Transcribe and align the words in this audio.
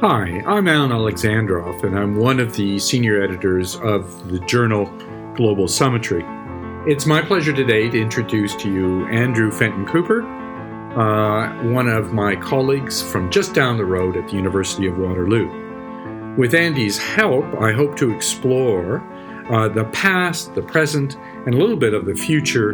Hi, 0.00 0.44
I'm 0.46 0.68
Alan 0.68 0.92
Alexandroff, 0.92 1.82
and 1.82 1.98
I'm 1.98 2.14
one 2.14 2.38
of 2.38 2.54
the 2.54 2.78
senior 2.78 3.20
editors 3.20 3.74
of 3.80 4.30
the 4.30 4.38
journal 4.38 4.84
Global 5.34 5.66
Summitry. 5.66 6.24
It's 6.86 7.04
my 7.04 7.20
pleasure 7.20 7.52
today 7.52 7.90
to 7.90 8.00
introduce 8.00 8.54
to 8.62 8.72
you 8.72 9.06
Andrew 9.06 9.50
Fenton 9.50 9.84
Cooper, 9.86 10.22
uh, 10.22 11.72
one 11.72 11.88
of 11.88 12.12
my 12.12 12.36
colleagues 12.36 13.02
from 13.02 13.28
just 13.28 13.54
down 13.54 13.76
the 13.76 13.84
road 13.84 14.16
at 14.16 14.28
the 14.28 14.34
University 14.34 14.86
of 14.86 14.98
Waterloo. 14.98 15.48
With 16.36 16.54
Andy's 16.54 16.96
help, 16.96 17.44
I 17.60 17.72
hope 17.72 17.96
to 17.96 18.14
explore 18.14 19.00
uh, 19.50 19.66
the 19.66 19.86
past, 19.86 20.54
the 20.54 20.62
present, 20.62 21.16
and 21.44 21.56
a 21.56 21.58
little 21.58 21.74
bit 21.74 21.92
of 21.92 22.04
the 22.04 22.14
future 22.14 22.70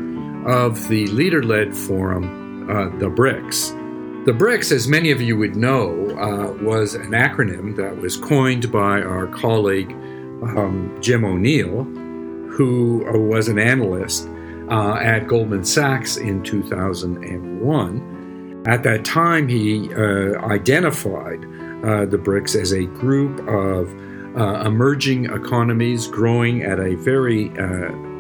of 0.47 0.89
the 0.89 1.07
leader 1.07 1.43
led 1.43 1.75
forum, 1.75 2.69
uh, 2.69 2.91
the 2.99 3.09
BRICS. 3.09 3.81
The 4.25 4.33
BRICS, 4.33 4.73
as 4.73 4.89
many 4.89 5.11
of 5.11 5.21
you 5.21 5.37
would 5.37 5.55
know, 5.55 5.91
uh, 6.19 6.51
was 6.65 6.95
an 6.95 7.11
acronym 7.11 7.77
that 7.77 7.99
was 7.99 8.17
coined 8.17 8.73
by 8.73 9.03
our 9.03 9.27
colleague 9.27 9.93
um, 9.93 10.97
Jim 11.03 11.27
O'Neill, 11.27 11.85
who 11.85 13.07
uh, 13.07 13.19
was 13.19 13.49
an 13.49 13.59
analyst 13.59 14.27
uh, 14.71 14.95
at 14.95 15.27
Goldman 15.27 15.63
Sachs 15.63 16.17
in 16.17 16.43
2001. 16.43 18.63
At 18.67 18.83
that 18.85 19.05
time, 19.05 19.47
he 19.47 19.93
uh, 19.93 20.41
identified 20.47 21.45
uh, 21.85 22.07
the 22.07 22.17
BRICS 22.17 22.59
as 22.59 22.73
a 22.73 22.87
group 22.87 23.47
of 23.47 23.95
uh, 24.39 24.63
emerging 24.65 25.27
economies 25.27 26.07
growing 26.07 26.63
at 26.63 26.81
a 26.81 26.95
very 26.95 27.51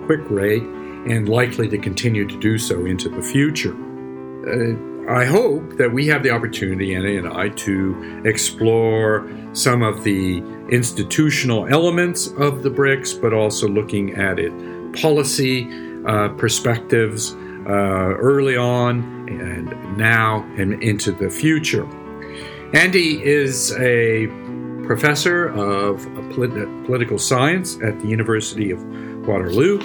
quick 0.05 0.21
rate 0.29 0.62
and 0.62 1.31
likely 1.31 1.67
to 1.67 1.79
continue 1.79 2.29
to 2.29 2.39
do 2.41 2.59
so 2.59 2.84
into 2.84 3.09
the 3.09 3.23
future. 3.23 3.75
I 5.09 5.27
hope 5.27 5.77
that 5.77 5.93
we 5.93 6.07
have 6.07 6.23
the 6.23 6.31
opportunity, 6.31 6.95
Anna 6.95 7.09
and 7.09 7.29
I, 7.29 7.51
to 7.51 8.23
explore 8.25 9.29
some 9.53 9.83
of 9.83 10.03
the 10.03 10.39
institutional 10.71 11.67
elements 11.69 12.29
of 12.39 12.62
the 12.62 12.70
BRICS, 12.70 13.20
but 13.20 13.34
also 13.34 13.69
looking 13.69 14.15
at 14.15 14.39
it 14.39 14.53
policy 14.95 15.69
uh, 16.06 16.28
perspectives 16.31 17.34
uh, 17.34 17.69
early 17.69 18.56
on 18.56 19.28
and 19.28 19.98
now 19.98 20.43
and 20.56 20.83
into 20.83 21.12
the 21.12 21.28
future. 21.28 21.87
Andy 22.75 23.23
is 23.23 23.73
a 23.78 24.27
professor 24.87 25.48
of 25.48 26.03
polit- 26.31 26.84
political 26.87 27.19
science 27.19 27.78
at 27.83 28.00
the 28.00 28.09
University 28.09 28.71
of 28.71 28.83
Waterloo. 29.27 29.81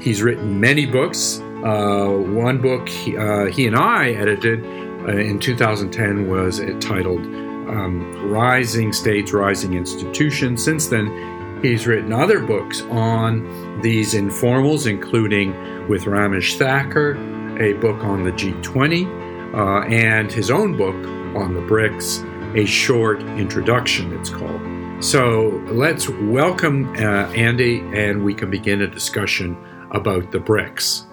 He's 0.00 0.22
written 0.22 0.60
many 0.60 0.86
books, 0.86 1.40
uh, 1.64 2.10
one 2.10 2.60
book 2.60 2.88
he, 2.88 3.16
uh, 3.16 3.46
he, 3.46 3.66
and 3.66 3.74
I 3.74 4.10
edited 4.10 4.64
uh, 4.64 5.16
in 5.16 5.38
2010 5.38 6.28
was 6.28 6.60
titled 6.80 7.24
um, 7.68 8.30
Rising 8.30 8.92
States, 8.92 9.32
Rising 9.32 9.72
Institutions. 9.72 10.62
Since 10.62 10.88
then, 10.88 11.60
he's 11.62 11.86
written 11.86 12.12
other 12.12 12.40
books 12.40 12.82
on 12.82 13.80
these 13.80 14.14
informals, 14.14 14.86
including 14.86 15.52
with 15.88 16.04
Ramesh 16.04 16.58
Thakur, 16.58 17.16
a 17.58 17.72
book 17.74 18.02
on 18.04 18.24
the 18.24 18.32
G20, 18.32 19.54
uh, 19.54 19.86
and 19.86 20.30
his 20.30 20.50
own 20.50 20.76
book 20.76 20.96
on 21.34 21.54
the 21.54 21.60
BRICS, 21.60 22.56
A 22.56 22.66
Short 22.66 23.22
Introduction, 23.38 24.12
it's 24.12 24.28
called. 24.28 24.60
So 25.02 25.62
let's 25.68 26.08
welcome 26.08 26.94
uh, 26.96 27.30
Andy, 27.32 27.80
and 27.94 28.22
we 28.22 28.34
can 28.34 28.50
begin 28.50 28.82
a 28.82 28.86
discussion 28.86 29.56
about 29.90 30.30
the 30.30 30.38
BRICS. 30.38 31.06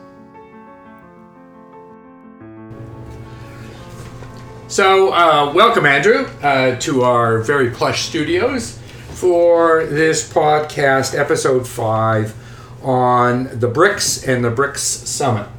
So, 4.71 5.11
uh, 5.11 5.51
welcome, 5.53 5.85
Andrew, 5.85 6.29
uh, 6.41 6.77
to 6.77 7.01
our 7.01 7.39
very 7.39 7.71
plush 7.71 8.03
studios 8.07 8.79
for 9.09 9.85
this 9.85 10.31
podcast, 10.31 11.13
episode 11.13 11.67
five, 11.67 12.33
on 12.81 13.59
the 13.59 13.69
BRICS 13.69 14.25
and 14.29 14.45
the 14.45 14.49
BRICS 14.49 14.77
Summit. 14.77 15.49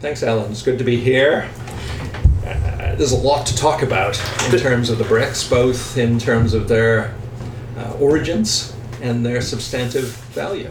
Thanks, 0.00 0.22
Alan. 0.22 0.50
It's 0.50 0.62
good 0.62 0.78
to 0.78 0.84
be 0.84 0.96
here. 0.96 1.50
Uh, 2.46 2.94
there's 2.94 3.12
a 3.12 3.18
lot 3.18 3.46
to 3.48 3.54
talk 3.54 3.82
about 3.82 4.18
in 4.50 4.58
terms 4.58 4.88
of 4.88 4.96
the 4.96 5.04
BRICS, 5.04 5.50
both 5.50 5.98
in 5.98 6.18
terms 6.18 6.54
of 6.54 6.66
their 6.66 7.14
uh, 7.76 7.92
origins 8.00 8.74
and 9.02 9.24
their 9.24 9.42
substantive 9.42 10.08
value. 10.32 10.70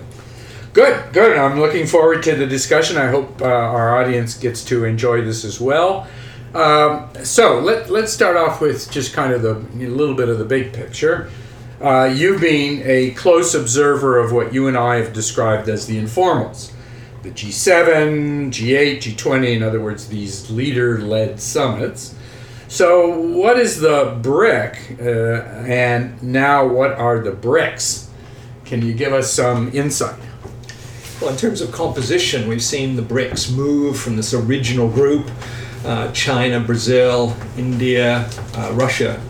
Good, 0.74 1.14
good. 1.14 1.38
I'm 1.38 1.60
looking 1.60 1.86
forward 1.86 2.24
to 2.24 2.36
the 2.36 2.48
discussion. 2.48 2.98
I 2.98 3.10
hope 3.10 3.44
uh, 3.44 3.46
our 3.46 4.02
audience 4.02 4.36
gets 4.36 4.66
to 4.66 4.86
enjoy 4.86 5.22
this 5.22 5.46
as 5.46 5.62
well. 5.62 6.08
Um, 6.54 7.10
so 7.24 7.60
let, 7.60 7.90
let's 7.90 8.12
start 8.12 8.36
off 8.36 8.60
with 8.60 8.90
just 8.90 9.14
kind 9.14 9.34
of 9.34 9.42
the 9.42 9.56
a 9.56 9.88
little 9.88 10.16
bit 10.16 10.30
of 10.30 10.40
the 10.40 10.46
big 10.46 10.74
picture. 10.74 11.30
Uh, 11.80 12.06
you 12.06 12.38
being 12.40 12.82
a 12.84 13.12
close 13.12 13.54
observer 13.54 14.18
of 14.18 14.32
what 14.32 14.54
you 14.54 14.68
and 14.68 14.78
I 14.78 14.98
have 14.98 15.14
described 15.14 15.70
as 15.70 15.86
the 15.86 15.98
informals, 15.98 16.72
the 17.24 17.32
G7, 17.32 18.48
G8, 18.48 18.98
G20, 18.98 19.56
in 19.56 19.64
other 19.64 19.80
words, 19.80 20.08
these 20.08 20.50
leader-led 20.50 21.40
summits. 21.40 22.16
So, 22.68 23.18
what 23.20 23.58
is 23.58 23.80
the 23.80 24.18
BRIC, 24.22 25.00
uh, 25.00 25.06
and 25.66 26.22
now 26.22 26.68
what 26.68 26.92
are 26.92 27.20
the 27.20 27.32
BRICS? 27.32 28.10
Can 28.66 28.86
you 28.86 28.94
give 28.94 29.14
us 29.14 29.32
some 29.32 29.72
insight? 29.74 30.20
Well, 31.22 31.32
in 31.32 31.38
terms 31.38 31.62
of 31.62 31.72
composition, 31.72 32.48
we've 32.48 32.64
seen 32.64 32.96
the 32.96 33.02
BRICS 33.02 33.56
move 33.56 33.98
from 33.98 34.18
this 34.18 34.34
original 34.34 34.90
group 34.90 35.32
uh, 35.86 36.12
China, 36.12 36.60
Brazil, 36.60 37.36
India, 37.58 38.30
uh, 38.56 38.72
Russia 38.74 39.22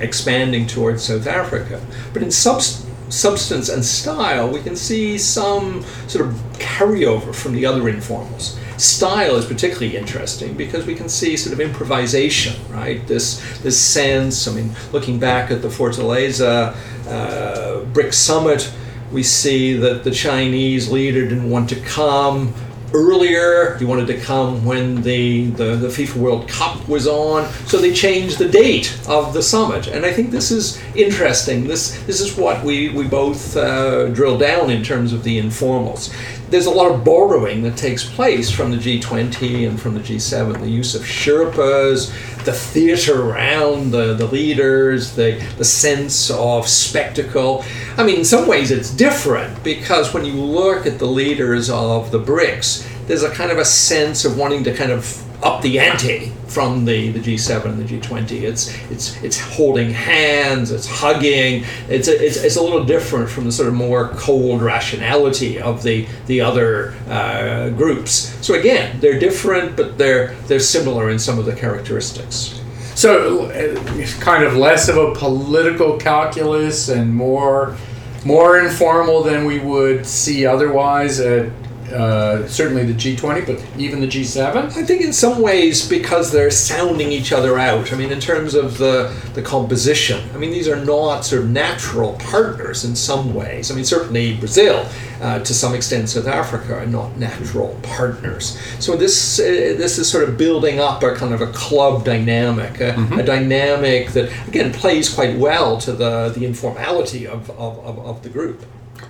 expanding 0.00 0.66
towards 0.66 1.02
South 1.02 1.26
Africa. 1.26 1.80
But 2.12 2.22
in 2.22 2.30
substance 2.30 3.68
and 3.68 3.84
style, 3.84 4.48
we 4.48 4.60
can 4.60 4.76
see 4.76 5.18
some 5.18 5.82
sort 6.06 6.26
of 6.26 6.34
carryover 6.54 7.34
from 7.34 7.52
the 7.52 7.66
other 7.66 7.82
informals. 7.82 8.58
Style 8.80 9.34
is 9.34 9.44
particularly 9.44 9.96
interesting 9.96 10.54
because 10.54 10.86
we 10.86 10.94
can 10.94 11.08
see 11.08 11.36
sort 11.36 11.52
of 11.52 11.60
improvisation, 11.60 12.54
right? 12.70 13.04
This 13.08 13.42
this 13.58 13.80
sense. 13.80 14.46
I 14.46 14.52
mean, 14.52 14.70
looking 14.92 15.18
back 15.18 15.50
at 15.50 15.62
the 15.62 15.68
Fortaleza 15.68 16.76
uh, 17.08 17.84
BRIC 17.86 18.12
Summit, 18.12 18.72
we 19.10 19.24
see 19.24 19.72
that 19.72 20.04
the 20.04 20.12
Chinese 20.12 20.90
leader 20.92 21.22
didn't 21.22 21.50
want 21.50 21.68
to 21.70 21.80
come 21.80 22.54
earlier. 22.92 23.76
He 23.78 23.84
wanted 23.84 24.06
to 24.08 24.18
come 24.18 24.64
when 24.64 25.02
the, 25.02 25.50
the, 25.50 25.76
the, 25.76 25.88
FIFA 25.88 26.16
World 26.16 26.48
Cup 26.48 26.86
was 26.88 27.06
on. 27.06 27.50
So 27.66 27.78
they 27.78 27.92
changed 27.92 28.38
the 28.38 28.48
date 28.48 28.98
of 29.08 29.34
the 29.34 29.42
summit. 29.42 29.88
And 29.88 30.04
I 30.06 30.12
think 30.12 30.30
this 30.30 30.50
is 30.50 30.80
interesting. 30.94 31.66
This, 31.66 32.02
this 32.04 32.20
is 32.20 32.36
what 32.36 32.64
we, 32.64 32.90
we 32.90 33.06
both 33.06 33.56
uh, 33.56 34.08
drill 34.08 34.38
down 34.38 34.70
in 34.70 34.82
terms 34.82 35.12
of 35.12 35.24
the 35.24 35.38
informals. 35.38 36.14
There's 36.50 36.66
a 36.66 36.70
lot 36.70 36.90
of 36.90 37.04
borrowing 37.04 37.62
that 37.62 37.76
takes 37.76 38.08
place 38.08 38.50
from 38.50 38.70
the 38.70 38.78
G20 38.78 39.68
and 39.68 39.80
from 39.80 39.94
the 39.94 40.00
G7. 40.00 40.60
The 40.60 40.70
use 40.70 40.94
of 40.94 41.02
Sherpas, 41.02 42.10
the 42.44 42.52
theater 42.52 43.22
around 43.22 43.90
the, 43.90 44.14
the 44.14 44.26
leaders, 44.26 45.14
the, 45.14 45.44
the 45.58 45.64
sense 45.64 46.30
of 46.30 46.66
spectacle. 46.66 47.64
I 47.98 48.04
mean, 48.04 48.20
in 48.20 48.24
some 48.24 48.48
ways 48.48 48.70
it's 48.70 48.90
different 48.90 49.62
because 49.62 50.14
when 50.14 50.24
you 50.24 50.32
look 50.32 50.86
at 50.86 50.98
the 50.98 51.06
leaders 51.06 51.68
of 51.68 52.10
the 52.10 52.18
BRICS, 52.18 53.06
there's 53.06 53.22
a 53.22 53.30
kind 53.30 53.50
of 53.50 53.58
a 53.58 53.64
sense 53.64 54.24
of 54.24 54.38
wanting 54.38 54.64
to 54.64 54.74
kind 54.74 54.90
of 54.90 55.24
up 55.44 55.60
the 55.62 55.78
ante 55.78 56.32
from 56.48 56.84
the, 56.84 57.10
the 57.10 57.20
G7 57.20 57.64
and 57.66 57.78
the 57.78 57.84
G20. 57.84 58.42
It's 58.42 58.74
it's 58.90 59.22
it's 59.22 59.38
holding 59.38 59.90
hands, 59.90 60.70
it's 60.70 60.86
hugging. 60.86 61.64
It's 61.88 62.08
a, 62.08 62.24
it's, 62.24 62.36
it's 62.36 62.56
a 62.56 62.62
little 62.62 62.84
different 62.84 63.28
from 63.28 63.44
the 63.44 63.52
sort 63.52 63.68
of 63.68 63.74
more 63.74 64.08
cold 64.14 64.62
rationality 64.62 65.60
of 65.60 65.82
the 65.82 66.06
the 66.26 66.40
other 66.40 66.94
uh, 67.08 67.70
groups. 67.70 68.34
So 68.44 68.54
again, 68.54 68.98
they're 69.00 69.18
different, 69.18 69.76
but 69.76 69.98
they're 69.98 70.34
they're 70.46 70.60
similar 70.60 71.10
in 71.10 71.18
some 71.18 71.38
of 71.38 71.44
the 71.44 71.54
characteristics. 71.54 72.60
So 72.94 73.46
uh, 73.46 74.06
kind 74.20 74.42
of 74.42 74.56
less 74.56 74.88
of 74.88 74.96
a 74.96 75.14
political 75.14 75.98
calculus 75.98 76.88
and 76.88 77.14
more 77.14 77.76
more 78.24 78.58
informal 78.58 79.22
than 79.22 79.44
we 79.44 79.60
would 79.60 80.04
see 80.04 80.44
otherwise 80.44 81.20
at 81.20 81.52
uh, 81.92 82.46
certainly 82.46 82.84
the 82.84 82.92
G20, 82.92 83.46
but 83.46 83.80
even 83.80 84.00
the 84.00 84.06
G7? 84.06 84.56
I 84.56 84.82
think 84.84 85.02
in 85.02 85.12
some 85.12 85.40
ways 85.40 85.88
because 85.88 86.30
they're 86.30 86.50
sounding 86.50 87.10
each 87.12 87.32
other 87.32 87.58
out. 87.58 87.92
I 87.92 87.96
mean, 87.96 88.12
in 88.12 88.20
terms 88.20 88.54
of 88.54 88.78
the, 88.78 89.14
the 89.34 89.42
composition, 89.42 90.28
I 90.34 90.38
mean, 90.38 90.50
these 90.50 90.68
are 90.68 90.82
not 90.84 91.24
sort 91.24 91.42
of 91.42 91.50
natural 91.50 92.14
partners 92.14 92.84
in 92.84 92.94
some 92.96 93.34
ways. 93.34 93.70
I 93.70 93.74
mean, 93.74 93.84
certainly 93.84 94.36
Brazil, 94.36 94.86
uh, 95.20 95.38
to 95.40 95.54
some 95.54 95.74
extent 95.74 96.08
South 96.08 96.26
Africa, 96.26 96.74
are 96.74 96.86
not 96.86 97.16
natural 97.16 97.78
partners. 97.82 98.58
So 98.78 98.96
this, 98.96 99.40
uh, 99.40 99.42
this 99.42 99.98
is 99.98 100.10
sort 100.10 100.28
of 100.28 100.36
building 100.36 100.80
up 100.80 101.02
a 101.02 101.14
kind 101.14 101.32
of 101.32 101.40
a 101.40 101.52
club 101.52 102.04
dynamic, 102.04 102.80
a, 102.80 102.92
mm-hmm. 102.92 103.18
a 103.18 103.22
dynamic 103.22 104.10
that, 104.10 104.30
again, 104.48 104.72
plays 104.72 105.12
quite 105.12 105.38
well 105.38 105.78
to 105.78 105.92
the, 105.92 106.30
the 106.30 106.44
informality 106.44 107.26
of, 107.26 107.50
of, 107.50 107.78
of, 107.84 107.98
of 107.98 108.22
the 108.22 108.28
group. 108.28 108.64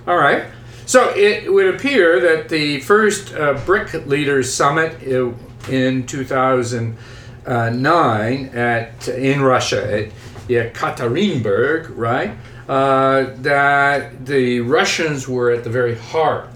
All 0.07 0.17
right. 0.17 0.45
So 0.89 1.13
it 1.15 1.53
would 1.53 1.75
appear 1.75 2.19
that 2.19 2.49
the 2.49 2.79
first 2.79 3.31
uh, 3.35 3.53
BRIC 3.63 4.07
Leaders 4.07 4.51
Summit 4.51 5.03
in 5.03 6.07
2009 6.07 8.45
at 8.55 9.07
in 9.07 9.41
Russia 9.43 9.99
at 9.99 10.09
Yekaterinburg, 10.47 11.95
right? 11.95 12.31
Uh, 12.67 13.35
that 13.35 14.25
the 14.25 14.61
Russians 14.61 15.27
were 15.27 15.51
at 15.51 15.63
the 15.63 15.69
very 15.69 15.95
heart 15.95 16.49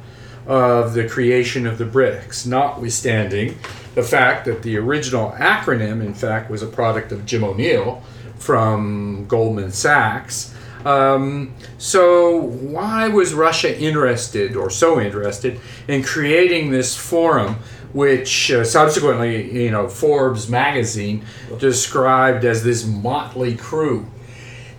of 0.48 0.96
the 0.96 1.08
creation 1.08 1.68
of 1.68 1.78
the 1.78 1.86
BRICS, 1.86 2.48
notwithstanding 2.48 3.60
the 3.94 4.02
fact 4.02 4.46
that 4.46 4.64
the 4.64 4.78
original 4.78 5.30
acronym, 5.34 6.04
in 6.04 6.16
fact, 6.16 6.50
was 6.50 6.64
a 6.64 6.68
product 6.68 7.12
of 7.12 7.28
Jim 7.28 7.44
O'Neill 7.44 8.02
from 8.40 9.28
Goldman 9.28 9.72
Sachs. 9.72 10.53
Um, 10.86 11.54
so, 11.78 12.38
why 12.38 13.08
was 13.08 13.34
Russia 13.34 13.80
interested 13.80 14.56
or 14.56 14.70
so 14.70 15.00
interested 15.00 15.60
in 15.88 16.04
creating 16.04 16.72
this 16.72 16.96
forum, 16.96 17.56
which 17.94 18.52
uh, 18.52 18.64
subsequently, 18.64 19.64
you 19.64 19.72
know, 19.72 19.88
Forbes 19.88 20.50
magazine 20.50 21.24
described 21.58 22.44
as 22.44 22.64
this 22.64 22.86
motley 22.86 23.56
crew? 23.56 24.08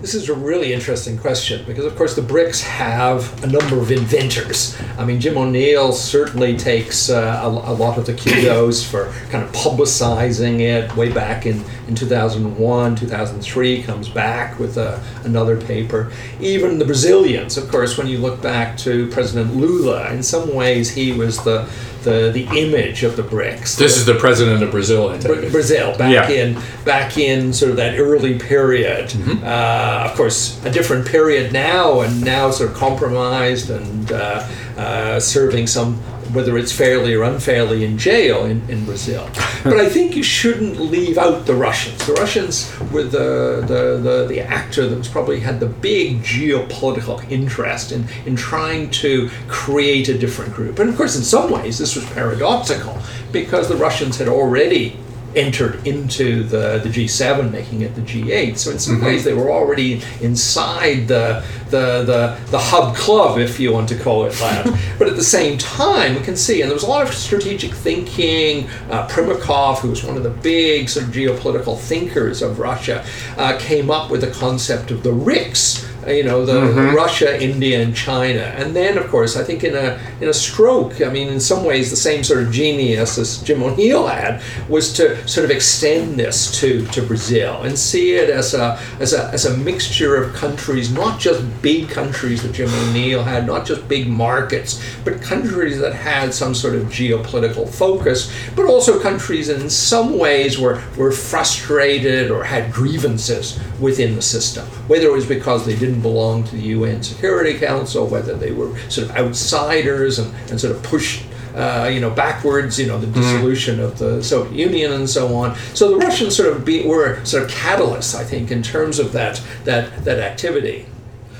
This 0.00 0.14
is 0.14 0.28
a 0.28 0.34
really 0.34 0.72
interesting 0.72 1.16
question 1.16 1.64
because, 1.66 1.84
of 1.84 1.96
course, 1.96 2.16
the 2.16 2.22
BRICS 2.22 2.62
have 2.62 3.42
a 3.44 3.46
number 3.46 3.78
of 3.78 3.90
inventors. 3.90 4.76
I 4.98 5.04
mean, 5.04 5.20
Jim 5.20 5.38
O'Neill 5.38 5.92
certainly 5.92 6.56
takes 6.56 7.08
uh, 7.08 7.40
a, 7.42 7.48
a, 7.48 7.74
lot 7.74 7.96
of 7.96 8.04
the 8.04 8.12
kudos 8.12 8.84
for 8.84 9.12
kind 9.30 9.44
of 9.44 9.52
publicizing 9.52 10.60
it 10.60 10.94
way 10.96 11.10
back 11.10 11.46
in, 11.46 11.64
in 11.86 11.94
2001, 11.94 12.96
2003, 12.96 13.82
comes 13.84 14.08
back 14.08 14.58
with 14.58 14.76
a, 14.76 14.94
uh, 14.94 15.04
another 15.24 15.58
paper. 15.58 16.12
Even 16.40 16.78
the 16.78 16.84
Brazilians, 16.84 17.56
of 17.56 17.70
course, 17.70 17.96
when 17.96 18.06
you 18.06 18.18
look 18.18 18.42
back 18.42 18.76
to 18.78 19.08
President 19.10 19.54
Lula, 19.56 20.12
in 20.12 20.22
some 20.22 20.54
ways 20.54 20.90
he 20.90 21.12
was 21.12 21.42
the 21.44 21.68
the, 22.04 22.30
the 22.32 22.46
image 22.58 23.02
of 23.02 23.16
the 23.16 23.22
BRICS. 23.22 23.76
This 23.76 23.96
is 23.96 24.06
the 24.06 24.14
president 24.14 24.62
of 24.62 24.70
Brazil, 24.70 25.10
I 25.10 25.18
take 25.18 25.50
Brazil, 25.50 25.96
back 25.96 26.28
yeah. 26.28 26.28
in 26.28 26.62
back 26.84 27.18
in 27.18 27.52
sort 27.52 27.70
of 27.70 27.76
that 27.78 27.98
early 27.98 28.38
period. 28.38 29.08
Mm-hmm. 29.08 29.44
Uh, 29.44 30.10
of 30.10 30.16
course, 30.16 30.64
a 30.64 30.70
different 30.70 31.06
period 31.06 31.52
now, 31.52 32.00
and 32.00 32.24
now 32.24 32.50
sort 32.50 32.70
of 32.70 32.76
compromised 32.76 33.70
and 33.70 34.12
uh, 34.12 34.48
uh, 34.76 35.20
serving 35.20 35.66
some 35.66 36.00
whether 36.34 36.58
it's 36.58 36.72
fairly 36.72 37.14
or 37.14 37.22
unfairly 37.22 37.84
in 37.84 37.96
jail 37.96 38.44
in, 38.44 38.68
in 38.68 38.84
Brazil. 38.84 39.28
but 39.64 39.78
I 39.78 39.88
think 39.88 40.16
you 40.16 40.22
shouldn't 40.22 40.78
leave 40.78 41.16
out 41.16 41.46
the 41.46 41.54
Russians. 41.54 42.06
The 42.06 42.14
Russians 42.14 42.72
were 42.92 43.04
the, 43.04 43.64
the, 43.66 44.00
the, 44.02 44.26
the, 44.28 44.40
actor 44.40 44.86
that 44.86 44.96
was 44.96 45.08
probably 45.08 45.40
had 45.40 45.58
the 45.60 45.66
big 45.66 46.22
geopolitical 46.22 47.28
interest 47.30 47.92
in, 47.92 48.06
in 48.26 48.36
trying 48.36 48.90
to 48.90 49.30
create 49.48 50.08
a 50.08 50.18
different 50.18 50.52
group. 50.52 50.78
And 50.78 50.90
of 50.90 50.96
course, 50.96 51.16
in 51.16 51.22
some 51.22 51.50
ways, 51.50 51.78
this 51.78 51.96
was 51.96 52.04
paradoxical 52.10 52.98
because 53.32 53.68
the 53.68 53.76
Russians 53.76 54.18
had 54.18 54.28
already 54.28 54.98
entered 55.36 55.86
into 55.86 56.44
the, 56.44 56.80
the 56.82 56.88
G7, 56.88 57.50
making 57.50 57.82
it 57.82 57.94
the 57.94 58.00
G8. 58.02 58.56
So 58.56 58.70
in 58.70 58.78
some 58.78 58.96
mm-hmm. 58.96 59.06
ways, 59.06 59.24
they 59.24 59.34
were 59.34 59.50
already 59.50 60.02
inside 60.20 61.08
the, 61.08 61.44
the, 61.70 62.04
the, 62.04 62.38
the 62.50 62.58
hub 62.58 62.96
club, 62.96 63.38
if 63.38 63.58
you 63.58 63.72
want 63.72 63.88
to 63.90 63.98
call 63.98 64.24
it 64.26 64.32
that. 64.34 64.66
but 64.98 65.08
at 65.08 65.16
the 65.16 65.24
same 65.24 65.58
time, 65.58 66.14
we 66.14 66.20
can 66.20 66.36
see, 66.36 66.60
and 66.60 66.70
there 66.70 66.74
was 66.74 66.84
a 66.84 66.88
lot 66.88 67.06
of 67.06 67.14
strategic 67.14 67.72
thinking. 67.72 68.68
Uh, 68.90 69.06
Primakov, 69.08 69.78
who 69.78 69.90
was 69.90 70.04
one 70.04 70.16
of 70.16 70.22
the 70.22 70.30
big 70.30 70.88
sort 70.88 71.06
of 71.06 71.12
geopolitical 71.12 71.78
thinkers 71.78 72.42
of 72.42 72.58
Russia, 72.58 73.04
uh, 73.36 73.56
came 73.58 73.90
up 73.90 74.10
with 74.10 74.20
the 74.20 74.30
concept 74.30 74.90
of 74.90 75.02
the 75.02 75.12
RICS 75.12 75.93
you 76.08 76.24
know, 76.24 76.44
the 76.44 76.52
mm-hmm. 76.52 76.96
Russia, 76.96 77.42
India, 77.42 77.82
and 77.82 77.94
China. 77.94 78.40
And 78.56 78.74
then, 78.74 78.98
of 78.98 79.08
course, 79.08 79.36
I 79.36 79.44
think 79.44 79.64
in 79.64 79.74
a 79.74 79.98
in 80.20 80.28
a 80.28 80.34
stroke, 80.34 81.00
I 81.02 81.10
mean, 81.10 81.28
in 81.28 81.40
some 81.40 81.64
ways, 81.64 81.90
the 81.90 81.96
same 81.96 82.24
sort 82.24 82.42
of 82.42 82.52
genius 82.52 83.18
as 83.18 83.42
Jim 83.42 83.62
O'Neill 83.62 84.06
had 84.06 84.42
was 84.68 84.92
to 84.94 85.26
sort 85.28 85.44
of 85.44 85.50
extend 85.50 86.18
this 86.18 86.58
to, 86.60 86.86
to 86.86 87.02
Brazil 87.02 87.62
and 87.62 87.78
see 87.78 88.14
it 88.14 88.30
as 88.30 88.54
a 88.54 88.78
as 89.00 89.12
a 89.12 89.28
as 89.30 89.44
a 89.44 89.56
mixture 89.56 90.16
of 90.16 90.34
countries, 90.34 90.92
not 90.92 91.20
just 91.20 91.40
big 91.62 91.88
countries 91.88 92.42
that 92.42 92.52
Jim 92.52 92.72
O'Neill 92.74 93.22
had, 93.22 93.46
not 93.46 93.66
just 93.66 93.86
big 93.88 94.08
markets, 94.08 94.82
but 95.04 95.20
countries 95.20 95.78
that 95.78 95.94
had 95.94 96.32
some 96.34 96.54
sort 96.54 96.74
of 96.74 96.84
geopolitical 96.84 97.68
focus, 97.68 98.32
but 98.56 98.66
also 98.66 99.00
countries 99.00 99.48
in 99.48 99.70
some 99.70 100.18
ways 100.18 100.58
were 100.58 100.82
were 100.96 101.12
frustrated 101.12 102.30
or 102.30 102.44
had 102.44 102.72
grievances 102.72 103.58
within 103.80 104.14
the 104.14 104.22
system, 104.22 104.64
whether 104.88 105.06
it 105.06 105.12
was 105.12 105.26
because 105.26 105.66
they 105.66 105.76
didn't 105.76 105.93
didn't 105.94 106.02
belong 106.02 106.44
to 106.44 106.56
the 106.56 106.62
UN 106.62 107.02
Security 107.02 107.58
Council, 107.58 108.06
whether 108.06 108.34
they 108.34 108.50
were 108.50 108.76
sort 108.88 109.08
of 109.08 109.16
outsiders 109.16 110.18
and, 110.18 110.34
and 110.50 110.60
sort 110.60 110.74
of 110.74 110.82
pushed 110.82 111.24
uh, 111.54 111.88
you 111.92 112.00
know, 112.00 112.10
backwards, 112.10 112.80
you 112.80 112.86
know, 112.86 112.98
the 112.98 113.06
mm-hmm. 113.06 113.20
dissolution 113.20 113.76
mm. 113.76 113.84
of 113.84 113.96
the 113.96 114.24
Soviet 114.24 114.52
Union 114.54 114.92
and 114.92 115.08
so 115.08 115.36
on. 115.36 115.54
So 115.72 115.88
the 115.88 115.96
Russians 115.98 116.36
sort 116.36 116.52
of 116.52 116.64
be, 116.64 116.84
were 116.84 117.24
sort 117.24 117.44
of 117.44 117.50
catalysts, 117.50 118.16
I 118.16 118.24
think, 118.24 118.50
in 118.50 118.60
terms 118.60 118.98
of 118.98 119.12
that 119.12 119.40
that 119.62 120.04
that 120.04 120.18
activity. 120.18 120.86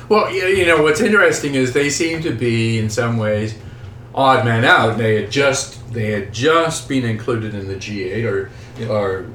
Well, 0.09 0.33
you 0.33 0.67
know, 0.67 0.83
what's 0.85 1.01
interesting 1.01 1.57
is 1.57 1.73
they 1.73 1.91
seem 1.91 2.23
to 2.23 2.31
be, 2.31 2.79
in 2.79 2.91
some 2.91 3.17
ways, 3.17 3.59
odd 4.15 4.45
man 4.45 4.65
out. 4.65 4.99
They 4.99 5.21
had 5.21 5.33
just 5.33 5.93
they 5.93 6.13
had 6.13 6.33
just 6.33 6.89
been 6.89 7.05
included 7.05 7.53
in 7.53 7.67
the 7.67 7.75
G8, 7.75 8.25
or 8.25 8.51
yeah. 8.79 8.87
or 8.87 9.27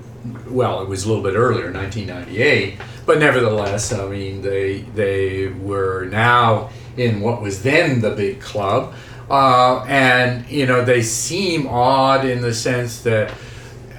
well, 0.47 0.81
it 0.81 0.89
was 0.89 1.05
a 1.05 1.07
little 1.07 1.23
bit 1.23 1.35
earlier, 1.35 1.71
1998 1.71 2.79
but 3.09 3.17
nevertheless, 3.17 3.91
I 3.91 4.07
mean, 4.07 4.43
they 4.43 4.81
they 4.93 5.47
were 5.47 6.05
now 6.11 6.69
in 6.95 7.21
what 7.21 7.41
was 7.41 7.63
then 7.63 8.01
the 8.01 8.11
big 8.11 8.39
club, 8.39 8.93
uh, 9.31 9.83
and 9.87 10.47
you 10.47 10.67
know 10.67 10.85
they 10.85 11.01
seem 11.01 11.65
odd 11.65 12.23
in 12.23 12.43
the 12.43 12.53
sense 12.53 13.01
that 13.01 13.33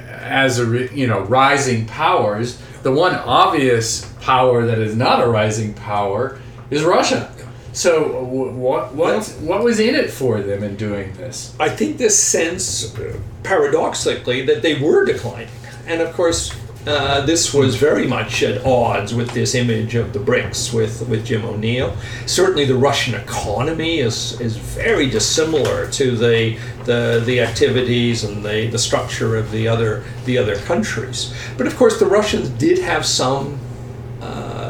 as 0.06 0.60
a 0.60 0.94
you 0.94 1.08
know 1.08 1.22
rising 1.22 1.86
powers, 1.86 2.62
the 2.84 2.92
one 2.92 3.16
obvious 3.16 4.06
power 4.20 4.64
that 4.64 4.78
is 4.78 4.94
not 4.94 5.20
a 5.20 5.26
rising 5.26 5.74
power 5.74 6.38
is 6.70 6.84
Russia. 6.84 7.34
So 7.72 8.22
what 8.22 8.94
what 8.94 9.26
what 9.40 9.64
was 9.64 9.80
in 9.80 9.96
it 9.96 10.12
for 10.12 10.40
them 10.40 10.62
in 10.62 10.76
doing 10.76 11.14
this? 11.14 11.52
I 11.58 11.68
think 11.68 11.98
this 11.98 12.16
sense, 12.16 12.96
paradoxically, 13.42 14.46
that 14.46 14.62
they 14.62 14.80
were 14.80 15.04
declining, 15.04 15.48
and 15.86 16.00
of 16.00 16.12
course 16.14 16.54
uh, 16.86 17.20
this 17.26 17.52
was 17.52 17.76
very 17.76 18.06
much 18.06 18.42
at 18.42 18.64
odds 18.64 19.12
with 19.12 19.30
this 19.32 19.54
image 19.54 19.94
of 19.94 20.14
the 20.14 20.18
BRICS 20.18 20.72
with, 20.72 21.06
with 21.08 21.26
Jim 21.26 21.44
O'Neill. 21.44 21.94
Certainly, 22.24 22.64
the 22.64 22.74
Russian 22.74 23.14
economy 23.14 23.98
is, 23.98 24.40
is 24.40 24.56
very 24.56 25.10
dissimilar 25.10 25.90
to 25.90 26.16
the, 26.16 26.58
the, 26.84 27.22
the 27.26 27.40
activities 27.40 28.24
and 28.24 28.42
the, 28.42 28.68
the 28.68 28.78
structure 28.78 29.36
of 29.36 29.50
the 29.50 29.68
other, 29.68 30.04
the 30.24 30.38
other 30.38 30.56
countries. 30.56 31.34
But 31.58 31.66
of 31.66 31.76
course, 31.76 31.98
the 31.98 32.06
Russians 32.06 32.48
did 32.48 32.78
have 32.78 33.04
some 33.04 33.60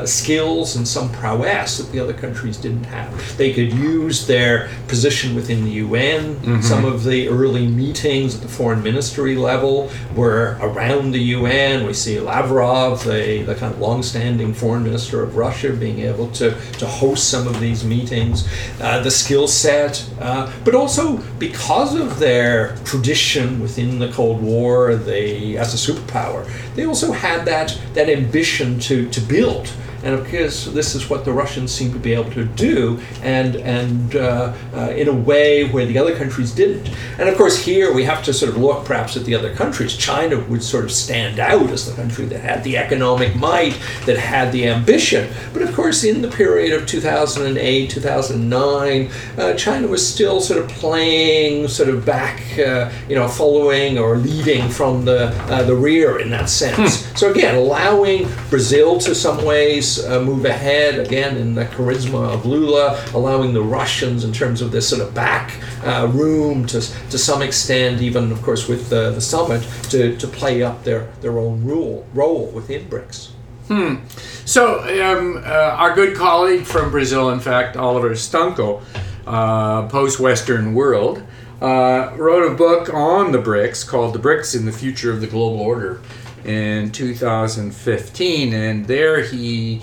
uh, 0.00 0.06
skills 0.06 0.76
and 0.76 0.86
some 0.86 1.10
prowess 1.12 1.78
that 1.78 1.92
the 1.92 2.00
other 2.00 2.12
countries 2.12 2.56
didn't 2.56 2.84
have. 2.84 3.36
They 3.36 3.52
could 3.52 3.72
use 3.72 4.26
their 4.26 4.70
position 4.88 5.34
within 5.34 5.64
the 5.64 5.72
UN. 5.72 6.36
Mm-hmm. 6.36 6.60
Some 6.62 6.84
of 6.84 7.04
the 7.04 7.28
early 7.28 7.66
meetings 7.66 8.34
at 8.34 8.40
the 8.40 8.48
foreign 8.48 8.82
ministry 8.82 9.36
level 9.36 9.90
were 10.14 10.58
around 10.60 11.12
the 11.12 11.20
UN. 11.20 11.86
We 11.86 11.92
see 11.92 12.18
Lavrov, 12.18 13.04
the, 13.04 13.42
the 13.42 13.54
kind 13.54 13.74
of 13.74 13.80
long-standing 13.80 14.54
foreign 14.54 14.84
minister 14.84 15.22
of 15.22 15.36
Russia, 15.36 15.72
being 15.72 16.00
able 16.00 16.30
to, 16.32 16.50
to 16.78 16.86
host 16.86 17.28
some 17.28 17.46
of 17.46 17.60
these 17.60 17.84
meetings. 17.84 18.48
Uh, 18.80 19.02
the 19.02 19.10
skill 19.10 19.46
set, 19.46 20.08
uh, 20.20 20.50
but 20.64 20.74
also 20.74 21.18
because 21.38 21.94
of 21.94 22.18
their 22.18 22.76
tradition 22.84 23.60
within 23.60 23.98
the 23.98 24.10
Cold 24.12 24.42
War, 24.42 24.94
they 24.94 25.56
as 25.56 25.74
a 25.74 25.92
superpower, 25.92 26.48
they 26.74 26.86
also 26.86 27.12
had 27.12 27.44
that 27.44 27.78
that 27.94 28.08
ambition 28.08 28.78
to 28.80 29.08
to 29.10 29.20
build 29.20 29.70
and 30.02 30.14
of 30.14 30.28
course 30.30 30.66
this 30.66 30.94
is 30.94 31.10
what 31.10 31.24
the 31.24 31.32
Russians 31.32 31.72
seem 31.72 31.92
to 31.92 31.98
be 31.98 32.14
able 32.14 32.30
to 32.32 32.44
do, 32.44 33.00
and 33.22 33.56
and 33.56 34.16
uh, 34.16 34.54
uh, 34.74 34.90
in 34.90 35.08
a 35.08 35.12
way 35.12 35.68
where 35.68 35.86
the 35.86 35.98
other 35.98 36.16
countries 36.16 36.52
didn't. 36.52 36.90
And 37.18 37.28
of 37.28 37.36
course 37.36 37.62
here 37.64 37.92
we 37.92 38.04
have 38.04 38.22
to 38.24 38.32
sort 38.32 38.50
of 38.50 38.56
look 38.56 38.84
perhaps 38.84 39.16
at 39.16 39.24
the 39.24 39.34
other 39.34 39.54
countries. 39.54 39.96
China 39.96 40.40
would 40.40 40.62
sort 40.62 40.84
of 40.84 40.92
stand 40.92 41.38
out 41.38 41.70
as 41.70 41.88
the 41.88 41.94
country 41.94 42.24
that 42.26 42.40
had 42.40 42.64
the 42.64 42.76
economic 42.76 43.36
might, 43.36 43.78
that 44.06 44.18
had 44.18 44.52
the 44.52 44.68
ambition. 44.68 45.30
But 45.52 45.62
of 45.62 45.74
course 45.74 46.04
in 46.04 46.22
the 46.22 46.28
period 46.28 46.72
of 46.72 46.86
2008, 46.86 47.90
2009, 47.90 49.10
uh, 49.38 49.54
China 49.54 49.88
was 49.88 50.06
still 50.06 50.40
sort 50.40 50.62
of 50.62 50.68
playing 50.70 51.68
sort 51.68 51.88
of 51.88 52.06
back, 52.06 52.58
uh, 52.58 52.90
you 53.08 53.14
know, 53.14 53.28
following 53.28 53.98
or 53.98 54.16
leading 54.16 54.68
from 54.68 55.04
the 55.04 55.28
uh, 55.50 55.62
the 55.62 55.74
rear 55.74 56.18
in 56.20 56.30
that 56.30 56.48
sense. 56.48 57.04
Hmm. 57.04 57.16
So 57.16 57.30
again, 57.30 57.54
allowing 57.54 58.28
Brazil 58.48 58.98
to 59.00 59.14
some 59.14 59.44
ways 59.44 59.89
uh, 59.98 60.20
move 60.22 60.44
ahead 60.44 60.98
again 60.98 61.36
in 61.36 61.54
the 61.54 61.64
charisma 61.66 62.32
of 62.32 62.46
Lula, 62.46 63.02
allowing 63.14 63.52
the 63.52 63.62
Russians 63.62 64.24
in 64.24 64.32
terms 64.32 64.62
of 64.62 64.70
this 64.70 64.88
sort 64.88 65.02
of 65.02 65.14
back 65.14 65.60
uh, 65.84 66.08
room 66.12 66.66
to, 66.66 66.80
to 67.10 67.18
some 67.18 67.42
extent, 67.42 68.00
even 68.00 68.30
of 68.30 68.42
course 68.42 68.68
with 68.68 68.88
the, 68.88 69.10
the 69.10 69.20
summit, 69.20 69.62
to, 69.90 70.16
to 70.16 70.26
play 70.26 70.62
up 70.62 70.84
their, 70.84 71.10
their 71.20 71.38
own 71.38 71.64
rule, 71.64 72.06
role 72.14 72.46
within 72.48 72.88
BRICS. 72.88 73.30
Hmm. 73.68 73.96
So, 74.44 74.80
um, 75.04 75.38
uh, 75.38 75.76
our 75.78 75.94
good 75.94 76.16
colleague 76.16 76.64
from 76.64 76.90
Brazil, 76.90 77.30
in 77.30 77.38
fact, 77.40 77.76
Oliver 77.76 78.10
Stuenkel, 78.10 78.82
uh, 79.26 79.86
Post 79.88 80.18
Western 80.18 80.74
World, 80.74 81.22
uh, 81.60 82.12
wrote 82.16 82.50
a 82.50 82.54
book 82.54 82.92
on 82.92 83.32
the 83.32 83.38
BRICS 83.38 83.86
called 83.86 84.14
The 84.14 84.18
BRICS 84.18 84.56
in 84.56 84.66
the 84.66 84.72
Future 84.72 85.12
of 85.12 85.20
the 85.20 85.26
Global 85.26 85.60
Order 85.60 86.00
in 86.44 86.90
2015, 86.90 88.54
and 88.54 88.86
there 88.86 89.22
he 89.22 89.82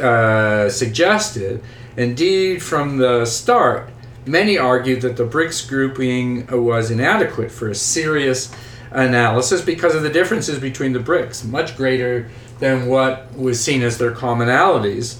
uh, 0.00 0.68
suggested, 0.68 1.62
indeed, 1.96 2.62
from 2.62 2.98
the 2.98 3.24
start, 3.24 3.90
many 4.26 4.58
argued 4.58 5.00
that 5.02 5.16
the 5.16 5.26
BRICS 5.26 5.68
grouping 5.68 6.46
was 6.46 6.90
inadequate 6.90 7.50
for 7.50 7.68
a 7.68 7.74
serious 7.74 8.54
analysis 8.90 9.60
because 9.60 9.94
of 9.94 10.02
the 10.02 10.10
differences 10.10 10.58
between 10.58 10.92
the 10.92 10.98
BRICS, 10.98 11.44
much 11.44 11.76
greater 11.76 12.28
than 12.58 12.86
what 12.86 13.32
was 13.36 13.62
seen 13.62 13.82
as 13.82 13.98
their 13.98 14.12
commonalities. 14.12 15.18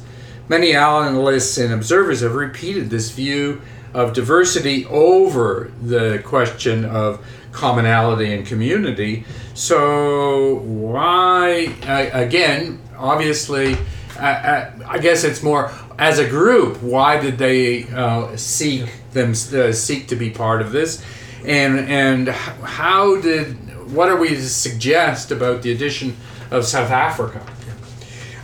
Many 0.49 0.75
analysts 0.75 1.59
and 1.59 1.73
observers 1.73 2.21
have 2.21 2.35
repeated 2.35 2.89
this 2.89 3.11
view 3.11 3.61
of 3.93 4.13
diversity 4.13 4.87
over 4.87 5.71
the 5.83 6.23
question 6.25 6.85
of 6.85 7.25
commonality 7.53 8.33
and 8.33 8.47
community. 8.47 9.25
So, 9.55 10.57
why, 10.57 11.75
again, 11.87 12.81
obviously, 12.97 13.77
I 14.19 14.99
guess 15.01 15.25
it's 15.25 15.43
more 15.43 15.71
as 15.99 16.19
a 16.19 16.29
group. 16.29 16.83
Why 16.83 17.21
did 17.21 17.39
they 17.39 17.85
uh, 17.89 18.37
seek 18.37 18.91
them 19.13 19.33
uh, 19.33 19.73
seek 19.73 20.09
to 20.09 20.17
be 20.17 20.31
part 20.31 20.63
of 20.63 20.73
this, 20.73 21.05
and 21.45 21.79
and 21.81 22.29
how 22.29 23.21
did 23.21 23.57
what 23.93 24.09
are 24.09 24.17
we 24.17 24.29
to 24.29 24.49
suggest 24.49 25.31
about 25.31 25.63
the 25.63 25.73
addition 25.73 26.17
of 26.51 26.65
South 26.65 26.91
Africa? 26.91 27.45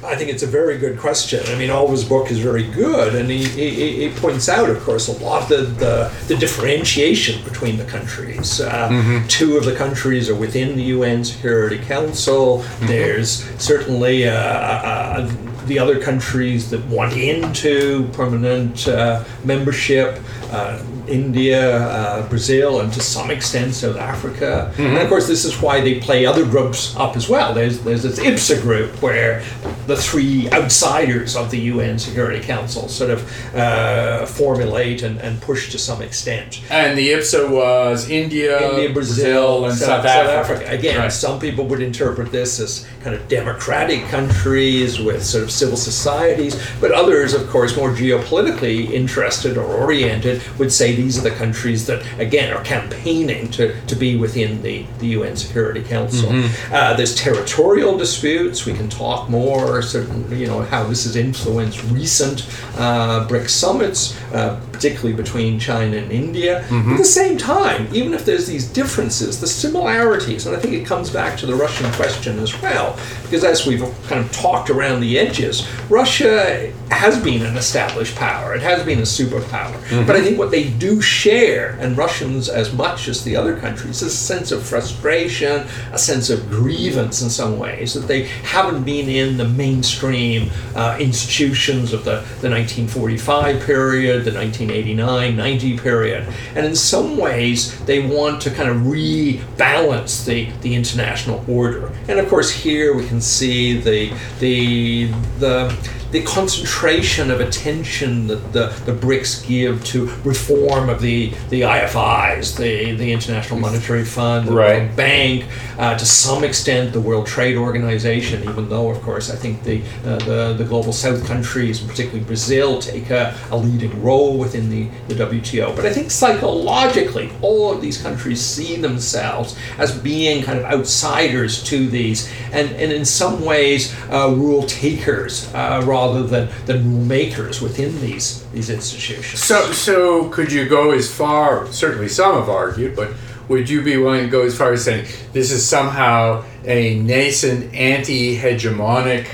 I 0.04 0.16
think 0.16 0.30
it's 0.30 0.42
a 0.42 0.46
very 0.46 0.78
good 0.78 0.98
question. 0.98 1.42
I 1.46 1.56
mean, 1.56 1.70
Oliver's 1.70 2.04
book 2.04 2.30
is 2.30 2.38
very 2.38 2.64
good, 2.70 3.14
and 3.14 3.30
he, 3.30 3.44
he, 3.44 4.08
he 4.08 4.14
points 4.20 4.48
out, 4.48 4.68
of 4.68 4.80
course, 4.82 5.08
a 5.08 5.24
lot 5.24 5.42
of 5.42 5.48
the, 5.48 5.56
the, 5.84 6.12
the 6.28 6.36
differentiation 6.36 7.42
between 7.44 7.76
the 7.76 7.84
countries. 7.84 8.60
Uh, 8.60 8.88
mm-hmm. 8.88 9.26
Two 9.28 9.56
of 9.56 9.64
the 9.64 9.74
countries 9.74 10.28
are 10.28 10.34
within 10.34 10.76
the 10.76 10.84
UN 10.84 11.24
Security 11.24 11.78
Council. 11.78 12.58
Mm-hmm. 12.58 12.86
There's 12.86 13.44
certainly 13.60 14.28
uh, 14.28 14.34
uh, 14.34 15.30
the 15.66 15.78
other 15.78 16.00
countries 16.00 16.70
that 16.70 16.84
want 16.86 17.14
into 17.14 18.08
permanent 18.12 18.86
uh, 18.86 19.24
membership. 19.44 20.20
Uh, 20.54 20.82
India, 21.06 21.86
uh, 21.86 22.28
Brazil, 22.28 22.80
and 22.80 22.92
to 22.92 23.00
some 23.00 23.30
extent 23.30 23.74
South 23.74 23.96
Africa. 23.96 24.72
Mm-hmm. 24.72 24.82
And 24.82 24.98
of 24.98 25.08
course, 25.08 25.26
this 25.26 25.44
is 25.44 25.60
why 25.60 25.80
they 25.80 26.00
play 26.00 26.24
other 26.24 26.46
groups 26.46 26.96
up 26.96 27.16
as 27.16 27.28
well. 27.28 27.52
There's 27.52 27.80
there's 27.80 28.02
this 28.02 28.18
IBSA 28.18 28.62
group 28.62 29.02
where 29.02 29.42
the 29.86 29.96
three 29.96 30.50
outsiders 30.50 31.36
of 31.36 31.50
the 31.50 31.58
UN 31.72 31.98
Security 31.98 32.40
Council 32.40 32.88
sort 32.88 33.10
of 33.10 33.54
uh, 33.54 34.24
formulate 34.26 35.02
and, 35.02 35.18
and 35.20 35.40
push 35.42 35.70
to 35.72 35.78
some 35.78 36.00
extent. 36.00 36.62
And 36.70 36.96
the 36.96 37.10
IBSA 37.10 37.50
was 37.50 38.08
India, 38.08 38.70
India, 38.70 38.92
Brazil, 38.92 39.66
and 39.66 39.76
South, 39.76 40.04
South, 40.04 40.06
Africa. 40.06 40.54
Africa. 40.54 40.70
Again, 40.70 40.98
right. 40.98 41.12
some 41.12 41.38
people 41.38 41.66
would 41.66 41.82
interpret 41.82 42.32
this 42.32 42.60
as 42.60 42.86
kind 43.02 43.14
of 43.14 43.28
democratic 43.28 44.04
countries 44.06 44.98
with 44.98 45.22
sort 45.22 45.44
of 45.44 45.50
civil 45.50 45.76
societies, 45.76 46.60
but 46.80 46.90
others, 46.90 47.34
of 47.34 47.48
course, 47.50 47.76
more 47.76 47.90
geopolitically 47.90 48.90
interested 48.90 49.58
or 49.58 49.64
oriented, 49.64 50.40
would 50.58 50.72
say 50.72 50.94
these 50.94 51.18
are 51.18 51.22
the 51.22 51.34
countries 51.36 51.86
that, 51.86 52.04
again, 52.18 52.52
are 52.52 52.62
campaigning 52.64 53.50
to, 53.52 53.78
to 53.86 53.96
be 53.96 54.16
within 54.16 54.62
the, 54.62 54.84
the 54.98 55.08
UN 55.08 55.36
Security 55.36 55.82
Council. 55.82 56.30
Mm-hmm. 56.30 56.74
Uh, 56.74 56.94
there's 56.94 57.14
territorial 57.14 57.96
disputes. 57.96 58.66
We 58.66 58.74
can 58.74 58.88
talk 58.88 59.28
more, 59.28 59.82
certain, 59.82 60.30
you 60.36 60.46
know, 60.46 60.62
how 60.62 60.84
this 60.84 61.04
has 61.04 61.16
influenced 61.16 61.82
recent 61.84 62.46
uh, 62.76 63.26
BRICS 63.28 63.50
summits, 63.50 64.20
uh, 64.32 64.60
particularly 64.72 65.14
between 65.14 65.58
China 65.58 65.96
and 65.96 66.10
India. 66.10 66.62
Mm-hmm. 66.68 66.92
At 66.92 66.98
the 66.98 67.04
same 67.04 67.38
time, 67.38 67.88
even 67.92 68.14
if 68.14 68.24
there's 68.24 68.46
these 68.46 68.66
differences, 68.66 69.40
the 69.40 69.46
similarities, 69.46 70.46
and 70.46 70.56
I 70.56 70.60
think 70.60 70.74
it 70.74 70.86
comes 70.86 71.10
back 71.10 71.38
to 71.38 71.46
the 71.46 71.54
Russian 71.54 71.90
question 71.92 72.38
as 72.38 72.60
well, 72.60 72.98
because 73.22 73.44
as 73.44 73.66
we've 73.66 73.82
kind 74.08 74.24
of 74.24 74.32
talked 74.32 74.70
around 74.70 75.00
the 75.00 75.18
edges, 75.18 75.66
Russia 75.88 76.72
has 76.90 77.22
been 77.22 77.44
an 77.44 77.56
established 77.56 78.16
power. 78.16 78.54
It 78.54 78.62
has 78.62 78.84
been 78.84 78.98
a 78.98 79.02
superpower. 79.02 79.74
Mm-hmm. 79.74 80.06
But 80.06 80.16
I 80.16 80.22
think 80.24 80.38
what 80.38 80.50
they 80.50 80.70
do 80.70 81.00
share, 81.00 81.76
and 81.80 81.96
Russians 81.96 82.48
as 82.48 82.72
much 82.72 83.08
as 83.08 83.22
the 83.24 83.36
other 83.36 83.56
countries, 83.56 84.02
is 84.02 84.02
a 84.02 84.10
sense 84.10 84.52
of 84.52 84.62
frustration, 84.62 85.66
a 85.92 85.98
sense 85.98 86.30
of 86.30 86.48
grievance 86.48 87.20
in 87.22 87.30
some 87.30 87.58
ways, 87.58 87.94
that 87.94 88.08
they 88.08 88.24
haven't 88.24 88.84
been 88.84 89.08
in 89.08 89.36
the 89.36 89.46
mainstream 89.46 90.50
uh, 90.74 90.96
institutions 90.98 91.92
of 91.92 92.04
the, 92.04 92.16
the 92.40 92.50
1945 92.50 93.62
period, 93.62 94.24
the 94.24 94.32
1989 94.32 95.36
90 95.36 95.78
period. 95.78 96.28
And 96.54 96.64
in 96.64 96.74
some 96.74 97.16
ways, 97.16 97.78
they 97.84 98.06
want 98.06 98.40
to 98.42 98.50
kind 98.50 98.70
of 98.70 98.76
rebalance 98.78 100.24
the, 100.24 100.50
the 100.62 100.74
international 100.74 101.44
order. 101.48 101.92
And 102.08 102.18
of 102.18 102.28
course, 102.28 102.50
here 102.50 102.96
we 102.96 103.06
can 103.06 103.20
see 103.20 103.78
the, 103.78 104.12
the, 104.40 105.06
the 105.38 105.76
the 106.14 106.22
concentration 106.22 107.28
of 107.28 107.40
attention 107.40 108.28
that 108.28 108.52
the, 108.52 108.66
the 108.86 108.92
BRICS 108.92 109.48
give 109.48 109.84
to 109.84 110.06
reform 110.22 110.88
of 110.88 111.00
the, 111.00 111.30
the 111.50 111.62
IFIs, 111.62 112.56
the, 112.56 112.92
the 112.94 113.10
International 113.10 113.58
Monetary 113.58 114.04
Fund, 114.04 114.46
the 114.46 114.52
right. 114.52 114.82
World 114.82 114.96
Bank, 114.96 115.44
uh, 115.76 115.98
to 115.98 116.06
some 116.06 116.44
extent 116.44 116.92
the 116.92 117.00
World 117.00 117.26
Trade 117.26 117.56
Organization, 117.56 118.48
even 118.48 118.68
though, 118.68 118.90
of 118.90 119.02
course, 119.02 119.28
I 119.28 119.34
think 119.34 119.64
the, 119.64 119.82
uh, 120.04 120.18
the, 120.18 120.54
the 120.56 120.62
global 120.62 120.92
south 120.92 121.26
countries, 121.26 121.80
and 121.80 121.90
particularly 121.90 122.24
Brazil, 122.24 122.78
take 122.78 123.10
a, 123.10 123.36
a 123.50 123.56
leading 123.56 124.00
role 124.00 124.38
within 124.38 124.70
the, 124.70 124.88
the 125.08 125.14
WTO. 125.16 125.74
But 125.74 125.84
I 125.84 125.92
think 125.92 126.12
psychologically, 126.12 127.32
all 127.42 127.72
of 127.72 127.80
these 127.80 128.00
countries 128.00 128.40
see 128.40 128.76
themselves 128.76 129.58
as 129.78 129.98
being 129.98 130.44
kind 130.44 130.60
of 130.60 130.64
outsiders 130.66 131.60
to 131.64 131.88
these, 131.88 132.32
and, 132.52 132.70
and 132.76 132.92
in 132.92 133.04
some 133.04 133.44
ways, 133.44 133.92
uh, 134.10 134.28
rule 134.28 134.62
takers 134.62 135.52
uh, 135.54 135.82
rather 135.84 136.03
rather 136.04 136.26
than, 136.26 136.48
than 136.66 137.08
makers 137.08 137.60
within 137.60 138.00
these 138.00 138.44
these 138.52 138.70
institutions. 138.70 139.40
So, 139.40 139.72
so 139.72 140.28
could 140.28 140.52
you 140.52 140.68
go 140.68 140.92
as 140.92 141.12
far? 141.12 141.66
Certainly, 141.72 142.08
some 142.08 142.34
have 142.36 142.48
argued, 142.48 142.96
but 142.96 143.12
would 143.48 143.68
you 143.68 143.82
be 143.82 143.96
willing 143.96 144.24
to 144.24 144.30
go 144.30 144.42
as 144.42 144.56
far 144.56 144.72
as 144.72 144.84
saying 144.84 145.06
this 145.32 145.50
is 145.50 145.66
somehow 145.66 146.44
a 146.64 146.98
nascent 147.00 147.74
anti-hegemonic 147.74 149.26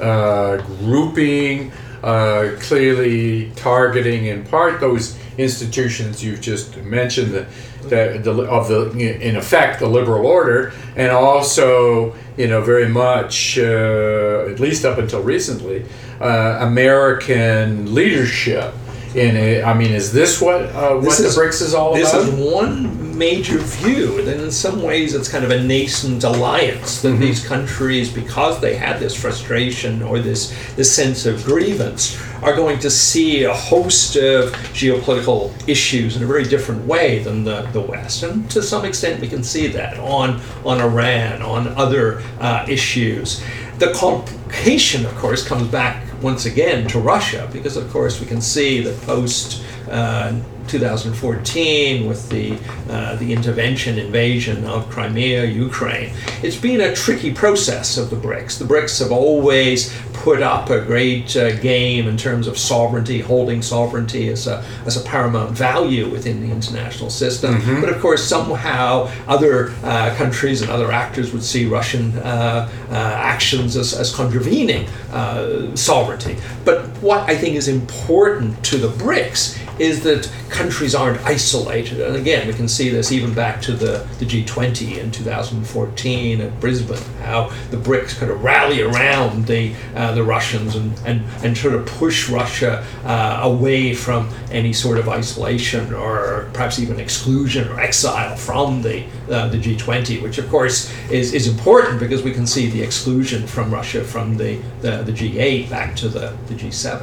uh, 0.00 0.56
grouping, 0.78 1.72
uh, 2.02 2.50
clearly 2.60 3.50
targeting 3.56 4.26
in 4.26 4.44
part 4.44 4.80
those 4.80 5.18
institutions 5.38 6.22
you've 6.22 6.40
just 6.40 6.76
mentioned, 6.78 7.32
the, 7.32 7.46
the, 7.82 8.20
the, 8.22 8.42
of 8.42 8.68
the 8.68 8.90
in 8.98 9.36
effect 9.36 9.80
the 9.80 9.88
liberal 9.88 10.26
order, 10.26 10.72
and 10.96 11.10
also 11.10 12.14
you 12.36 12.46
know 12.46 12.60
very 12.60 12.88
much 12.88 13.58
uh, 13.58 14.48
at 14.50 14.60
least 14.60 14.84
up 14.84 14.98
until 14.98 15.22
recently 15.22 15.84
uh, 16.20 16.58
American 16.60 17.94
leadership 17.94 18.74
in 19.14 19.36
it. 19.36 19.64
I 19.64 19.74
mean, 19.74 19.92
is 19.92 20.12
this 20.12 20.40
what 20.40 20.62
uh, 20.62 20.94
what 20.96 21.18
the 21.18 21.24
BRICS 21.24 21.62
is 21.62 21.74
all 21.74 21.94
this 21.94 22.12
about? 22.12 22.26
This 22.26 22.34
is 22.34 22.52
one 22.52 22.99
major 23.20 23.58
view, 23.58 24.18
and 24.18 24.28
in 24.28 24.50
some 24.50 24.82
ways, 24.82 25.14
it's 25.14 25.30
kind 25.34 25.44
of 25.44 25.50
a 25.50 25.60
nascent 25.62 26.24
alliance 26.24 27.02
that 27.02 27.10
mm-hmm. 27.10 27.26
these 27.26 27.40
countries, 27.46 28.08
because 28.22 28.54
they 28.60 28.74
had 28.86 28.98
this 28.98 29.14
frustration 29.14 29.92
or 30.08 30.18
this 30.28 30.42
this 30.78 30.90
sense 31.00 31.20
of 31.30 31.34
grievance, 31.44 32.02
are 32.42 32.56
going 32.62 32.78
to 32.86 32.90
see 32.90 33.44
a 33.44 33.54
host 33.70 34.16
of 34.16 34.42
geopolitical 34.80 35.52
issues 35.68 36.16
in 36.16 36.22
a 36.22 36.26
very 36.34 36.46
different 36.54 36.82
way 36.92 37.08
than 37.26 37.44
the, 37.44 37.58
the 37.76 37.84
West, 37.92 38.22
and 38.22 38.50
to 38.50 38.60
some 38.62 38.84
extent, 38.90 39.20
we 39.20 39.28
can 39.28 39.44
see 39.44 39.66
that 39.78 39.98
on 39.98 40.40
on 40.64 40.80
Iran, 40.80 41.42
on 41.42 41.62
other 41.84 42.06
uh, 42.40 42.64
issues. 42.76 43.42
The 43.78 43.92
complication, 43.92 45.06
of 45.06 45.14
course, 45.22 45.42
comes 45.46 45.68
back 45.68 45.96
once 46.22 46.44
again 46.52 46.88
to 46.88 46.98
Russia, 47.14 47.42
because 47.52 47.76
of 47.80 47.86
course 47.90 48.20
we 48.20 48.26
can 48.26 48.40
see 48.40 48.82
that 48.86 48.96
post 49.06 49.62
uh, 49.90 50.32
2014 50.70 52.06
with 52.06 52.28
the 52.28 52.56
uh, 52.88 53.16
the 53.16 53.32
intervention 53.32 53.98
invasion 53.98 54.64
of 54.64 54.88
Crimea, 54.88 55.44
Ukraine. 55.44 56.12
It's 56.42 56.56
been 56.56 56.80
a 56.80 56.94
tricky 56.94 57.32
process 57.34 57.98
of 57.98 58.08
the 58.10 58.16
BRICS. 58.16 58.58
The 58.58 58.64
BRICS 58.64 59.00
have 59.00 59.12
always 59.12 59.92
put 60.12 60.42
up 60.42 60.70
a 60.70 60.80
great 60.80 61.34
uh, 61.36 61.56
game 61.60 62.06
in 62.06 62.16
terms 62.16 62.46
of 62.46 62.56
sovereignty, 62.58 63.20
holding 63.20 63.62
sovereignty 63.62 64.28
as 64.28 64.46
a 64.46 64.64
as 64.86 64.96
a 64.96 65.04
paramount 65.08 65.50
value 65.50 66.08
within 66.08 66.40
the 66.40 66.52
international 66.52 67.10
system. 67.10 67.54
Mm-hmm. 67.54 67.80
But 67.80 67.90
of 67.90 68.00
course, 68.00 68.22
somehow 68.22 69.10
other 69.26 69.72
uh, 69.82 70.14
countries 70.16 70.62
and 70.62 70.70
other 70.70 70.92
actors 70.92 71.32
would 71.32 71.42
see 71.42 71.66
Russian 71.66 72.16
uh, 72.18 72.68
uh, 72.90 72.94
actions 72.94 73.76
as, 73.76 73.92
as 73.94 74.14
contravening 74.14 74.86
uh, 75.10 75.74
sovereignty. 75.74 76.36
But 76.64 76.86
what 77.02 77.28
I 77.28 77.36
think 77.36 77.56
is 77.56 77.68
important 77.68 78.62
to 78.66 78.76
the 78.76 78.88
BRICS 78.88 79.58
is 79.80 80.02
that 80.02 80.30
countries 80.60 80.94
aren't 80.94 81.18
isolated. 81.24 82.00
And 82.02 82.16
again, 82.16 82.46
we 82.46 82.52
can 82.52 82.68
see 82.68 82.90
this 82.90 83.12
even 83.12 83.32
back 83.32 83.62
to 83.62 83.72
the, 83.72 84.06
the 84.18 84.26
G20 84.26 84.98
in 84.98 85.10
2014 85.10 86.40
at 86.42 86.60
Brisbane, 86.60 87.02
how 87.22 87.50
the 87.70 87.78
BRICS 87.78 88.18
kind 88.18 88.30
of 88.30 88.44
rally 88.44 88.82
around 88.82 89.46
the, 89.46 89.74
uh, 89.94 90.12
the 90.12 90.22
Russians 90.22 90.76
and, 90.76 90.92
and, 91.06 91.24
and 91.42 91.56
sort 91.56 91.74
of 91.74 91.86
push 91.86 92.28
Russia 92.28 92.84
uh, 93.04 93.40
away 93.42 93.94
from 93.94 94.28
any 94.50 94.74
sort 94.74 94.98
of 94.98 95.08
isolation 95.08 95.94
or 95.94 96.50
perhaps 96.52 96.78
even 96.78 97.00
exclusion 97.00 97.66
or 97.68 97.80
exile 97.80 98.36
from 98.36 98.82
the, 98.82 99.04
uh, 99.30 99.48
the 99.48 99.58
G20, 99.58 100.20
which 100.22 100.36
of 100.36 100.46
course 100.50 100.92
is, 101.10 101.32
is 101.32 101.46
important 101.46 101.98
because 101.98 102.22
we 102.22 102.32
can 102.32 102.46
see 102.46 102.68
the 102.68 102.82
exclusion 102.82 103.46
from 103.46 103.72
Russia 103.72 104.04
from 104.04 104.36
the, 104.36 104.60
the, 104.82 105.02
the 105.04 105.12
G8 105.12 105.70
back 105.70 105.96
to 105.96 106.08
the, 106.08 106.36
the 106.48 106.54
G7. 106.54 107.02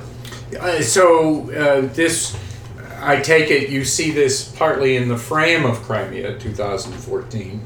Uh, 0.59 0.81
so 0.81 1.51
uh, 1.51 1.81
this, 1.93 2.37
I 2.99 3.21
take 3.21 3.51
it, 3.51 3.69
you 3.69 3.85
see 3.85 4.11
this 4.11 4.47
partly 4.47 4.95
in 4.95 5.07
the 5.07 5.17
frame 5.17 5.65
of 5.65 5.81
Crimea 5.83 6.37
2014 6.39 7.65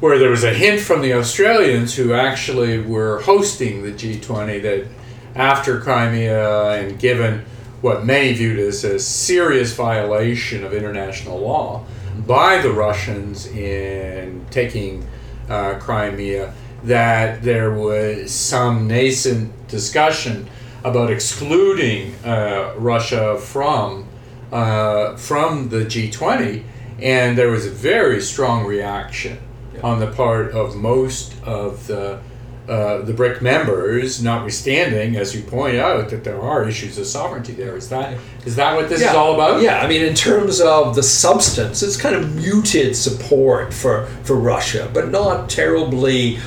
where 0.00 0.18
there 0.18 0.30
was 0.30 0.44
a 0.44 0.52
hint 0.52 0.80
from 0.80 1.00
the 1.00 1.14
Australians 1.14 1.94
who 1.94 2.12
actually 2.12 2.78
were 2.78 3.20
hosting 3.22 3.82
the 3.82 3.92
G20 3.92 4.62
that 4.62 4.86
after 5.34 5.80
Crimea 5.80 6.70
and 6.72 6.98
given 6.98 7.44
what 7.80 8.04
many 8.04 8.32
viewed 8.32 8.58
as 8.58 8.84
a 8.84 8.98
serious 8.98 9.74
violation 9.74 10.64
of 10.64 10.74
international 10.74 11.38
law 11.38 11.84
by 12.26 12.60
the 12.60 12.70
Russians 12.70 13.46
in 13.46 14.44
taking 14.50 15.06
uh, 15.48 15.78
Crimea, 15.78 16.52
that 16.84 17.42
there 17.42 17.72
was 17.72 18.32
some 18.32 18.86
nascent 18.86 19.68
discussion 19.68 20.48
about 20.84 21.10
excluding 21.10 22.14
uh, 22.24 22.74
Russia 22.76 23.38
from 23.38 24.05
uh, 24.52 25.16
from 25.16 25.68
the 25.68 25.84
G20, 25.84 26.64
and 27.00 27.36
there 27.36 27.50
was 27.50 27.66
a 27.66 27.70
very 27.70 28.20
strong 28.20 28.64
reaction 28.64 29.38
on 29.82 30.00
the 30.00 30.06
part 30.06 30.52
of 30.52 30.76
most 30.76 31.34
of 31.42 31.86
the 31.86 32.20
uh, 32.68 33.00
the 33.02 33.12
BRIC 33.12 33.42
members, 33.42 34.20
notwithstanding, 34.20 35.14
as 35.14 35.36
you 35.36 35.42
point 35.42 35.76
out, 35.76 36.10
that 36.10 36.24
there 36.24 36.40
are 36.40 36.68
issues 36.68 36.98
of 36.98 37.06
sovereignty 37.06 37.52
there. 37.52 37.76
Is 37.76 37.88
that 37.90 38.18
is 38.44 38.56
that 38.56 38.74
what 38.74 38.88
this 38.88 39.00
yeah. 39.00 39.10
is 39.10 39.14
all 39.14 39.34
about? 39.34 39.62
Yeah, 39.62 39.80
I 39.80 39.86
mean, 39.86 40.02
in 40.02 40.14
terms 40.14 40.60
of 40.60 40.96
the 40.96 41.02
substance, 41.02 41.84
it's 41.84 41.96
kind 41.96 42.16
of 42.16 42.34
muted 42.34 42.96
support 42.96 43.72
for 43.72 44.06
for 44.24 44.34
Russia, 44.34 44.90
but 44.92 45.12
not 45.12 45.48
terribly 45.48 46.38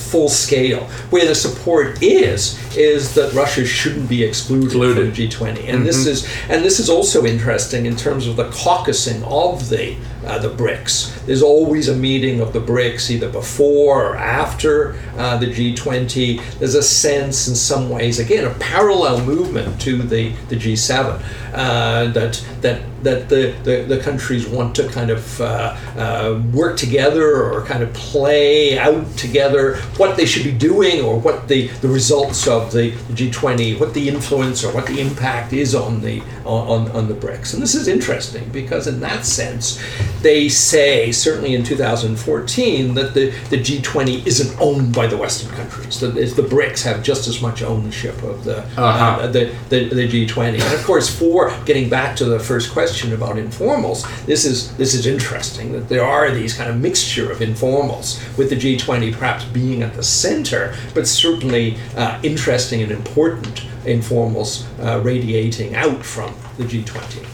full 0.00 0.28
scale. 0.28 0.84
Where 1.10 1.26
the 1.26 1.34
support 1.34 2.02
is 2.02 2.58
is 2.76 3.14
that 3.14 3.32
Russia 3.32 3.64
shouldn't 3.64 4.08
be 4.08 4.22
excluded, 4.24 4.66
excluded. 4.66 5.14
from 5.14 5.46
G20, 5.46 5.48
and 5.48 5.58
mm-hmm. 5.58 5.84
this 5.84 6.06
is 6.06 6.28
and 6.48 6.64
this 6.64 6.80
is 6.80 6.88
also 6.88 7.24
interesting 7.24 7.86
in 7.86 7.96
terms 7.96 8.26
of 8.26 8.36
the 8.36 8.48
caucusing 8.50 9.22
of 9.24 9.68
the 9.68 9.96
uh, 10.24 10.38
the 10.38 10.50
BRICS. 10.50 11.24
There's 11.26 11.42
always 11.42 11.88
a 11.88 11.94
meeting 11.94 12.40
of 12.40 12.52
the 12.52 12.60
BRICS 12.60 13.10
either 13.10 13.30
before 13.30 14.04
or 14.04 14.16
after 14.16 14.96
uh, 15.16 15.36
the 15.38 15.46
G20. 15.46 16.58
There's 16.58 16.74
a 16.74 16.82
sense, 16.82 17.48
in 17.48 17.54
some 17.54 17.88
ways, 17.88 18.18
again, 18.18 18.44
a 18.44 18.54
parallel 18.54 19.24
movement 19.24 19.80
to 19.82 19.98
the, 19.98 20.32
the 20.48 20.56
G7 20.56 21.22
uh, 21.52 22.06
that 22.12 22.44
that 22.62 22.82
that 23.02 23.28
the, 23.28 23.54
the, 23.64 23.82
the, 23.84 23.98
countries 24.00 24.46
want 24.46 24.74
to 24.74 24.86
kind 24.88 25.10
of 25.10 25.40
uh, 25.40 25.76
uh, 25.96 26.42
work 26.52 26.76
together 26.76 27.42
or 27.42 27.64
kind 27.64 27.82
of 27.82 27.92
play 27.94 28.78
out 28.78 29.06
together 29.16 29.76
what 29.96 30.16
they 30.16 30.26
should 30.26 30.44
be 30.44 30.52
doing 30.52 31.00
or 31.00 31.18
what 31.18 31.48
the, 31.48 31.68
the 31.80 31.88
results 31.88 32.46
of 32.46 32.72
the, 32.72 32.90
the 32.90 33.30
G20, 33.30 33.80
what 33.80 33.94
the 33.94 34.08
influence 34.08 34.64
or 34.64 34.72
what 34.74 34.86
the 34.86 35.00
impact 35.00 35.52
is 35.52 35.74
on 35.74 36.00
the 36.02 36.22
on, 36.44 36.90
on 36.90 37.08
the 37.08 37.14
BRICS. 37.14 37.54
And 37.54 37.62
this 37.62 37.74
is 37.74 37.86
interesting 37.86 38.48
because 38.50 38.86
in 38.86 39.00
that 39.00 39.24
sense, 39.24 39.80
they 40.20 40.48
say, 40.48 41.12
certainly 41.12 41.54
in 41.54 41.62
2014, 41.62 42.94
that 42.94 43.14
the, 43.14 43.30
the 43.50 43.56
G20 43.56 44.26
isn't 44.26 44.60
owned 44.60 44.94
by 44.94 45.06
the 45.06 45.16
Western 45.16 45.54
countries. 45.54 46.00
That 46.00 46.14
the 46.14 46.42
BRICS 46.42 46.82
have 46.84 47.02
just 47.02 47.28
as 47.28 47.40
much 47.40 47.62
ownership 47.62 48.20
of 48.22 48.44
the, 48.44 48.58
uh-huh. 48.58 49.22
uh, 49.22 49.26
the, 49.28 49.54
the, 49.68 49.88
the, 49.88 50.08
G20. 50.08 50.54
And 50.54 50.74
of 50.74 50.84
course, 50.84 51.14
for 51.14 51.56
getting 51.64 51.88
back 51.88 52.16
to 52.16 52.24
the 52.24 52.38
first 52.50 52.72
question 52.72 53.12
about 53.12 53.36
informals, 53.36 54.02
this 54.26 54.44
is, 54.44 54.76
this 54.76 54.92
is 54.92 55.06
interesting 55.06 55.70
that 55.70 55.88
there 55.88 56.04
are 56.04 56.32
these 56.32 56.52
kind 56.52 56.68
of 56.68 56.76
mixture 56.80 57.30
of 57.30 57.38
informals, 57.38 58.18
with 58.36 58.50
the 58.50 58.56
G20 58.56 59.12
perhaps 59.12 59.44
being 59.44 59.84
at 59.84 59.94
the 59.94 60.02
center, 60.02 60.74
but 60.92 61.06
certainly 61.06 61.76
uh, 61.96 62.18
interesting 62.24 62.82
and 62.82 62.90
important 62.90 63.64
informals 63.84 64.66
uh, 64.80 65.00
radiating 65.00 65.76
out 65.76 66.04
from 66.04 66.34
the 66.56 66.64
G20. 66.64 67.24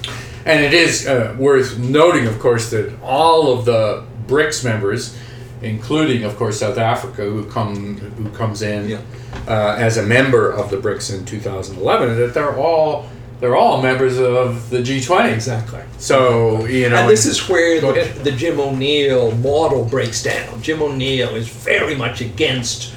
And 0.45 0.63
it 0.63 0.75
is 0.75 1.07
uh, 1.07 1.35
worth 1.39 1.79
noting, 1.79 2.27
of 2.27 2.39
course, 2.39 2.69
that 2.73 2.93
all 3.01 3.59
of 3.59 3.65
the 3.65 4.05
BRICS 4.27 4.65
members, 4.65 5.19
including, 5.63 6.25
of 6.25 6.37
course, 6.37 6.61
South 6.61 6.77
Africa, 6.77 7.23
who 7.23 7.51
come 7.51 7.97
who 7.97 8.29
comes 8.37 8.61
in 8.61 8.91
yeah. 8.91 9.01
uh, 9.49 9.77
as 9.79 9.97
a 9.97 10.03
member 10.03 10.51
of 10.51 10.71
the 10.71 10.77
BRICS 10.77 11.19
in 11.19 11.25
2011, 11.25 12.19
that 12.19 12.35
they're 12.35 12.55
all 12.55 13.09
they're 13.41 13.57
all 13.57 13.83
members 13.83 14.19
of 14.19 14.71
the 14.71 14.79
G20. 14.79 15.33
Exactly. 15.33 15.81
So 15.99 16.65
you 16.67 16.89
know, 16.89 16.97
and 16.97 17.11
this 17.11 17.27
is 17.27 17.49
where 17.49 17.81
the, 17.81 18.21
the 18.23 18.33
Jim 18.33 18.59
O'Neill 18.59 19.33
model 19.37 19.85
breaks 19.85 20.23
down. 20.23 20.63
Jim 20.63 20.83
O'Neill 20.83 21.35
is 21.35 21.49
very 21.49 21.95
much 21.95 22.21
against 22.21 22.95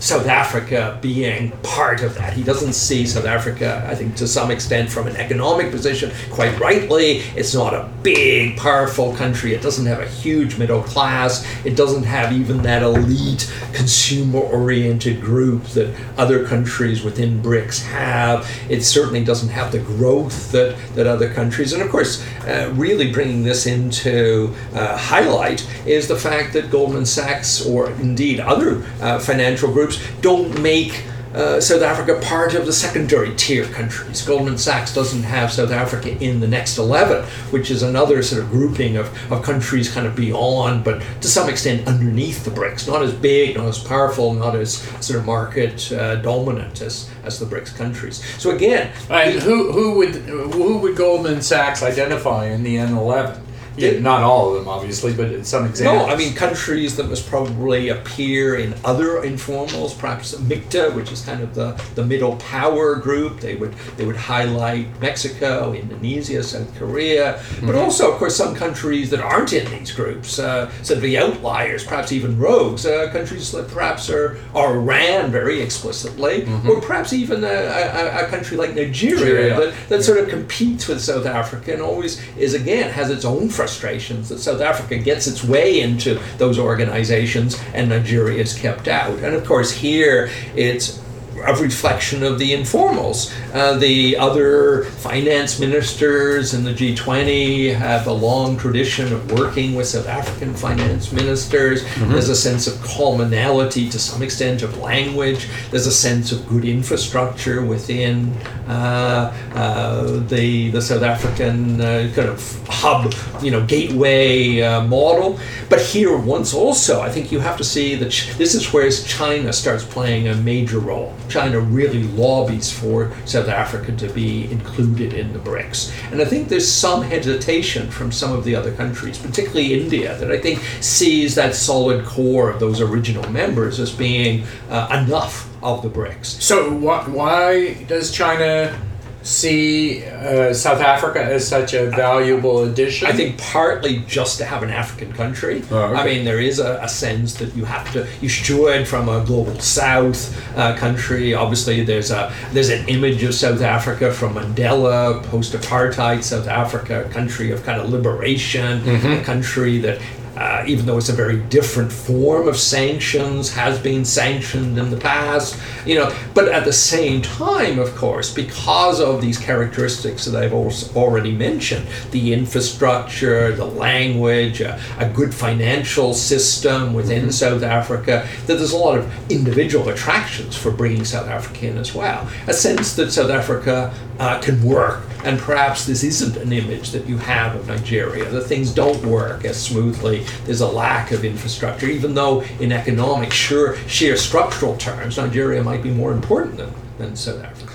South 0.00 0.26
Africa 0.26 0.98
being 1.02 1.52
part 1.62 2.02
of 2.02 2.14
that. 2.14 2.32
He 2.32 2.42
doesn't 2.42 2.72
see 2.72 3.06
South 3.06 3.26
Africa, 3.26 3.86
I 3.86 3.94
think, 3.94 4.16
to 4.16 4.26
some 4.26 4.50
extent 4.50 4.90
from 4.90 5.06
an 5.06 5.16
economic 5.16 5.70
position, 5.70 6.10
quite 6.30 6.58
rightly. 6.58 7.18
It's 7.36 7.54
not 7.54 7.74
a 7.74 7.88
big, 8.02 8.56
powerful 8.56 9.14
country. 9.14 9.52
It 9.52 9.60
doesn't 9.60 9.84
have 9.84 10.00
a 10.00 10.08
huge 10.08 10.56
middle 10.58 10.82
class. 10.82 11.46
It 11.66 11.76
doesn't 11.76 12.04
have 12.04 12.32
even 12.32 12.62
that 12.62 12.82
elite, 12.82 13.52
consumer 13.74 14.40
oriented 14.40 15.20
group 15.20 15.64
that 15.74 15.94
other 16.16 16.46
countries 16.46 17.02
within 17.02 17.42
BRICS 17.42 17.84
have. 17.86 18.50
It 18.70 18.82
certainly 18.82 19.22
doesn't 19.22 19.50
have 19.50 19.70
the 19.70 19.80
growth 19.80 20.50
that, 20.52 20.76
that 20.94 21.06
other 21.06 21.32
countries. 21.32 21.74
And 21.74 21.82
of 21.82 21.90
course, 21.90 22.24
uh, 22.46 22.72
really 22.74 23.12
bringing 23.12 23.42
this 23.42 23.66
into 23.66 24.54
uh, 24.74 24.96
highlight 24.96 25.68
is 25.86 26.08
the 26.08 26.16
fact 26.16 26.54
that 26.54 26.70
Goldman 26.70 27.04
Sachs, 27.04 27.66
or 27.66 27.90
indeed 27.92 28.40
other 28.40 28.82
uh, 29.02 29.18
financial 29.18 29.70
groups, 29.70 29.89
groups 29.90 30.20
don't 30.20 30.60
make 30.62 31.04
uh, 31.32 31.60
South 31.60 31.82
Africa 31.82 32.20
part 32.24 32.54
of 32.54 32.66
the 32.66 32.72
secondary 32.72 33.32
tier 33.36 33.64
countries. 33.64 34.26
Goldman 34.26 34.58
Sachs 34.58 34.92
doesn't 34.92 35.22
have 35.22 35.52
South 35.52 35.70
Africa 35.70 36.18
in 36.18 36.40
the 36.40 36.48
next 36.48 36.76
11, 36.76 37.24
which 37.52 37.70
is 37.70 37.84
another 37.84 38.20
sort 38.20 38.42
of 38.42 38.50
grouping 38.50 38.96
of, 38.96 39.06
of 39.30 39.44
countries 39.44 39.92
kind 39.92 40.08
of 40.08 40.16
beyond, 40.16 40.82
but 40.82 41.00
to 41.20 41.28
some 41.28 41.48
extent 41.48 41.86
underneath 41.86 42.44
the 42.44 42.50
BRICS. 42.50 42.88
Not 42.88 43.02
as 43.02 43.14
big, 43.14 43.56
not 43.56 43.66
as 43.66 43.78
powerful, 43.78 44.34
not 44.34 44.56
as 44.56 44.78
sort 45.00 45.20
of 45.20 45.24
market 45.24 45.92
uh, 45.92 46.16
dominant 46.16 46.82
as, 46.82 47.08
as 47.22 47.38
the 47.38 47.46
BRICS 47.46 47.76
countries. 47.76 48.24
So 48.40 48.50
again, 48.50 48.92
who, 49.08 49.70
who 49.70 49.94
would 49.98 50.16
who 50.16 50.78
would 50.78 50.96
Goldman 50.96 51.42
Sachs 51.42 51.84
identify 51.84 52.46
in 52.46 52.64
the 52.64 52.76
N11? 52.76 53.40
Yeah, 53.80 53.98
not 54.00 54.22
all 54.22 54.50
of 54.50 54.58
them, 54.58 54.68
obviously, 54.68 55.12
but 55.12 55.32
in 55.32 55.44
some 55.44 55.66
examples. 55.66 56.06
No, 56.06 56.12
I 56.12 56.16
mean 56.16 56.34
countries 56.34 56.96
that 56.96 57.08
must 57.08 57.28
probably 57.28 57.88
appear 57.88 58.56
in 58.56 58.74
other 58.84 59.22
informals, 59.22 59.98
perhaps 59.98 60.34
MIKTA, 60.34 60.94
which 60.94 61.12
is 61.12 61.24
kind 61.24 61.42
of 61.42 61.54
the, 61.54 61.80
the 61.94 62.04
middle 62.04 62.36
power 62.36 62.96
group. 62.96 63.40
They 63.40 63.56
would 63.56 63.72
they 63.96 64.06
would 64.06 64.16
highlight 64.16 64.86
Mexico, 65.00 65.72
Indonesia, 65.72 66.42
South 66.42 66.74
Korea, 66.76 67.34
mm-hmm. 67.34 67.66
but 67.66 67.74
also, 67.74 68.12
of 68.12 68.18
course, 68.18 68.36
some 68.36 68.54
countries 68.54 69.10
that 69.10 69.20
aren't 69.20 69.52
in 69.52 69.70
these 69.70 69.92
groups, 69.92 70.38
uh, 70.38 70.70
sort 70.82 70.98
of 70.98 71.02
the 71.02 71.18
outliers, 71.18 71.84
perhaps 71.84 72.12
even 72.12 72.38
rogues, 72.38 72.86
uh, 72.86 73.10
countries 73.12 73.52
that 73.52 73.68
perhaps 73.68 74.10
are, 74.10 74.38
are 74.54 74.76
Iran 74.76 75.30
very 75.30 75.60
explicitly, 75.60 76.42
mm-hmm. 76.42 76.68
or 76.68 76.80
perhaps 76.80 77.12
even 77.12 77.44
a, 77.44 77.46
a, 77.46 78.24
a 78.24 78.28
country 78.28 78.56
like 78.56 78.74
Nigeria, 78.74 79.18
Nigeria. 79.20 79.60
that, 79.60 79.88
that 79.88 79.96
yeah. 79.96 80.02
sort 80.02 80.18
of 80.18 80.28
competes 80.28 80.88
with 80.88 81.00
South 81.00 81.26
Africa 81.26 81.72
and 81.72 81.82
always 81.82 82.20
is 82.36 82.54
again 82.54 82.90
has 82.90 83.10
its 83.10 83.24
own 83.24 83.48
frustrations 83.70 84.28
that 84.28 84.38
South 84.38 84.60
Africa 84.60 84.98
gets 84.98 85.28
its 85.28 85.44
way 85.44 85.80
into 85.80 86.18
those 86.38 86.58
organizations 86.58 87.56
and 87.72 87.88
Nigeria 87.88 88.40
is 88.40 88.52
kept 88.52 88.88
out. 88.88 89.16
And 89.20 89.36
of 89.36 89.46
course, 89.46 89.70
here 89.70 90.28
it's 90.56 91.00
a 91.46 91.54
reflection 91.60 92.22
of 92.22 92.38
the 92.38 92.52
informals. 92.52 93.32
Uh, 93.52 93.76
the 93.78 94.16
other 94.16 94.84
finance 94.84 95.58
ministers 95.58 96.54
in 96.54 96.64
the 96.64 96.72
G20 96.72 97.74
have 97.74 98.06
a 98.06 98.12
long 98.12 98.56
tradition 98.56 99.12
of 99.12 99.32
working 99.32 99.74
with 99.74 99.86
South 99.86 100.08
African 100.08 100.54
finance 100.54 101.12
ministers. 101.12 101.82
Mm-hmm. 101.84 102.12
There's 102.12 102.28
a 102.28 102.36
sense 102.36 102.66
of 102.66 102.80
commonality 102.82 103.88
to 103.90 103.98
some 103.98 104.22
extent 104.22 104.62
of 104.62 104.78
language. 104.78 105.48
There's 105.70 105.86
a 105.86 105.92
sense 105.92 106.32
of 106.32 106.48
good 106.48 106.64
infrastructure 106.64 107.64
within 107.64 108.32
uh, 108.68 109.34
uh, 109.54 110.20
the 110.28 110.70
the 110.70 110.80
South 110.80 111.02
African 111.02 111.80
uh, 111.80 112.10
kind 112.14 112.28
of 112.28 112.68
hub, 112.68 113.12
you 113.42 113.50
know, 113.50 113.64
gateway 113.66 114.60
uh, 114.60 114.82
model. 114.84 115.38
But 115.68 115.80
here, 115.80 116.16
once 116.16 116.54
also, 116.54 117.00
I 117.00 117.10
think 117.10 117.32
you 117.32 117.40
have 117.40 117.56
to 117.56 117.64
see 117.64 117.96
that 117.96 118.10
ch- 118.10 118.32
this 118.36 118.54
is 118.54 118.72
where 118.72 118.88
China 118.90 119.52
starts 119.52 119.84
playing 119.84 120.28
a 120.28 120.34
major 120.36 120.78
role. 120.78 121.14
China 121.30 121.60
really 121.60 122.02
lobbies 122.02 122.72
for 122.72 123.12
South 123.24 123.48
Africa 123.48 123.92
to 123.92 124.08
be 124.08 124.50
included 124.50 125.14
in 125.14 125.32
the 125.32 125.38
BRICS. 125.38 125.92
And 126.12 126.20
I 126.20 126.24
think 126.24 126.48
there's 126.48 126.70
some 126.70 127.02
hesitation 127.02 127.90
from 127.90 128.12
some 128.12 128.32
of 128.32 128.44
the 128.44 128.54
other 128.54 128.72
countries, 128.72 129.18
particularly 129.18 129.80
India, 129.80 130.16
that 130.18 130.30
I 130.30 130.38
think 130.38 130.58
sees 130.80 131.34
that 131.36 131.54
solid 131.54 132.04
core 132.04 132.50
of 132.50 132.60
those 132.60 132.80
original 132.80 133.28
members 133.30 133.80
as 133.80 133.90
being 133.92 134.44
uh, 134.68 135.04
enough 135.04 135.48
of 135.62 135.82
the 135.82 135.88
BRICS. 135.88 136.26
So 136.40 136.72
why, 136.72 137.02
why 137.08 137.74
does 137.84 138.10
China 138.10 138.76
see 139.22 140.04
uh, 140.06 140.52
South 140.54 140.80
Africa 140.80 141.22
as 141.22 141.46
such 141.46 141.74
a 141.74 141.86
valuable 141.90 142.64
addition? 142.64 143.06
I 143.06 143.12
think 143.12 143.38
partly 143.38 143.98
just 144.06 144.38
to 144.38 144.44
have 144.44 144.62
an 144.62 144.70
African 144.70 145.12
country. 145.12 145.62
Oh, 145.70 145.76
okay. 145.78 146.00
I 146.00 146.04
mean, 146.04 146.24
there 146.24 146.40
is 146.40 146.58
a, 146.58 146.80
a 146.82 146.88
sense 146.88 147.34
that 147.34 147.54
you 147.54 147.64
have 147.64 147.92
to, 147.92 148.06
you 148.20 148.28
should 148.28 148.44
join 148.46 148.84
from 148.84 149.08
a 149.08 149.24
global 149.24 149.58
South 149.60 150.20
uh, 150.56 150.76
country. 150.76 151.34
Obviously, 151.34 151.84
there's 151.84 152.10
a 152.10 152.32
there's 152.52 152.70
an 152.70 152.88
image 152.88 153.22
of 153.22 153.34
South 153.34 153.60
Africa 153.60 154.10
from 154.12 154.34
Mandela, 154.34 155.22
post-apartheid 155.24 156.22
South 156.22 156.48
Africa, 156.48 157.04
a 157.04 157.08
country 157.10 157.50
of 157.50 157.62
kind 157.64 157.80
of 157.80 157.90
liberation, 157.90 158.80
Mm-hmm. 158.80 159.20
a 159.20 159.24
country 159.24 159.78
that. 159.78 160.00
Uh, 160.40 160.64
even 160.66 160.86
though 160.86 160.96
it's 160.96 161.10
a 161.10 161.12
very 161.12 161.38
different 161.50 161.92
form 161.92 162.48
of 162.48 162.56
sanctions, 162.56 163.52
has 163.52 163.78
been 163.78 164.06
sanctioned 164.06 164.78
in 164.78 164.88
the 164.88 164.96
past, 164.96 165.54
you 165.84 165.94
know. 165.94 166.10
But 166.32 166.48
at 166.48 166.64
the 166.64 166.72
same 166.72 167.20
time, 167.20 167.78
of 167.78 167.94
course, 167.94 168.32
because 168.32 169.00
of 169.00 169.20
these 169.20 169.36
characteristics 169.36 170.24
that 170.24 170.42
I've 170.42 170.54
also 170.54 170.98
already 170.98 171.32
mentioned, 171.32 171.86
the 172.10 172.32
infrastructure, 172.32 173.54
the 173.54 173.66
language, 173.66 174.62
a, 174.62 174.80
a 174.98 175.06
good 175.10 175.34
financial 175.34 176.14
system 176.14 176.94
within 176.94 177.30
South 177.30 177.62
Africa, 177.62 178.26
that 178.46 178.54
there's 178.54 178.72
a 178.72 178.78
lot 178.78 178.96
of 178.96 179.30
individual 179.30 179.90
attractions 179.90 180.56
for 180.56 180.70
bringing 180.70 181.04
South 181.04 181.28
Africa 181.28 181.68
in 181.68 181.76
as 181.76 181.94
well. 181.94 182.26
A 182.46 182.54
sense 182.54 182.96
that 182.96 183.12
South 183.12 183.30
Africa 183.30 183.92
uh, 184.18 184.40
can 184.40 184.62
work, 184.62 185.02
and 185.24 185.38
perhaps 185.38 185.86
this 185.86 186.02
isn't 186.02 186.36
an 186.36 186.52
image 186.52 186.90
that 186.90 187.06
you 187.06 187.18
have 187.18 187.54
of 187.54 187.66
Nigeria, 187.68 188.28
that 188.30 188.42
things 188.42 188.72
don't 188.72 189.04
work 189.04 189.44
as 189.44 189.60
smoothly. 189.60 190.24
There's 190.44 190.60
a 190.60 190.68
lack 190.68 191.12
of 191.12 191.24
infrastructure, 191.24 191.86
even 191.86 192.14
though 192.14 192.42
in 192.58 192.72
economic, 192.72 193.32
sure, 193.32 193.76
sheer 193.86 194.16
structural 194.16 194.76
terms, 194.76 195.16
Nigeria 195.16 195.62
might 195.62 195.82
be 195.82 195.90
more 195.90 196.12
important 196.12 196.56
than, 196.56 196.72
than 196.98 197.16
South 197.16 197.42
Africa. 197.42 197.72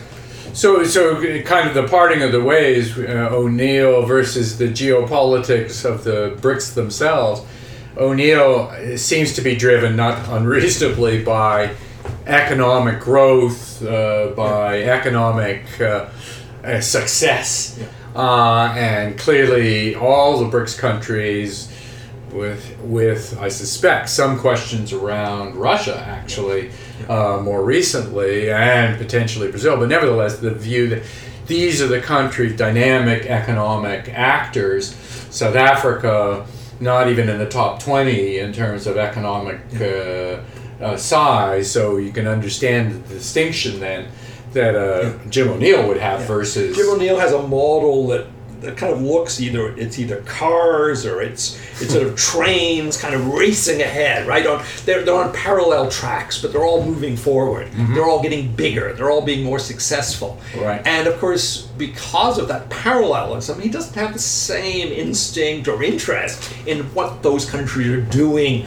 So, 0.54 0.86
so 0.86 1.22
kind 1.44 1.68
of 1.68 1.76
the 1.76 1.86
parting 1.88 2.22
of 2.22 2.32
the 2.32 2.42
ways, 2.42 2.98
uh, 2.98 3.28
O'Neill 3.30 4.06
versus 4.06 4.58
the 4.58 4.70
geopolitics 4.70 5.84
of 5.84 6.06
the 6.06 6.38
BRICS 6.40 6.74
themselves. 6.74 7.42
O'Neill 7.98 8.98
seems 8.98 9.34
to 9.34 9.42
be 9.42 9.56
driven 9.56 9.98
not 9.98 10.28
unreasonably 10.30 11.24
by 11.24 11.76
economic 12.26 13.02
growth, 13.02 13.84
uh, 13.84 14.28
by 14.36 14.84
economic 14.84 15.66
uh, 15.82 16.08
uh, 16.66 16.82
success, 16.82 17.80
uh, 18.16 18.74
and 18.76 19.18
clearly 19.18 19.96
all 19.96 20.40
the 20.40 20.58
BRICS 20.58 20.78
countries. 20.78 21.72
With, 22.32 22.78
with 22.82 23.38
I 23.40 23.48
suspect 23.48 24.10
some 24.10 24.38
questions 24.38 24.92
around 24.92 25.56
Russia 25.56 26.04
actually 26.06 26.70
uh, 27.08 27.40
more 27.42 27.64
recently 27.64 28.52
and 28.52 28.98
potentially 28.98 29.50
Brazil, 29.50 29.78
but 29.78 29.88
nevertheless 29.88 30.40
the 30.40 30.52
view 30.52 30.90
that 30.90 31.04
these 31.48 31.82
are 31.82 31.88
the 31.88 32.02
countries 32.02 32.58
dynamic 32.58 33.26
economic 33.28 34.10
actors. 34.10 34.94
South 35.30 35.56
Africa, 35.56 36.46
not 36.82 37.08
even 37.08 37.30
in 37.30 37.38
the 37.38 37.48
top 37.48 37.82
twenty 37.82 38.40
in 38.40 38.52
terms 38.52 38.86
of 38.86 38.98
economic 38.98 39.62
uh, 39.80 40.42
uh, 40.84 40.98
size, 40.98 41.72
so 41.72 41.96
you 41.96 42.12
can 42.12 42.28
understand 42.28 42.92
the 42.92 43.14
distinction 43.14 43.80
then 43.80 44.08
that 44.56 44.76
uh, 44.76 45.18
Jim 45.30 45.50
O'Neill 45.50 45.88
would 45.88 45.98
have 45.98 46.22
versus 46.22 46.76
Jim 46.76 46.90
O'Neill 46.90 47.20
has 47.20 47.34
a 47.34 47.46
model 47.46 48.08
that, 48.08 48.26
that 48.62 48.78
kind 48.78 48.92
of 48.94 49.02
looks 49.02 49.40
either 49.42 49.78
it's 49.78 50.00
either 50.00 50.22
cars 50.22 51.06
or 51.06 51.22
it's 51.22 51.60
it's 51.82 51.92
sort 51.94 52.08
of 52.08 52.16
trains 52.32 52.98
kind 52.98 53.14
of 53.14 53.28
racing 53.34 53.82
ahead, 53.82 54.26
right? 54.28 54.48
On 54.48 54.64
they're 54.86 55.04
they're 55.04 55.14
on 55.14 55.34
parallel 55.34 55.92
tracks, 55.92 56.42
but 56.42 56.54
they're 56.54 56.64
all 56.64 56.84
moving 56.86 57.18
forward. 57.18 57.70
They're 57.94 58.06
all 58.06 58.24
getting 58.24 58.56
bigger. 58.56 58.94
They're 58.94 59.12
all 59.12 59.22
being 59.22 59.44
more 59.44 59.60
successful. 59.60 60.40
Right. 60.58 60.82
And 60.88 61.08
of 61.08 61.20
course, 61.20 61.64
because 61.78 62.38
of 62.38 62.48
that 62.48 62.70
parallelism, 62.70 63.60
he 63.60 63.70
doesn't 63.70 63.96
have 63.96 64.14
the 64.14 64.20
same 64.20 64.88
instinct 64.88 65.68
or 65.68 65.84
interest 65.84 66.52
in 66.66 66.86
what 66.96 67.22
those 67.22 67.48
countries 67.48 67.90
are 67.90 68.02
doing 68.02 68.66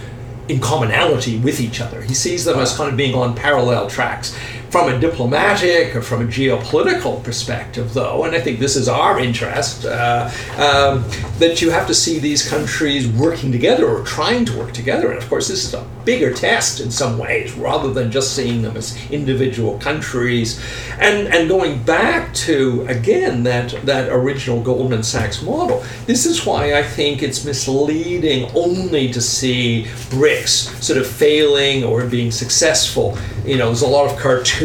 in 0.48 0.60
commonality 0.60 1.38
with 1.38 1.60
each 1.60 1.80
other. 1.80 2.00
He 2.00 2.14
sees 2.14 2.44
them 2.44 2.58
as 2.58 2.76
kind 2.76 2.90
of 2.90 2.96
being 2.96 3.14
on 3.14 3.34
parallel 3.34 3.88
tracks. 3.88 4.36
From 4.70 4.92
a 4.92 5.00
diplomatic 5.00 5.96
or 5.96 6.02
from 6.02 6.20
a 6.20 6.26
geopolitical 6.26 7.24
perspective, 7.24 7.94
though, 7.94 8.24
and 8.24 8.36
I 8.36 8.40
think 8.40 8.58
this 8.58 8.76
is 8.76 8.86
our 8.86 9.18
interest, 9.18 9.86
uh, 9.86 10.30
um, 10.58 11.04
that 11.38 11.62
you 11.62 11.70
have 11.70 11.86
to 11.86 11.94
see 11.94 12.18
these 12.18 12.46
countries 12.46 13.08
working 13.08 13.50
together 13.50 13.88
or 13.88 14.04
trying 14.04 14.44
to 14.44 14.58
work 14.58 14.74
together. 14.74 15.08
And 15.10 15.16
of 15.16 15.26
course, 15.26 15.48
this 15.48 15.64
is 15.64 15.72
a 15.72 15.86
bigger 16.04 16.34
test 16.34 16.80
in 16.80 16.90
some 16.90 17.16
ways, 17.16 17.54
rather 17.54 17.94
than 17.94 18.10
just 18.10 18.36
seeing 18.36 18.60
them 18.60 18.76
as 18.76 18.94
individual 19.10 19.78
countries. 19.78 20.60
And 20.98 21.28
and 21.28 21.48
going 21.48 21.82
back 21.84 22.34
to 22.46 22.84
again 22.88 23.44
that 23.44 23.70
that 23.86 24.10
original 24.10 24.60
Goldman 24.62 25.02
Sachs 25.02 25.40
model, 25.42 25.82
this 26.04 26.26
is 26.26 26.44
why 26.44 26.74
I 26.78 26.82
think 26.82 27.22
it's 27.22 27.42
misleading 27.42 28.50
only 28.54 29.10
to 29.12 29.20
see 29.22 29.84
BRICS 30.10 30.82
sort 30.82 30.98
of 30.98 31.06
failing 31.06 31.84
or 31.84 32.04
being 32.04 32.30
successful. 32.30 33.16
You 33.46 33.56
know, 33.56 33.66
there's 33.66 33.80
a 33.80 33.88
lot 33.88 34.10
of 34.10 34.18
cartoons 34.18 34.57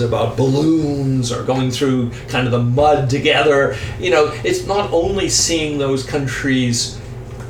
about 0.00 0.36
balloons 0.36 1.32
or 1.32 1.42
going 1.42 1.70
through 1.70 2.10
kind 2.28 2.46
of 2.46 2.52
the 2.52 2.62
mud 2.62 3.10
together. 3.10 3.76
You 3.98 4.10
know, 4.10 4.32
it's 4.44 4.66
not 4.66 4.92
only 4.92 5.28
seeing 5.28 5.78
those 5.78 6.04
countries 6.04 7.00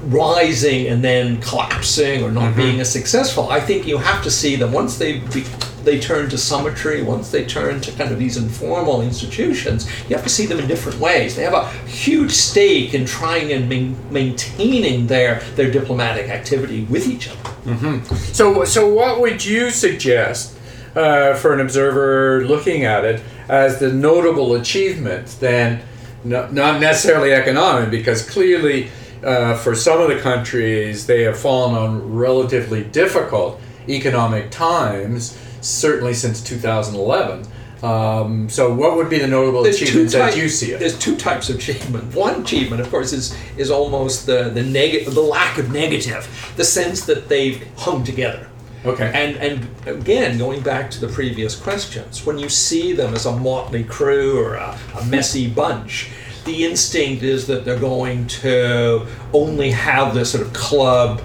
rising 0.04 0.86
and 0.86 1.04
then 1.04 1.40
collapsing 1.42 2.22
or 2.22 2.30
not 2.30 2.56
being 2.56 2.72
mm-hmm. 2.72 2.80
as 2.80 2.90
successful. 2.90 3.50
I 3.50 3.60
think 3.60 3.86
you 3.86 3.98
have 3.98 4.22
to 4.24 4.30
see 4.30 4.56
them 4.56 4.72
once 4.72 4.96
they 4.96 5.18
be, 5.18 5.44
they 5.84 6.00
turn 6.00 6.30
to 6.30 6.38
summitry, 6.38 7.02
once 7.02 7.30
they 7.30 7.44
turn 7.44 7.80
to 7.82 7.92
kind 7.92 8.10
of 8.10 8.18
these 8.18 8.38
informal 8.38 9.02
institutions, 9.02 9.86
you 10.08 10.16
have 10.16 10.24
to 10.24 10.30
see 10.30 10.46
them 10.46 10.58
in 10.58 10.66
different 10.66 10.98
ways. 10.98 11.36
They 11.36 11.42
have 11.42 11.54
a 11.54 11.68
huge 11.86 12.30
stake 12.30 12.94
in 12.94 13.04
trying 13.04 13.52
and 13.52 13.68
main, 13.68 13.96
maintaining 14.10 15.06
their 15.06 15.40
their 15.56 15.70
diplomatic 15.70 16.30
activity 16.30 16.84
with 16.84 17.06
each 17.06 17.28
other. 17.28 17.50
Mm-hmm. 17.64 18.14
So, 18.32 18.64
so 18.64 18.88
what 18.88 19.20
would 19.20 19.44
you 19.44 19.70
suggest 19.70 20.56
uh, 20.94 21.34
for 21.34 21.52
an 21.52 21.60
observer 21.60 22.44
looking 22.46 22.84
at 22.84 23.04
it 23.04 23.22
as 23.48 23.78
the 23.78 23.92
notable 23.92 24.54
achievement? 24.54 25.36
Then, 25.40 25.82
no, 26.24 26.48
not 26.50 26.80
necessarily 26.80 27.32
economic, 27.32 27.90
because 27.90 28.28
clearly, 28.28 28.90
uh, 29.24 29.56
for 29.56 29.74
some 29.74 30.00
of 30.00 30.08
the 30.08 30.20
countries, 30.20 31.06
they 31.06 31.22
have 31.22 31.38
fallen 31.38 31.74
on 31.74 32.14
relatively 32.14 32.84
difficult 32.84 33.60
economic 33.88 34.50
times. 34.50 35.38
Certainly 35.62 36.14
since 36.14 36.42
2011. 36.42 37.46
Um, 37.82 38.48
so, 38.50 38.72
what 38.74 38.96
would 38.96 39.08
be 39.08 39.18
the 39.18 39.26
notable 39.26 39.64
achievements 39.64 40.14
as 40.14 40.36
you 40.36 40.48
see 40.48 40.72
it? 40.72 40.80
There's 40.80 40.98
two 40.98 41.16
types 41.16 41.48
of 41.48 41.56
achievement. 41.56 42.14
One 42.14 42.42
achievement, 42.42 42.82
of 42.82 42.90
course, 42.90 43.12
is 43.12 43.34
is 43.56 43.70
almost 43.70 44.26
the 44.26 44.50
the 44.50 44.62
the 45.04 45.20
lack 45.20 45.56
of 45.58 45.72
negative, 45.72 46.28
the 46.56 46.64
sense 46.64 47.06
that 47.06 47.28
they've 47.28 47.66
hung 47.78 48.04
together. 48.04 48.49
Okay. 48.84 49.10
And 49.14 49.36
and 49.36 49.68
again, 49.86 50.38
going 50.38 50.62
back 50.62 50.90
to 50.92 51.00
the 51.00 51.08
previous 51.08 51.54
questions, 51.54 52.24
when 52.24 52.38
you 52.38 52.48
see 52.48 52.92
them 52.92 53.14
as 53.14 53.26
a 53.26 53.36
motley 53.36 53.84
crew 53.84 54.42
or 54.42 54.54
a, 54.54 54.78
a 54.98 55.04
messy 55.06 55.48
bunch, 55.50 56.10
the 56.44 56.64
instinct 56.64 57.22
is 57.22 57.46
that 57.46 57.64
they're 57.64 57.78
going 57.78 58.26
to 58.26 59.06
only 59.32 59.70
have 59.70 60.14
this 60.14 60.32
sort 60.32 60.46
of 60.46 60.52
club 60.52 61.20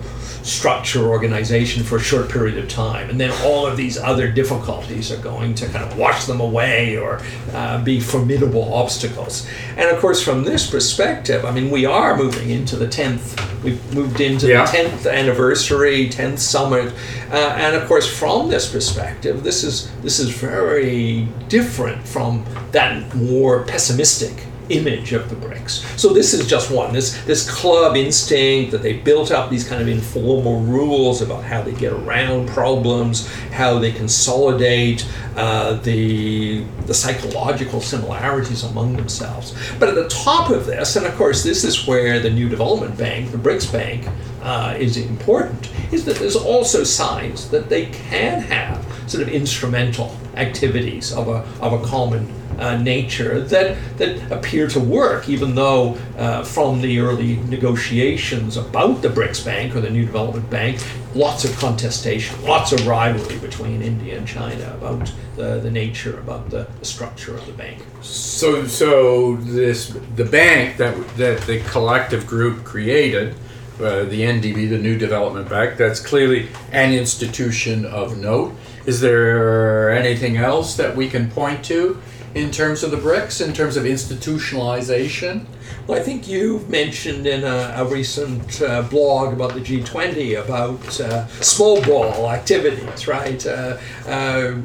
structure 0.45 1.08
organization 1.10 1.84
for 1.84 1.95
a 1.97 1.99
short 1.99 2.29
period 2.29 2.58
of 2.58 2.69
time. 2.69 3.10
And 3.10 3.19
then 3.19 3.31
all 3.43 3.65
of 3.65 3.75
these 3.77 3.97
other 3.97 4.31
difficulties 4.31 5.12
are 5.12 5.17
going 5.17 5.55
to 5.55 5.65
kind 5.67 5.84
of 5.84 5.97
wash 5.97 6.25
them 6.25 6.39
away 6.39 6.97
or 6.97 7.19
uh, 7.53 7.84
be 7.84 7.99
formidable 7.99 8.71
obstacles. 8.73 9.47
And 9.75 9.89
of 9.89 9.99
course 9.99 10.21
from 10.21 10.43
this 10.43 10.69
perspective 10.69 11.45
i 11.45 11.51
mean 11.51 11.69
we 11.71 11.86
are 11.86 12.15
moving 12.15 12.49
into 12.51 12.75
the 12.75 12.86
10th 12.88 13.63
we've 13.63 13.81
moved 13.93 14.21
into 14.21 14.47
Yeah. 14.47 14.65
the 14.65 14.77
10th 14.77 15.12
anniversary 15.12 16.10
10th 16.10 16.39
summit 16.39 16.93
uh, 17.31 17.36
and 17.58 17.75
of 17.75 17.88
course 17.88 18.08
from 18.08 18.49
this 18.49 18.71
perspective 18.71 19.43
this 19.43 19.63
is 19.63 19.89
this 20.01 20.19
is 20.19 20.29
very 20.29 21.27
different 21.49 22.08
from 22.08 22.45
that 22.71 23.15
more 23.15 23.63
pessimistic 23.63 24.45
image 24.69 25.13
of 25.13 25.30
the 25.30 25.36
BRICS. 25.36 25.99
So 25.99 26.13
this 26.13 26.34
is 26.34 26.47
just 26.47 26.71
one. 26.71 26.93
This 26.93 27.23
this 27.25 27.49
club 27.49 27.95
instinct 27.95 28.71
that 28.71 28.82
they 28.82 28.93
built 28.93 29.32
up 29.32 29.49
these 29.49 29.67
kind 29.67 29.82
of 29.82 29.88
informal 29.88 30.62
rules 30.62 31.21
about 31.21 31.43
how 31.43 31.62
they 31.62 31.73
get 31.73 31.93
around 31.93 32.49
problems, 32.49 33.28
how 33.51 33.80
they 33.80 33.91
consolidate 33.91 35.08
uh, 35.36 35.73
the 35.75 36.63
the 36.86 36.93
psychological 36.93 37.82
similarities 37.82 38.63
among 38.63 38.95
themselves. 38.95 39.56
But 39.80 39.89
at 39.89 39.95
the 39.95 40.08
top 40.08 40.49
of 40.49 40.65
this, 40.65 40.95
and 40.95 41.06
of 41.06 41.15
course 41.15 41.43
this 41.43 41.63
is 41.63 41.88
where 41.88 42.19
the 42.19 42.30
New 42.30 42.49
Development 42.49 42.97
Bank, 42.97 43.32
the 43.32 43.38
BRICS 43.38 43.71
Bank, 43.71 44.08
uh, 44.41 44.75
is 44.78 44.97
important, 44.97 45.71
is 45.91 46.06
that 46.06 46.17
there's 46.17 46.36
also 46.36 46.84
signs 46.84 47.49
that 47.49 47.69
they 47.69 47.88
can 47.88 48.41
have 48.41 48.86
sort 49.08 49.23
of 49.23 49.30
instrumental 49.30 50.15
activities 50.36 51.13
of 51.13 51.28
a 51.28 51.45
of 51.62 51.73
a 51.73 51.86
common 51.86 52.32
uh, 52.59 52.77
nature 52.77 53.41
that 53.41 53.77
that 53.97 54.31
appear 54.31 54.67
to 54.67 54.79
work, 54.79 55.29
even 55.29 55.55
though 55.55 55.97
uh, 56.17 56.43
from 56.43 56.81
the 56.81 56.99
early 56.99 57.37
negotiations 57.47 58.57
about 58.57 59.01
the 59.01 59.09
BRICS 59.09 59.45
Bank 59.45 59.75
or 59.75 59.81
the 59.81 59.89
New 59.89 60.05
Development 60.05 60.49
Bank, 60.49 60.81
lots 61.13 61.45
of 61.45 61.55
contestation, 61.57 62.41
lots 62.43 62.71
of 62.71 62.85
rivalry 62.87 63.37
between 63.39 63.81
India 63.81 64.17
and 64.17 64.27
China 64.27 64.73
about 64.77 65.11
the, 65.35 65.59
the 65.59 65.71
nature, 65.71 66.19
about 66.19 66.49
the, 66.49 66.67
the 66.79 66.85
structure 66.85 67.35
of 67.35 67.45
the 67.45 67.53
bank. 67.53 67.83
So, 68.01 68.65
so 68.67 69.35
this 69.37 69.89
the 70.15 70.25
bank 70.25 70.77
that 70.77 70.95
that 71.17 71.41
the 71.41 71.59
collective 71.61 72.27
group 72.27 72.63
created, 72.63 73.35
uh, 73.79 74.03
the 74.03 74.21
NDB, 74.21 74.69
the 74.69 74.77
New 74.77 74.97
Development 74.97 75.49
Bank, 75.49 75.77
that's 75.77 75.99
clearly 75.99 76.49
an 76.71 76.93
institution 76.93 77.85
of 77.85 78.17
note. 78.17 78.53
Is 78.85 79.01
there 79.01 79.89
anything 79.91 80.37
else 80.37 80.77
that 80.77 80.95
we 80.95 81.09
can 81.09 81.31
point 81.31 81.65
to 81.65 82.01
in 82.35 82.51
terms 82.51 82.83
of 82.83 82.91
the 82.91 82.97
BRICS, 82.97 83.45
in 83.45 83.53
terms 83.53 83.77
of 83.77 83.85
institutionalization? 83.85 85.45
Well, 85.87 85.97
I 85.99 86.03
think 86.03 86.27
you've 86.27 86.69
mentioned 86.69 87.25
in 87.25 87.43
a, 87.43 87.73
a 87.77 87.85
recent 87.85 88.61
uh, 88.61 88.83
blog 88.83 89.33
about 89.33 89.53
the 89.53 89.61
G20 89.61 90.43
about 90.43 90.99
uh, 90.99 91.27
small 91.41 91.81
ball 91.83 92.29
activities, 92.29 93.07
right? 93.07 93.45
Uh, 93.45 93.77
uh 94.07 94.55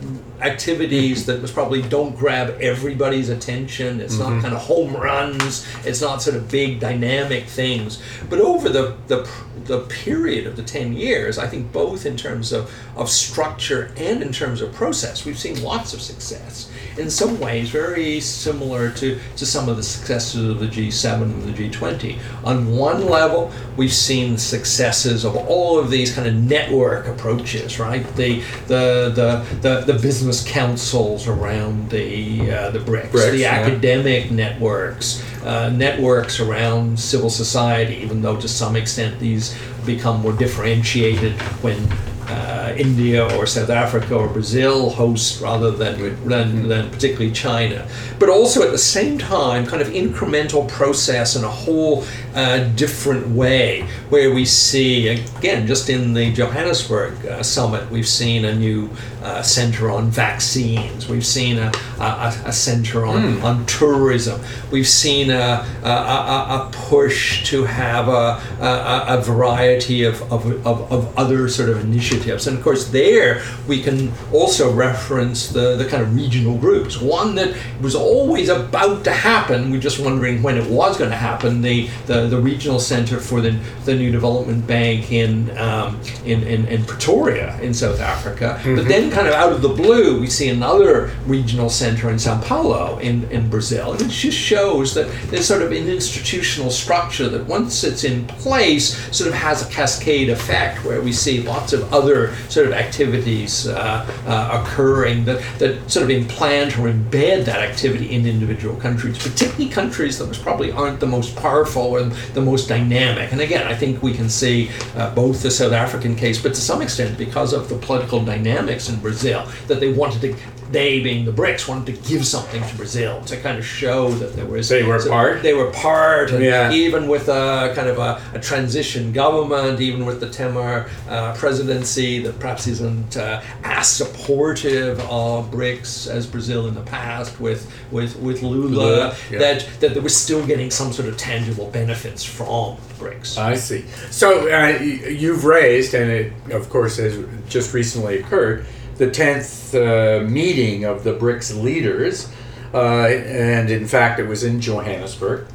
activities 0.41 1.27
that 1.27 1.43
was 1.43 1.51
probably 1.51 1.83
don't 1.83 2.17
grab 2.17 2.57
everybody's 2.63 3.29
attention. 3.29 4.01
It's 4.01 4.17
mm-hmm. 4.17 4.37
not 4.37 4.43
kind 4.43 4.55
of 4.55 4.63
home 4.63 4.97
runs. 4.97 5.67
It's 5.85 6.01
not 6.01 6.23
sort 6.23 6.35
of 6.35 6.51
big 6.51 6.81
dynamic 6.81 7.45
things. 7.45 8.03
But 8.31 8.41
over 8.41 8.71
the, 8.71 8.97
the 9.07 9.31
the 9.65 9.81
period 9.81 10.47
of 10.47 10.57
the 10.57 10.63
10 10.63 10.95
years, 10.95 11.39
I 11.39 11.47
think 11.47 11.71
both 11.71 12.05
in 12.07 12.17
terms 12.17 12.53
of, 12.53 12.73
of 12.97 13.09
structure 13.09 13.93
and 13.97 14.23
in 14.23 14.33
terms 14.33 14.63
of 14.63 14.73
process, 14.73 15.25
we've 15.25 15.39
seen 15.39 15.63
lots 15.63 15.95
of 15.95 16.01
success. 16.01 16.71
In 17.01 17.09
some 17.09 17.41
ways, 17.41 17.71
very 17.71 18.21
similar 18.21 18.91
to, 18.91 19.19
to 19.37 19.47
some 19.47 19.71
of 19.71 19.79
the 19.79 19.83
successes 19.83 20.47
of 20.47 20.61
the 20.61 20.67
G7 20.67 21.23
and 21.23 21.43
the 21.43 21.71
G20. 21.71 22.19
On 22.45 22.77
one 22.77 23.07
level, 23.07 23.51
we've 23.79 23.93
seen 23.93 24.35
the 24.35 24.39
successes 24.39 25.25
of 25.25 25.35
all 25.35 25.79
of 25.79 25.91
these 25.91 26.15
kind 26.15 26.29
of 26.29 26.35
network 26.35 27.07
approaches, 27.07 27.81
right? 27.81 28.07
The, 28.17 28.43
the, 28.67 29.13
the, 29.15 29.47
the, 29.63 29.93
the 29.93 29.99
business 29.99 30.47
councils 30.47 31.27
around 31.27 31.89
the, 31.89 32.51
uh, 32.51 32.71
the 32.71 32.81
BRICS, 32.81 33.09
BRICS 33.09 33.31
the 33.31 33.39
yeah. 33.39 33.53
academic 33.53 34.31
networks, 34.31 35.25
uh, 35.43 35.71
networks 35.71 36.39
around 36.39 37.01
civil 37.01 37.31
society, 37.31 37.95
even 37.95 38.21
though 38.21 38.39
to 38.39 38.47
some 38.47 38.77
extent 38.77 39.19
these 39.19 39.57
become 39.87 40.21
more 40.21 40.35
differentiated 40.35 41.33
when 41.63 41.89
uh, 42.31 42.75
India 42.77 43.27
or 43.37 43.47
South 43.47 43.71
Africa 43.71 44.15
or 44.15 44.29
Brazil 44.29 44.91
host 44.91 45.41
rather 45.41 45.71
than, 45.71 45.95
than, 46.29 46.69
than 46.69 46.91
particularly 46.91 47.33
China. 47.33 47.87
But 48.19 48.29
also 48.29 48.63
at 48.63 48.71
the 48.71 48.79
same 48.79 49.19
time, 49.19 49.67
kind 49.67 49.83
of 49.83 49.89
incremental 49.89 50.69
process 50.69 51.37
in 51.37 51.45
a 51.45 51.49
whole 51.49 52.05
uh, 52.35 52.59
different 52.77 53.27
way, 53.29 53.83
where 54.09 54.33
we 54.33 54.45
see, 54.45 55.09
again, 55.09 55.67
just 55.67 55.89
in 55.91 56.13
the 56.13 56.33
Johannesburg 56.33 57.27
uh, 57.27 57.43
summit, 57.43 57.91
we've 57.91 58.09
seen 58.09 58.45
a 58.45 58.55
new 58.55 58.89
uh, 59.23 59.43
center 59.43 59.91
on 59.91 60.11
vaccines, 60.11 61.09
we've 61.09 61.27
seen 61.27 61.59
a, 61.59 61.73
a, 61.99 62.35
a 62.47 62.53
center 62.53 63.05
on, 63.07 63.23
mm. 63.23 63.43
on 63.43 63.67
tourism, 63.67 64.41
we've 64.71 64.89
seen 64.89 65.31
a, 65.31 65.67
a, 65.83 65.89
a 65.89 66.71
push 66.73 67.49
to 67.51 67.65
have 67.65 68.09
a, 68.09 68.41
a, 68.61 69.19
a 69.19 69.23
variety 69.23 70.05
of, 70.05 70.21
of, 70.33 70.47
of, 70.67 70.93
of 70.93 71.19
other 71.19 71.49
sort 71.49 71.69
of 71.69 71.81
initiatives. 71.85 72.47
And 72.47 72.57
of 72.57 72.65
course, 72.65 72.89
there 72.89 73.43
we 73.67 73.83
can 73.83 74.13
also 74.33 74.73
reference 74.73 75.49
the, 75.49 75.77
the 75.77 75.87
kind 75.87 76.03
of 76.03 76.15
regional 76.15 76.57
groups. 76.57 77.01
One 77.01 77.35
that 77.37 77.57
was 77.81 77.95
always 77.95 78.49
about 78.49 79.05
to 79.05 79.13
happen, 79.13 79.71
we're 79.71 79.81
just 79.81 80.01
wondering 80.01 80.43
when 80.43 80.57
it 80.57 80.69
was 80.71 80.97
going 80.97 81.11
to 81.11 81.17
happen, 81.17 81.63
the, 81.63 81.89
the, 82.07 82.27
the 82.27 82.39
regional 82.41 82.79
center 82.79 83.19
for 83.21 83.41
the, 83.41 83.59
the 83.85 83.95
New 83.95 84.11
Development 84.11 84.67
Bank 84.67 85.13
in, 85.13 85.57
um, 85.59 86.01
in, 86.25 86.43
in, 86.43 86.67
in, 86.67 86.85
Pretoria 86.85 87.61
in 87.61 87.75
South 87.75 88.01
Africa. 88.01 88.59
Mm-hmm. 88.59 88.77
But 88.77 88.89
then, 88.89 89.10
kind 89.11 89.27
of 89.27 89.35
out 89.35 89.53
of 89.53 89.63
the 89.63 89.69
blue, 89.69 90.21
we 90.21 90.29
see 90.29 90.49
another 90.49 91.13
regional 91.27 91.69
center 91.69 92.11
in 92.11 92.19
Sao 92.19 92.41
Paulo 92.41 92.99
in, 92.99 93.25
in 93.31 93.49
Brazil. 93.49 93.93
And 93.93 94.03
it 94.03 94.09
just 94.09 94.37
shows 94.37 94.95
that 94.95 95.11
there's 95.29 95.47
sort 95.47 95.63
of 95.63 95.73
an 95.73 95.89
institutional 95.89 96.71
structure 96.71 97.29
that 97.29 97.47
once 97.47 97.85
it's 97.85 98.05
in 98.05 98.27
place, 98.27 98.97
sort 99.17 99.29
of 99.29 99.35
has 99.35 99.67
a 99.67 99.71
cascade 99.71 100.31
effect 100.31 100.85
where 100.85 101.01
we 101.01 101.13
see 101.13 101.43
lots 101.43 101.73
of 101.73 101.93
other 101.93 102.35
sort 102.49 102.67
of 102.67 102.73
activities 102.73 103.67
uh, 103.67 104.07
uh, 104.27 104.63
occurring 104.63 105.25
that, 105.25 105.43
that 105.59 105.91
sort 105.91 106.05
of 106.05 106.11
implant 106.11 106.79
or 106.79 106.91
embed 106.91 107.45
that 107.45 107.61
activity 107.61 108.11
in 108.13 108.27
individual 108.27 108.77
countries, 108.77 109.19
particularly 109.19 109.69
countries 109.69 110.19
that 110.19 110.31
probably 110.43 110.73
aren't 110.73 111.01
the 111.01 111.07
most 111.07 111.37
powerful 111.37 111.97
and 111.97 112.13
the 112.35 112.41
most 112.41 112.69
dynamic. 112.69 113.33
And 113.33 113.41
again, 113.41 113.67
I 113.67 113.75
think 113.75 114.03
we 114.03 114.13
can 114.13 114.29
see 114.29 114.71
uh, 114.97 115.15
both 115.15 115.43
the 115.43 115.51
South 115.51 115.73
African 115.73 116.17
case, 116.17 116.41
but 116.43 116.55
to 116.55 116.61
some 116.61 116.83
extent 116.83 117.19
because 117.19 117.53
of 117.53 117.69
the 117.69 117.77
political 117.77 118.25
dynamics 118.25 118.89
in 118.89 119.00
Brazil, 119.01 119.47
that 119.69 119.81
they 119.81 119.93
wanted 119.93 120.21
to 120.23 120.37
they 120.71 121.01
being 121.01 121.25
the 121.25 121.33
BRICS 121.33 121.69
wanted 121.69 121.95
to 121.95 122.09
give 122.09 122.27
something 122.27 122.63
to 122.63 122.77
Brazil 122.77 123.21
to 123.25 123.37
kind 123.41 123.59
of 123.59 123.65
show 123.65 124.11
that 124.13 124.35
there 124.35 124.47
was 124.47 124.69
they 124.69 124.83
were 124.83 125.01
so 125.01 125.11
part 125.11 125.43
they 125.43 125.53
were 125.53 125.71
part 125.73 126.31
and 126.31 126.45
yeah. 126.45 126.71
even 126.71 127.09
with 127.09 127.29
a 127.29 127.73
kind 127.75 127.89
of 127.89 127.99
a, 127.99 128.21
a, 128.35 128.41
transition 128.41 129.13
government 129.13 129.81
even 129.81 130.07
with 130.07 130.21
the 130.21 130.27
Temer 130.27 130.89
uh, 131.09 131.35
presidency 131.35 132.21
that 132.21 132.39
perhaps 132.39 132.67
isn't 132.67 133.17
uh, 133.17 133.43
as 133.65 133.89
supportive 133.89 135.01
of 135.01 135.51
BRICS 135.51 136.09
as 136.09 136.27
Brazil 136.27 136.69
in 136.69 136.75
the 136.75 136.83
past 136.83 137.41
with 137.41 137.71
with 137.91 138.17
with 138.17 138.43
Lula, 138.43 138.69
Lula 138.69 139.17
yeah. 139.31 139.39
that 139.39 139.69
that 139.81 139.95
they 139.95 140.01
were 140.01 140.09
still 140.09 140.47
getting 140.47 140.71
some 140.71 140.93
sort 140.93 141.09
of 141.09 141.17
tangible 141.17 141.69
benefits 141.71 142.23
from 142.23 142.77
BRICS. 142.99 143.39
I 143.39 143.55
see. 143.55 143.85
So 144.11 144.51
uh, 144.51 144.79
you've 144.79 145.45
raised 145.45 145.95
and 145.95 146.11
it 146.11 146.33
of 146.53 146.71
course 146.71 146.97
has 146.99 147.19
just 147.49 147.75
recently 147.75 148.19
occurred 148.19 148.67
the 149.01 149.07
10th 149.07 149.75
uh, 149.75 150.29
meeting 150.29 150.85
of 150.85 151.05
the 151.05 151.15
BRICS 151.15 151.61
leaders, 151.63 152.31
uh, 152.75 153.07
and 153.07 153.71
in 153.71 153.89
fact, 153.89 154.21
it 154.21 154.27
was 154.27 154.45
in 154.45 154.61
Johannesburg. 154.61 155.47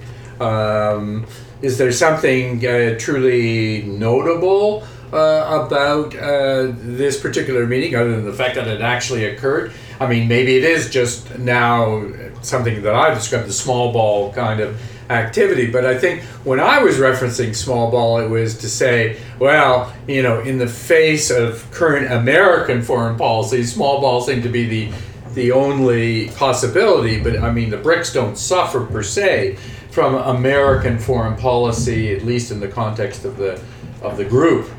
Um, 0.41 1.27
is 1.61 1.77
there 1.77 1.91
something 1.91 2.65
uh, 2.65 2.97
truly 2.97 3.83
notable 3.83 4.83
uh, 5.13 5.63
about 5.63 6.15
uh, 6.15 6.73
this 6.73 7.21
particular 7.21 7.67
meeting, 7.67 7.95
other 7.95 8.15
than 8.15 8.25
the 8.25 8.33
fact 8.33 8.55
that 8.55 8.67
it 8.67 8.81
actually 8.81 9.25
occurred? 9.25 9.71
I 9.99 10.07
mean, 10.07 10.27
maybe 10.27 10.57
it 10.57 10.63
is 10.63 10.89
just 10.89 11.37
now 11.37 12.03
something 12.41 12.81
that 12.81 12.95
I 12.95 13.13
described 13.13 13.47
the 13.47 13.53
small 13.53 13.93
ball 13.93 14.33
kind 14.33 14.59
of 14.59 14.81
activity. 15.09 15.69
But 15.71 15.85
I 15.85 15.97
think 15.97 16.23
when 16.43 16.59
I 16.59 16.81
was 16.81 16.97
referencing 16.97 17.55
small 17.55 17.91
ball, 17.91 18.19
it 18.19 18.29
was 18.29 18.57
to 18.59 18.69
say, 18.69 19.17
well, 19.39 19.93
you 20.07 20.23
know, 20.23 20.41
in 20.41 20.57
the 20.57 20.67
face 20.67 21.29
of 21.29 21.69
current 21.71 22.11
American 22.11 22.81
foreign 22.81 23.17
policy, 23.17 23.63
small 23.63 24.01
ball 24.01 24.21
seemed 24.21 24.43
to 24.43 24.49
be 24.49 24.65
the 24.65 24.91
the 25.33 25.51
only 25.51 26.29
possibility. 26.29 27.19
But 27.21 27.37
I 27.39 27.51
mean, 27.51 27.69
the 27.69 27.77
BRICS 27.77 28.13
don't 28.13 28.37
suffer 28.37 28.85
per 28.85 29.03
se 29.03 29.57
from 29.91 30.15
American 30.15 30.97
foreign 30.97 31.35
policy, 31.35 32.13
at 32.15 32.23
least 32.23 32.51
in 32.51 32.59
the 32.59 32.67
context 32.67 33.25
of 33.25 33.37
the 33.37 33.61
of 34.01 34.17
the 34.17 34.25
group. 34.25 34.69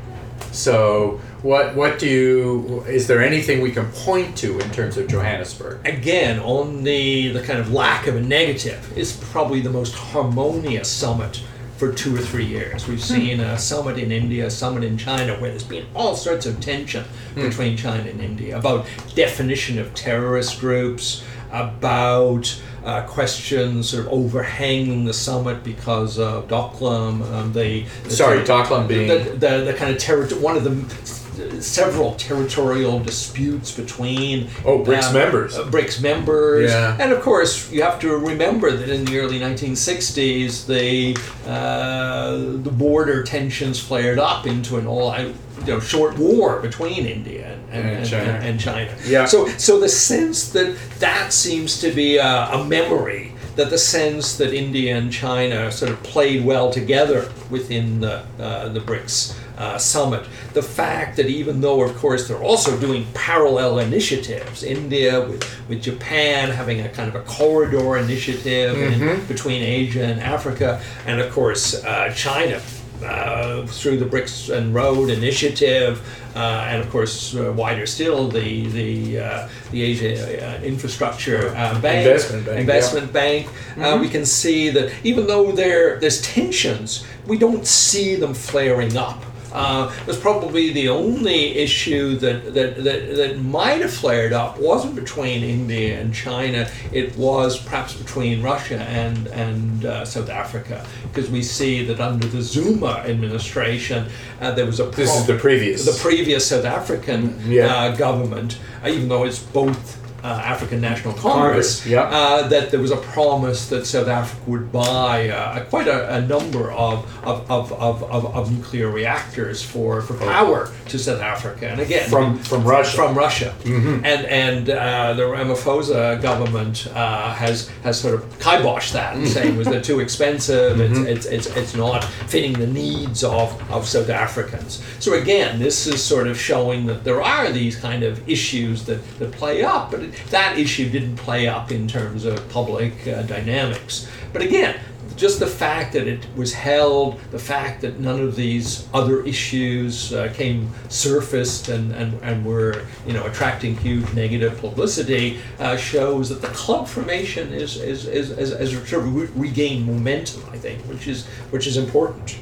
So 0.51 1.19
what 1.41 1.75
what 1.75 1.99
do 1.99 2.07
you 2.07 2.83
is 2.87 3.07
there 3.07 3.21
anything 3.21 3.61
we 3.61 3.71
can 3.71 3.85
point 3.91 4.35
to 4.37 4.59
in 4.59 4.71
terms 4.71 4.97
of 4.97 5.07
Johannesburg? 5.07 5.85
Again, 5.85 6.39
on 6.39 6.83
the 6.83 7.31
the 7.31 7.43
kind 7.43 7.59
of 7.59 7.71
lack 7.71 8.07
of 8.07 8.15
a 8.15 8.21
negative, 8.21 8.91
it's 8.97 9.15
probably 9.31 9.61
the 9.61 9.69
most 9.69 9.93
harmonious 9.93 10.89
summit 10.89 11.41
for 11.77 11.93
two 11.93 12.15
or 12.15 12.19
three 12.19 12.45
years. 12.45 12.87
We've 12.87 12.97
hmm. 12.97 13.03
seen 13.03 13.39
a 13.39 13.57
summit 13.57 13.99
in 13.99 14.11
India, 14.11 14.47
a 14.47 14.51
summit 14.51 14.83
in 14.83 14.97
China, 14.97 15.33
where 15.39 15.51
there's 15.51 15.63
been 15.63 15.85
all 15.95 16.15
sorts 16.15 16.47
of 16.47 16.59
tension 16.59 17.03
hmm. 17.35 17.41
between 17.41 17.77
China 17.77 18.09
and 18.09 18.19
India 18.19 18.57
about 18.57 18.87
definition 19.13 19.77
of 19.77 19.93
terrorist 19.93 20.59
groups, 20.59 21.23
about 21.51 22.59
uh, 22.83 23.05
questions 23.05 23.89
sort 23.89 24.07
of 24.07 24.13
overhanging 24.13 25.05
the 25.05 25.13
summit 25.13 25.63
because 25.63 26.17
of 26.17 26.47
Doklam. 26.47 27.21
Um, 27.31 27.53
the, 27.53 27.85
the 28.03 28.09
sorry, 28.09 28.43
ter- 28.43 28.63
Doklam 28.63 28.87
being 28.87 29.07
the, 29.07 29.31
the, 29.31 29.63
the 29.65 29.73
kind 29.73 29.93
of 29.93 29.99
territory. 29.99 30.41
One 30.41 30.57
of 30.57 30.63
the 30.63 31.26
several 31.61 32.15
territorial 32.15 32.99
disputes 32.99 33.71
between 33.71 34.47
oh 34.65 34.83
BRICS 34.83 35.07
um, 35.07 35.13
members, 35.13 35.57
uh, 35.57 35.65
BRICS 35.65 36.01
members, 36.01 36.71
yeah. 36.71 36.97
and 36.99 37.11
of 37.11 37.21
course 37.21 37.71
you 37.71 37.81
have 37.81 37.99
to 37.99 38.17
remember 38.17 38.71
that 38.71 38.89
in 38.89 39.05
the 39.05 39.19
early 39.19 39.39
1960s 39.39 40.65
the 40.65 41.17
uh, 41.49 42.37
the 42.63 42.71
border 42.71 43.23
tensions 43.23 43.79
flared 43.79 44.19
up 44.19 44.45
into 44.45 44.77
an 44.77 44.87
all 44.87 45.17
you 45.19 45.33
know 45.65 45.79
short 45.79 46.17
war 46.17 46.59
between 46.61 47.05
India 47.05 47.59
and, 47.71 47.87
and, 47.89 48.07
China. 48.07 48.23
and, 48.23 48.45
and 48.45 48.59
China. 48.59 48.95
Yeah. 49.05 49.25
So 49.25 49.47
so 49.57 49.79
the 49.79 49.89
sense 49.89 50.49
that 50.51 50.77
that 50.99 51.33
seems 51.33 51.79
to 51.81 51.91
be 51.91 52.17
a, 52.17 52.49
a 52.51 52.65
memory 52.65 53.33
that 53.57 53.71
the 53.71 53.77
sense 53.77 54.37
that 54.37 54.53
India 54.53 54.95
and 54.95 55.11
China 55.11 55.71
sort 55.71 55.91
of 55.91 56.01
played 56.03 56.45
well 56.45 56.71
together 56.71 57.29
within 57.49 57.99
the, 57.99 58.23
uh, 58.39 58.69
the 58.69 58.79
BRICS 58.79 59.37
uh, 59.57 59.77
summit. 59.79 60.23
The 60.53 60.61
fact 60.61 61.17
that 61.17 61.25
even 61.25 61.59
though, 61.59 61.81
of 61.81 61.95
course, 61.97 62.27
they're 62.27 62.43
also 62.43 62.79
doing 62.79 63.07
parallel 63.15 63.79
initiatives, 63.79 64.63
India 64.63 65.27
with, 65.27 65.43
with 65.67 65.81
Japan 65.81 66.51
having 66.51 66.81
a 66.81 66.89
kind 66.89 67.09
of 67.09 67.15
a 67.15 67.23
corridor 67.25 67.97
initiative 67.97 68.77
mm-hmm. 68.77 69.03
in, 69.03 69.25
between 69.25 69.63
Asia 69.63 70.05
and 70.05 70.19
Africa, 70.19 70.79
and 71.07 71.19
of 71.19 71.31
course, 71.31 71.83
uh, 71.83 72.13
China 72.13 72.61
uh, 73.03 73.65
through 73.65 73.97
the 73.97 74.05
Bricks 74.05 74.49
and 74.49 74.73
Road 74.73 75.09
initiative, 75.09 76.01
uh, 76.35 76.67
and 76.69 76.81
of 76.81 76.89
course 76.89 77.35
uh, 77.35 77.53
wider 77.55 77.85
still 77.85 78.27
the 78.27 78.67
the 78.67 79.19
uh, 79.19 79.49
the 79.71 79.81
Asia 79.83 80.45
uh, 80.45 80.61
Infrastructure 80.61 81.49
uh, 81.49 81.79
Bank 81.79 82.07
investment 82.07 82.45
bank. 82.45 82.59
Investment 82.59 83.05
yeah. 83.07 83.11
bank. 83.11 83.47
Mm-hmm. 83.47 84.01
we 84.01 84.09
can 84.09 84.25
see 84.25 84.69
that 84.69 84.93
even 85.03 85.27
though 85.27 85.51
there 85.51 85.99
there's 85.99 86.21
tensions, 86.21 87.05
we 87.25 87.37
don't 87.37 87.65
see 87.65 88.15
them 88.15 88.33
flaring 88.33 88.97
up. 88.97 89.23
Uh, 89.51 89.93
was 90.05 90.17
probably 90.17 90.71
the 90.71 90.89
only 90.89 91.55
issue 91.55 92.15
that, 92.17 92.53
that, 92.53 92.83
that, 92.83 93.15
that 93.15 93.39
might 93.39 93.81
have 93.81 93.93
flared 93.93 94.33
up 94.33 94.59
wasn't 94.59 94.95
between 94.95 95.43
India 95.43 95.99
and 95.99 96.13
China. 96.13 96.69
It 96.91 97.15
was 97.17 97.57
perhaps 97.59 97.93
between 97.93 98.41
Russia 98.41 98.79
and, 98.79 99.27
and 99.27 99.85
uh, 99.85 100.05
South 100.05 100.29
Africa. 100.29 100.85
Because 101.03 101.29
we 101.29 101.41
see 101.41 101.85
that 101.85 101.99
under 101.99 102.27
the 102.27 102.41
Zuma 102.41 103.03
administration, 103.05 104.07
uh, 104.41 104.51
there 104.51 104.65
was 104.65 104.79
a 104.79 104.85
This 104.87 105.15
is 105.15 105.27
the 105.27 105.37
previous. 105.37 105.85
The 105.85 106.01
previous 106.01 106.47
South 106.47 106.65
African 106.65 107.39
yeah. 107.49 107.67
Uh, 107.67 107.95
government, 107.95 108.59
uh, 108.83 108.89
even 108.89 109.07
though 109.07 109.23
it's 109.23 109.39
both 109.39 110.06
uh, 110.23 110.27
African 110.27 110.81
National 110.81 111.13
Congress, 111.13 111.81
Congress 111.81 111.85
yeah. 111.85 112.01
uh, 112.03 112.47
that 112.47 112.71
there 112.71 112.79
was 112.79 112.91
a 112.91 112.97
promise 112.97 113.69
that 113.69 113.85
South 113.85 114.07
Africa 114.07 114.41
would 114.49 114.71
buy 114.71 115.29
uh, 115.29 115.63
quite 115.65 115.87
a, 115.87 116.15
a, 116.15 116.21
number 116.21 116.71
of, 116.71 117.05
of, 117.23 117.49
of, 117.51 117.71
of, 117.73 118.03
of, 118.03 118.51
nuclear 118.51 118.89
reactors 118.89 119.61
for, 119.61 120.01
for 120.01 120.17
power 120.17 120.71
to 120.87 120.97
South 120.97 121.21
Africa. 121.21 121.69
And 121.69 121.79
again, 121.79 122.09
from, 122.09 122.39
from 122.39 122.63
Russia. 122.63 122.95
From 122.95 123.15
Russia. 123.15 123.53
Mm-hmm. 123.59 124.05
And, 124.05 124.25
and 124.25 124.69
uh, 124.69 125.13
the 125.13 125.23
Ramaphosa 125.23 126.21
government 126.21 126.87
uh, 126.93 127.33
has, 127.33 127.69
has 127.83 127.99
sort 127.99 128.15
of 128.15 128.23
kiboshed 128.39 128.93
that 128.93 129.15
and 129.15 129.27
saying 129.27 129.55
was 129.55 129.67
that 129.67 129.83
too 129.83 129.99
expensive, 129.99 130.77
mm-hmm. 130.77 131.05
it's, 131.05 131.25
it's, 131.25 131.47
it's, 131.47 131.57
it's 131.57 131.75
not 131.75 132.03
fitting 132.03 132.53
the 132.53 132.67
needs 132.67 133.23
of, 133.23 133.71
of 133.71 133.87
South 133.87 134.09
Africans. 134.09 134.83
So 134.99 135.13
again, 135.13 135.59
this 135.59 135.87
is 135.87 136.03
sort 136.03 136.27
of 136.27 136.39
showing 136.39 136.85
that 136.87 137.03
there 137.03 137.21
are 137.21 137.51
these 137.51 137.75
kind 137.75 138.03
of 138.03 138.27
issues 138.27 138.85
that, 138.85 138.99
that 139.19 139.31
play 139.31 139.63
up, 139.63 139.91
but 139.91 140.06
that 140.29 140.57
issue 140.57 140.89
didn't 140.89 141.15
play 141.17 141.47
up 141.47 141.71
in 141.71 141.87
terms 141.87 142.25
of 142.25 142.47
public 142.49 143.07
uh, 143.07 143.23
dynamics. 143.23 144.09
But 144.33 144.41
again, 144.41 144.79
just 145.17 145.39
the 145.39 145.47
fact 145.47 145.93
that 145.93 146.07
it 146.07 146.25
was 146.35 146.53
held, 146.53 147.19
the 147.31 147.39
fact 147.39 147.81
that 147.81 147.99
none 147.99 148.21
of 148.21 148.35
these 148.35 148.87
other 148.93 149.25
issues 149.25 150.13
uh, 150.13 150.31
came 150.33 150.69
surfaced 150.89 151.69
and, 151.69 151.91
and, 151.91 152.21
and 152.21 152.45
were 152.45 152.85
you 153.05 153.13
know 153.13 153.25
attracting 153.25 153.75
huge 153.77 154.11
negative 154.13 154.59
publicity 154.59 155.39
uh, 155.59 155.75
shows 155.75 156.29
that 156.29 156.41
the 156.41 156.47
club 156.49 156.87
formation 156.87 157.51
is 157.51 157.77
is, 157.77 158.05
is, 158.05 158.29
is, 158.29 158.51
is 158.51 158.89
sort 158.89 159.03
of 159.03 159.15
re- 159.15 159.29
regained 159.35 159.85
momentum, 159.85 160.43
I 160.51 160.57
think, 160.57 160.81
which 160.83 161.07
is 161.07 161.25
which 161.49 161.67
is 161.67 161.77
important. 161.77 162.37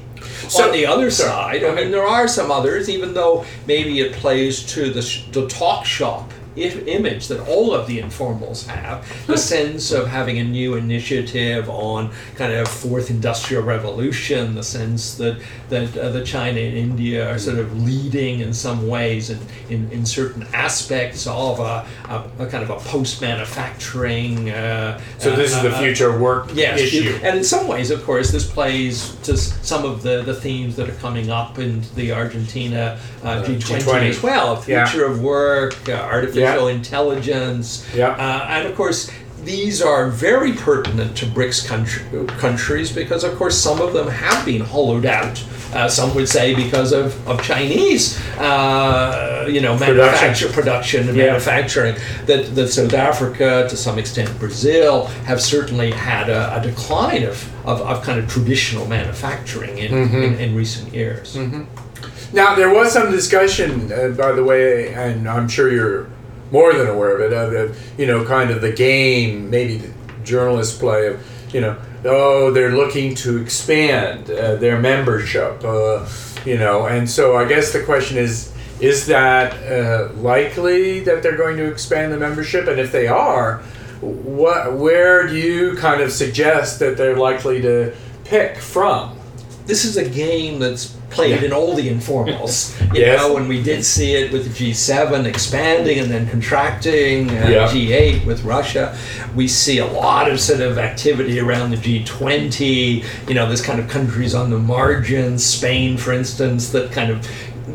So, 0.47 0.65
On 0.65 0.71
the 0.71 0.86
other 0.86 1.10
side, 1.12 1.63
I 1.63 1.73
mean, 1.73 1.91
there 1.91 2.06
are 2.06 2.28
some 2.28 2.51
others, 2.51 2.89
even 2.89 3.13
though 3.13 3.45
maybe 3.67 3.99
it 3.99 4.13
plays 4.13 4.63
to 4.73 4.91
the, 4.91 5.01
sh- 5.01 5.25
the 5.32 5.47
talk 5.47 5.86
shop 5.86 6.32
image 6.56 7.28
that 7.28 7.39
all 7.48 7.74
of 7.74 7.88
the 7.88 8.00
informals 8.00 8.65
have 8.68 9.06
the 9.28 9.38
sense 9.38 9.91
of 9.91 10.08
having 10.08 10.39
a 10.39 10.44
new 10.44 10.76
initiative 10.76 11.70
on 11.70 12.12
kind 12.36 12.54
of 12.54 12.68
fourth 12.68 13.10
industrial 13.10 13.63
revolution 13.63 14.56
the 14.56 14.63
sense 14.63 15.15
that 15.15 15.41
that 15.70 15.98
uh, 15.98 16.10
the 16.10 16.24
China 16.24 16.60
and 16.60 16.78
India 16.78 17.30
are 17.30 17.38
sort 17.38 17.60
of 17.60 17.84
leading 17.84 18.39
in 18.39 18.54
some 18.54 18.88
ways 18.88 19.30
in, 19.30 19.39
in, 19.70 19.91
in 19.91 20.06
certain 20.06 20.44
aspects 20.54 21.28
of 21.28 21.60
a, 21.60 21.86
a, 22.10 22.44
a 22.44 22.48
kind 22.48 22.63
of 22.63 22.70
a 22.70 22.78
post 22.89 23.22
manufacturing 23.22 24.50
uh, 24.50 25.00
so 25.18 25.36
this 25.36 25.54
uh, 25.54 25.58
is 25.58 25.63
the 25.63 25.76
uh, 25.76 25.80
future 25.80 26.18
work 26.18 26.50
yes, 26.54 26.80
issue. 26.80 27.20
and 27.24 27.38
in 27.38 27.44
some 27.44 27.68
ways 27.68 27.91
of 27.91 28.04
course 28.06 28.32
this 28.32 28.50
plays 28.50 29.15
to 29.18 29.36
some 29.36 29.84
of 29.84 30.04
the, 30.04 30.22
the 30.22 30.34
themes 30.34 30.76
that 30.76 30.89
are 30.89 30.96
coming 30.96 31.30
up 31.30 31.60
in 31.60 31.82
the 31.96 32.12
Argentina 32.12 32.98
G20, 33.22 33.26
uh, 33.26 33.44
G20, 33.44 34.10
as 34.10 34.24
well. 34.24 34.56
Future 34.56 35.06
yeah. 35.06 35.12
of 35.12 35.22
work 35.22 35.89
artificial 35.89 36.44
artificial 36.45 36.69
yeah. 36.69 36.75
intelligence. 36.75 37.88
Yeah. 37.95 38.10
Uh, 38.10 38.47
and 38.49 38.67
of 38.67 38.75
course, 38.75 39.12
these 39.45 39.81
are 39.81 40.10
very 40.10 40.53
pertinent 40.53 41.15
to 41.17 41.25
BRICS 41.27 41.67
country, 41.67 42.27
countries 42.39 42.91
because, 42.91 43.23
of 43.23 43.36
course, 43.36 43.58
some 43.58 43.79
of 43.79 43.93
them 43.93 44.08
have 44.08 44.45
been 44.45 44.62
hollowed 44.62 45.05
out. 45.05 45.43
Uh, 45.73 45.89
some 45.89 46.15
would 46.15 46.27
say 46.27 46.55
because 46.55 46.93
of, 46.93 47.27
of 47.27 47.41
Chinese, 47.43 48.19
uh, 48.38 49.45
you 49.49 49.60
know, 49.60 49.77
manufacture, 49.77 50.47
production, 50.49 51.10
and 51.10 51.17
yeah. 51.17 51.27
manufacturing. 51.27 51.95
That, 52.25 52.55
that 52.55 52.69
South 52.69 52.93
Africa, 52.93 53.67
to 53.69 53.75
some 53.75 53.99
extent 53.99 54.38
Brazil, 54.39 55.05
have 55.25 55.41
certainly 55.41 55.91
had 55.91 56.29
a, 56.29 56.55
a 56.55 56.62
decline 56.62 57.23
of, 57.23 57.67
of, 57.67 57.81
of, 57.81 58.03
kind 58.03 58.19
of 58.19 58.29
traditional 58.29 58.88
manufacturing 58.88 59.77
in, 59.77 59.91
mm-hmm. 59.91 60.15
in, 60.15 60.39
in, 60.39 60.55
recent 60.55 60.93
years. 60.93 61.36
Mm-hmm. 61.36 62.36
Now, 62.36 62.55
there 62.55 62.73
was 62.73 62.93
some 62.93 63.12
discussion, 63.12 63.91
uh, 63.91 64.10
by 64.10 64.31
the 64.31 64.43
way, 64.43 64.93
and 64.93 65.27
I'm 65.27 65.49
sure 65.49 65.71
you're 65.71 66.08
more 66.51 66.73
than 66.73 66.88
aware 66.88 67.17
of 67.17 67.21
it. 67.21 67.34
Of, 67.34 67.53
of 67.53 67.99
you 67.99 68.05
know, 68.05 68.25
kind 68.25 68.51
of 68.51 68.62
the 68.62 68.71
game, 68.71 69.49
maybe 69.49 69.77
the 69.77 69.93
journalists 70.23 70.77
play 70.77 71.08
of, 71.08 71.53
you 71.53 71.62
know, 71.62 71.77
oh, 72.05 72.51
they're 72.51 72.75
looking 72.75 73.15
to 73.15 73.38
expand 73.38 74.29
uh, 74.29 74.55
their 74.55 74.79
membership, 74.79 75.63
uh, 75.63 76.08
you 76.45 76.58
know, 76.58 76.86
and 76.86 77.10
so 77.10 77.36
I 77.36 77.45
guess 77.45 77.73
the 77.73 77.84
question 77.84 78.17
is, 78.17 78.53
is 78.79 79.08
that 79.08 79.53
uh, 79.71 80.13
likely 80.15 80.99
that 81.01 81.23
they're 81.23 81.38
going 81.38 81.58
to 81.58 81.65
expand 81.65 82.12
the 82.12 82.17
membership, 82.17 82.67
and 82.67 82.79
if 82.79 82.91
they 82.91 83.08
are, 83.08 83.60
what, 84.01 84.73
where 84.73 85.27
do 85.27 85.36
you 85.36 85.75
kind 85.77 86.01
of 86.01 86.12
suggest 86.12 86.79
that 86.79 86.97
they're 86.97 87.17
likely 87.17 87.62
to 87.62 87.95
pick 88.25 88.58
from? 88.58 89.17
This 89.65 89.84
is 89.84 89.97
a 89.97 90.08
game 90.08 90.60
that's 90.60 90.95
played 91.10 91.41
in 91.43 91.51
all 91.51 91.73
the 91.75 91.89
informals. 91.89 92.73
You 92.95 93.01
yes. 93.01 93.19
know, 93.19 93.34
when 93.34 93.49
we 93.49 93.62
did 93.62 93.84
see 93.84 94.13
it 94.13 94.32
with 94.32 94.45
the 94.45 94.71
G7 94.71 95.25
expanding 95.25 95.99
and 95.99 96.10
then 96.10 96.30
contracting, 96.30 97.30
uh, 97.30 97.49
yeah. 97.49 97.67
G8 97.67 98.25
with 98.25 98.43
Russia, 98.43 98.97
we 99.36 99.49
see 99.49 99.80
a 99.80 99.86
lot 99.86 100.32
of 100.32 100.39
sort 100.39 100.62
of 100.62 100.78
activity 100.78 101.39
around 101.41 101.71
the 101.71 101.78
G20. 101.78 103.28
You 103.28 103.34
know, 103.34 103.47
there's 103.47 103.62
kind 103.62 103.82
of 103.82 103.89
countries 103.89 104.34
on 104.34 104.49
the 104.49 104.60
margins, 104.60 105.43
Spain, 105.45 105.97
for 105.97 106.13
instance, 106.13 106.69
that 106.69 106.93
kind 106.93 107.12
of 107.12 107.28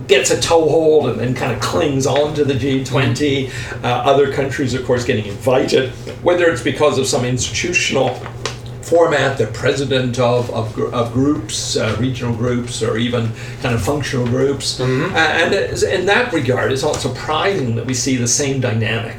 gets 0.06 0.30
a 0.30 0.40
toehold 0.40 1.10
and 1.10 1.20
then 1.20 1.34
kind 1.34 1.52
of 1.52 1.60
clings 1.60 2.06
on 2.06 2.34
to 2.34 2.44
the 2.44 2.54
G20. 2.54 3.50
Uh, 3.82 3.86
other 3.86 4.32
countries, 4.32 4.72
of 4.72 4.86
course, 4.86 5.04
getting 5.04 5.26
invited, 5.26 5.90
whether 6.22 6.50
it's 6.50 6.62
because 6.62 6.96
of 6.98 7.06
some 7.06 7.26
institutional 7.26 8.18
format, 8.90 9.38
the 9.38 9.46
president 9.46 10.18
of, 10.18 10.50
of, 10.50 10.76
of 10.92 11.12
groups, 11.12 11.76
uh, 11.76 11.96
regional 12.00 12.34
groups, 12.34 12.82
or 12.82 12.98
even 12.98 13.30
kind 13.62 13.74
of 13.74 13.82
functional 13.82 14.26
groups. 14.26 14.80
Mm-hmm. 14.80 15.14
Uh, 15.14 15.18
and 15.18 15.82
in 15.84 16.06
that 16.06 16.32
regard, 16.32 16.72
it's 16.72 16.82
not 16.82 16.96
surprising 16.96 17.76
that 17.76 17.86
we 17.86 17.94
see 17.94 18.16
the 18.16 18.28
same 18.28 18.60
dynamic 18.60 19.16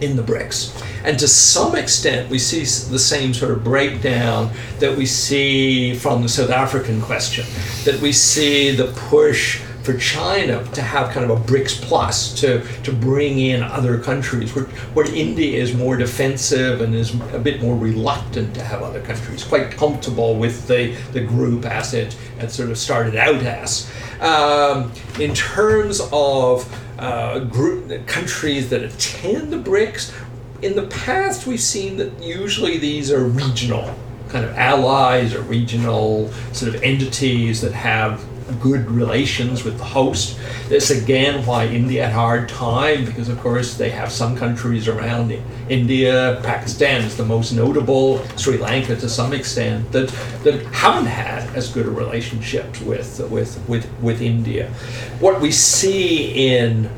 in 0.00 0.16
the 0.16 0.22
BRICS. 0.22 0.80
And 1.04 1.18
to 1.18 1.28
some 1.28 1.74
extent, 1.74 2.30
we 2.30 2.38
see 2.38 2.60
the 2.90 2.98
same 2.98 3.34
sort 3.34 3.50
of 3.50 3.64
breakdown 3.64 4.50
that 4.78 4.96
we 4.96 5.06
see 5.06 5.94
from 5.94 6.22
the 6.22 6.28
South 6.28 6.50
African 6.50 7.00
question, 7.00 7.46
that 7.84 8.00
we 8.00 8.12
see 8.12 8.70
the 8.70 8.86
push 9.08 9.60
for 9.82 9.96
China 9.96 10.64
to 10.72 10.82
have 10.82 11.10
kind 11.12 11.30
of 11.30 11.38
a 11.38 11.42
BRICS 11.42 11.80
plus 11.82 12.38
to, 12.40 12.62
to 12.82 12.92
bring 12.92 13.38
in 13.38 13.62
other 13.62 13.98
countries, 13.98 14.54
where, 14.54 14.64
where 14.94 15.06
India 15.14 15.58
is 15.58 15.74
more 15.74 15.96
defensive 15.96 16.80
and 16.80 16.94
is 16.94 17.14
a 17.32 17.38
bit 17.38 17.62
more 17.62 17.76
reluctant 17.76 18.54
to 18.54 18.62
have 18.62 18.82
other 18.82 19.00
countries, 19.00 19.44
quite 19.44 19.70
comfortable 19.70 20.36
with 20.36 20.66
the, 20.66 20.94
the 21.12 21.20
group 21.20 21.64
as 21.64 21.94
it, 21.94 22.16
it 22.38 22.50
sort 22.50 22.70
of 22.70 22.78
started 22.78 23.16
out 23.16 23.42
as. 23.42 23.90
Um, 24.20 24.92
in 25.18 25.34
terms 25.34 26.00
of 26.12 26.72
uh, 26.98 27.40
group, 27.40 28.06
countries 28.06 28.68
that 28.70 28.82
attend 28.82 29.52
the 29.52 29.58
BRICS, 29.58 30.14
in 30.62 30.76
the 30.76 30.86
past 30.88 31.46
we've 31.46 31.60
seen 31.60 31.96
that 31.96 32.22
usually 32.22 32.76
these 32.76 33.10
are 33.10 33.24
regional 33.24 33.94
kind 34.28 34.44
of 34.44 34.56
allies 34.56 35.34
or 35.34 35.40
regional 35.42 36.30
sort 36.52 36.74
of 36.74 36.82
entities 36.82 37.60
that 37.60 37.72
have 37.72 38.24
good 38.58 38.90
relations 38.90 39.64
with 39.64 39.78
the 39.78 39.84
host. 39.84 40.38
This 40.68 40.90
again 40.90 41.44
why 41.46 41.66
India 41.66 42.04
had 42.04 42.12
a 42.12 42.14
hard 42.14 42.48
time 42.48 43.04
because 43.04 43.28
of 43.28 43.38
course 43.40 43.76
they 43.76 43.90
have 43.90 44.10
some 44.10 44.36
countries 44.36 44.88
around 44.88 45.30
it. 45.30 45.42
India, 45.68 46.40
Pakistan 46.42 47.02
is 47.02 47.16
the 47.16 47.24
most 47.24 47.52
notable, 47.52 48.24
Sri 48.36 48.58
Lanka 48.58 48.96
to 48.96 49.08
some 49.08 49.32
extent 49.32 49.90
that 49.92 50.08
that 50.42 50.64
haven't 50.66 51.06
had 51.06 51.48
as 51.54 51.72
good 51.72 51.86
a 51.86 51.90
relationship 51.90 52.80
with 52.82 53.20
with 53.30 53.62
with 53.68 53.88
with 54.00 54.20
India. 54.20 54.70
What 55.20 55.40
we 55.40 55.52
see 55.52 56.56
in 56.56 56.90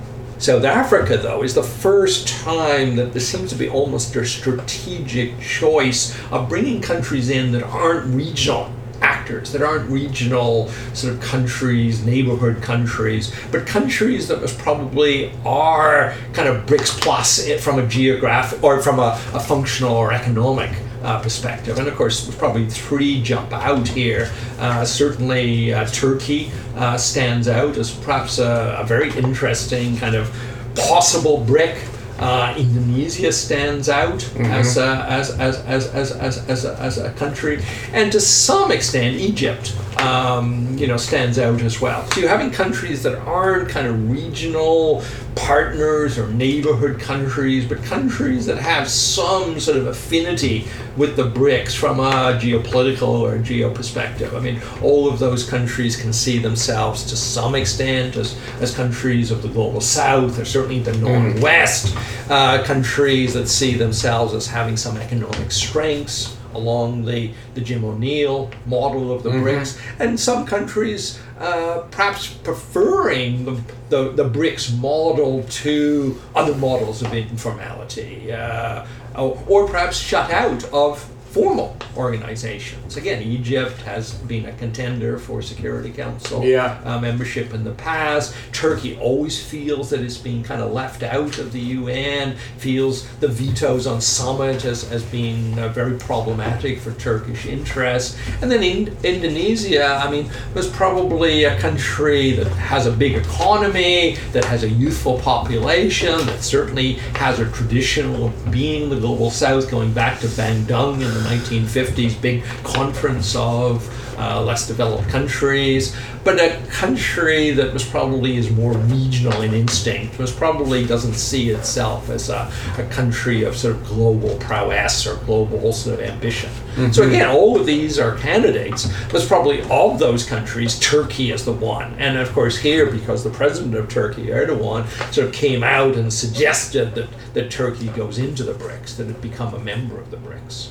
South 0.43 0.65
Africa, 0.65 1.17
though, 1.17 1.45
is 1.45 1.55
the 1.55 1.63
first 1.63 2.27
time 2.27 2.97
that 2.97 3.13
there 3.13 3.21
seems 3.21 3.51
to 3.51 3.57
be 3.57 3.69
almost 3.69 4.17
a 4.17 4.27
strategic 4.27 5.39
choice 5.39 6.19
of 6.33 6.49
bringing 6.49 6.83
countries 6.83 7.31
in 7.31 7.53
that 7.53 7.63
aren't 7.63 8.13
regional 8.13 8.69
actors, 9.03 9.53
that 9.53 9.63
aren't 9.63 9.89
regional 9.91 10.69
sort 10.95 11.13
of 11.13 11.21
countries, 11.21 12.05
neighborhood 12.05 12.63
countries, 12.63 13.35
but 13.51 13.67
countries 13.67 14.29
that 14.29 14.41
was 14.41 14.53
probably 14.55 15.33
are 15.45 16.15
kind 16.33 16.49
of 16.49 16.65
BRICS 16.67 17.01
plus 17.01 17.63
from 17.63 17.79
a 17.79 17.87
geographic 17.87 18.63
or 18.63 18.81
from 18.81 18.99
a, 18.99 19.21
a 19.35 19.41
functional 19.41 19.95
or 19.95 20.13
economic 20.13 20.71
uh, 21.03 21.21
perspective. 21.21 21.79
And 21.79 21.89
of 21.89 21.97
course, 21.97 22.33
probably 22.37 22.69
three 22.69 23.23
jump 23.23 23.53
out 23.53 23.89
here. 23.89 24.31
Uh, 24.59 24.85
certainly, 24.85 25.75
uh, 25.75 25.87
Turkey 25.87 26.51
uh, 26.77 26.97
stands 26.97 27.49
out 27.49 27.77
as 27.77 27.93
perhaps 27.93 28.39
a, 28.39 28.77
a, 28.79 28.85
very 28.85 29.11
interesting 29.17 29.97
kind 29.97 30.15
of 30.15 30.33
possible 30.75 31.39
BRIC. 31.45 31.77
Uh, 32.23 32.55
Indonesia 32.57 33.33
stands 33.33 33.89
out 33.89 34.21
mm-hmm. 34.21 34.45
as, 34.45 34.77
a, 34.77 35.07
as, 35.11 35.31
as, 35.41 35.59
as, 35.67 35.89
as, 35.89 36.13
as, 36.13 36.39
as, 36.49 36.65
a, 36.65 36.79
as 36.79 36.99
a 36.99 37.11
country, 37.15 37.61
and 37.93 38.13
to 38.13 38.21
some 38.21 38.71
extent, 38.71 39.17
Egypt 39.17 39.75
um, 40.03 40.77
you 40.77 40.87
know, 40.87 40.97
stands 40.97 41.39
out 41.39 41.61
as 41.63 41.81
well. 41.81 42.05
So 42.11 42.21
you're 42.21 42.29
having 42.29 42.51
countries 42.51 43.03
that 43.05 43.19
aren't 43.21 43.69
kind 43.69 43.87
of 43.87 44.11
regional 44.11 45.03
partners 45.35 46.19
or 46.19 46.29
neighborhood 46.29 47.01
countries, 47.01 47.67
but 47.67 47.83
countries 47.85 48.47
that 48.47 48.59
have 48.59 48.89
some 48.89 49.59
sort 49.61 49.79
of 49.79 49.87
affinity 49.87 50.67
with 50.97 51.17
the 51.17 51.31
BRICS 51.31 51.75
from 51.75 52.01
a 52.01 52.39
geopolitical 52.39 53.21
or 53.21 53.37
a 53.37 53.39
geo 53.39 53.73
perspective. 53.73 54.35
I 54.35 54.41
mean, 54.41 54.61
all 54.83 55.09
of 55.09 55.19
those 55.19 55.49
countries 55.49 55.97
can 55.97 56.13
see 56.13 56.39
themselves 56.39 57.05
to 57.05 57.17
some 57.17 57.55
extent 57.55 58.17
as, 58.17 58.39
as 58.61 58.75
countries 58.75 59.31
of 59.31 59.43
the 59.43 59.49
global 59.49 59.81
south, 59.81 60.39
or 60.39 60.45
certainly 60.45 60.81
the 60.81 60.97
northwest, 60.99 61.97
uh, 62.29 62.63
countries 62.65 63.33
that 63.35 63.49
see 63.49 63.75
themselves 63.75 64.35
as 64.35 64.47
having 64.47 64.77
some 64.77 64.97
economic 64.99 65.51
strengths 65.51 66.37
along 66.55 67.05
the, 67.05 67.33
the 67.55 67.61
Jim 67.61 67.85
O'Neill 67.85 68.51
model 68.67 69.13
of 69.13 69.23
the 69.23 69.31
mm-hmm. 69.31 69.45
BRICS, 69.45 69.81
and 69.99 70.19
some 70.19 70.47
countries 70.47 71.21
uh, 71.39 71.83
perhaps 71.91 72.29
preferring 72.29 73.45
the, 73.45 73.61
the, 73.89 74.13
the, 74.13 74.25
BRICS 74.29 74.79
model 74.79 75.43
to 75.45 76.21
other 76.35 76.55
models 76.55 77.03
of 77.03 77.13
informality, 77.13 78.33
uh, 78.33 78.87
or, 79.17 79.43
or 79.49 79.67
perhaps 79.67 79.97
shut 79.97 80.31
out 80.31 80.65
of 80.73 81.09
formal 81.33 81.75
organizations. 81.97 82.99
Again, 82.99 83.23
Egypt 83.23 83.81
has 83.83 84.13
been 84.13 84.47
a 84.47 84.53
contender 84.53 85.19
for 85.19 85.41
Security 85.41 85.91
Council 85.91 86.45
yeah. 86.45 86.81
uh, 86.85 87.01
membership 87.01 87.55
in 87.55 87.65
the 87.65 87.73
past. 87.73 88.35
Turkey 88.53 88.99
always 88.99 89.43
feels 89.43 89.89
that 89.91 90.01
it's 90.01 90.19
being 90.19 90.43
kind 90.43 90.61
of 90.61 90.73
left 90.73 91.03
out 91.03 91.39
of 91.39 91.53
the 91.53 91.61
UN, 91.61 92.37
feels 92.59 93.09
the 93.17 93.29
vetoes 93.29 93.87
on 93.87 94.01
summit 94.01 94.67
as, 94.67 94.91
as 94.93 95.03
being 95.05 95.59
uh, 95.59 95.69
very 95.69 95.97
problematic 95.99 96.79
for 96.79 96.93
Turkish 96.93 97.47
interests. 97.47 98.19
And 98.43 98.51
then 98.51 98.63
in 98.63 98.97
Indonesia, 99.03 99.87
I 99.87 100.11
mean, 100.11 100.31
was 100.55 100.69
probably 100.69 101.45
a 101.45 101.59
country 101.59 102.33
that 102.33 102.49
has 102.49 102.87
a 102.87 102.93
big 102.93 103.15
economy, 103.15 104.17
that 104.33 104.45
has 104.45 104.65
a 104.65 104.69
youthful 104.69 105.19
population, 105.21 106.27
that 106.27 106.43
certainly 106.43 106.95
has 107.15 107.41
a 107.41 107.51
tradition 107.53 108.15
of 108.23 108.51
being 108.51 108.91
the 108.91 108.97
global 108.97 109.31
south 109.31 109.71
going 109.71 109.95
back 109.95 110.21
to 110.21 110.27
Bandung 110.27 110.95
in 110.95 111.15
the 111.15 111.22
1950s 111.23 112.21
big 112.21 112.45
conference 112.65 113.35
of 113.37 113.89
uh, 114.19 114.43
less 114.43 114.67
developed 114.67 115.09
countries, 115.09 115.97
but 116.25 116.39
a 116.39 116.61
country 116.71 117.51
that 117.51 117.73
was 117.73 117.85
probably 117.85 118.37
is 118.37 118.51
more 118.51 118.73
regional 118.73 119.43
in 119.43 119.55
instinct, 119.55 120.19
was 120.19 120.33
probably 120.33 120.87
doesn't 120.87 121.15
see 121.15 121.51
itself 121.51 122.11
as 122.11 122.29
a, 122.29 122.51
a 122.79 122.87
country 122.91 123.43
of 123.43 123.57
sort 123.57 123.75
of 123.75 123.85
global 123.87 124.37
prowess 124.37 125.07
or 125.07 125.17
global 125.25 125.73
sort 125.73 125.99
of 125.99 126.05
ambition. 126.05 126.51
Mm-hmm. 126.51 126.93
So 126.93 127.03
again, 127.03 127.29
all 127.29 127.59
of 127.59 127.67
these 127.67 127.99
are 127.99 128.17
candidates. 128.17 128.89
But 129.11 129.27
probably 129.27 129.63
of 129.71 129.99
those 129.99 130.25
countries, 130.25 130.79
Turkey 130.79 131.33
is 131.33 131.45
the 131.45 131.53
one. 131.53 131.95
And 131.99 132.19
of 132.19 132.33
course, 132.33 132.59
here 132.59 132.91
because 132.91 133.25
the 133.25 133.31
president 133.31 133.75
of 133.75 133.89
Turkey, 133.89 134.27
Erdogan, 134.27 134.87
sort 135.13 135.29
of 135.29 135.33
came 135.33 135.65
out 135.65 135.97
and 135.97 136.13
suggested 136.13 136.95
that, 136.95 137.09
that 137.35 137.51
Turkey 137.51 137.89
goes 137.89 138.19
into 138.19 138.43
the 138.43 138.53
BRICS, 138.53 138.97
that 138.97 139.09
it 139.09 139.21
become 139.21 139.55
a 139.55 139.59
member 139.59 139.99
of 139.99 140.11
the 140.11 140.17
BRICS. 140.17 140.71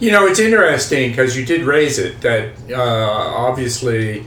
You 0.00 0.10
know, 0.10 0.26
it's 0.26 0.38
interesting 0.38 1.10
because 1.10 1.36
you 1.36 1.44
did 1.44 1.62
raise 1.62 1.98
it 1.98 2.20
that 2.20 2.52
uh, 2.70 2.76
obviously 2.78 4.26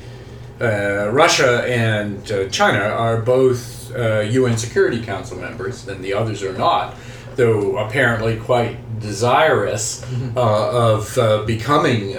uh, 0.60 1.10
Russia 1.12 1.64
and 1.68 2.32
uh, 2.32 2.50
China 2.50 2.80
are 2.80 3.22
both 3.22 3.92
UN 3.92 4.54
uh, 4.54 4.56
Security 4.56 5.02
Council 5.02 5.38
members, 5.38 5.88
and 5.88 6.04
the 6.04 6.14
others 6.14 6.44
are 6.44 6.54
not, 6.54 6.96
though 7.36 7.78
apparently 7.78 8.38
quite 8.38 8.78
desirous 9.00 10.02
mm-hmm. 10.02 10.38
Uh, 10.38 10.96
of 10.96 11.18
uh, 11.18 11.44
becoming 11.44 12.16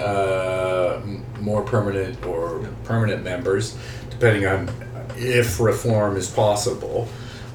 more 1.41 1.61
permanent 1.63 2.25
or 2.25 2.67
permanent 2.83 3.23
members, 3.23 3.77
depending 4.09 4.45
on 4.45 4.69
if 5.17 5.59
reform 5.59 6.15
is 6.15 6.29
possible. 6.29 7.07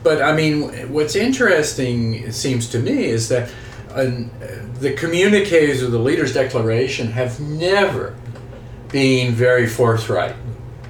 But 0.02 0.20
I 0.20 0.36
mean, 0.36 0.92
what's 0.92 1.16
interesting, 1.16 2.14
it 2.14 2.34
seems 2.34 2.68
to 2.70 2.78
me, 2.78 3.06
is 3.06 3.28
that 3.30 3.50
the 3.94 4.94
communiques 4.96 5.82
of 5.82 5.92
the 5.92 5.98
leaders' 5.98 6.34
declaration 6.34 7.12
have 7.12 7.40
never 7.40 8.16
been 8.88 9.32
very 9.32 9.66
forthright 9.66 10.36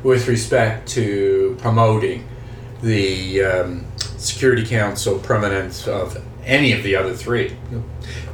with 0.02 0.28
respect 0.28 0.88
to 0.88 1.56
promoting 1.60 2.26
the 2.82 3.42
um, 3.42 3.84
Security 3.98 4.64
Council 4.64 5.18
permanence 5.18 5.86
of 5.86 6.22
any 6.46 6.72
of 6.72 6.82
the 6.82 6.96
other 6.96 7.14
three 7.14 7.56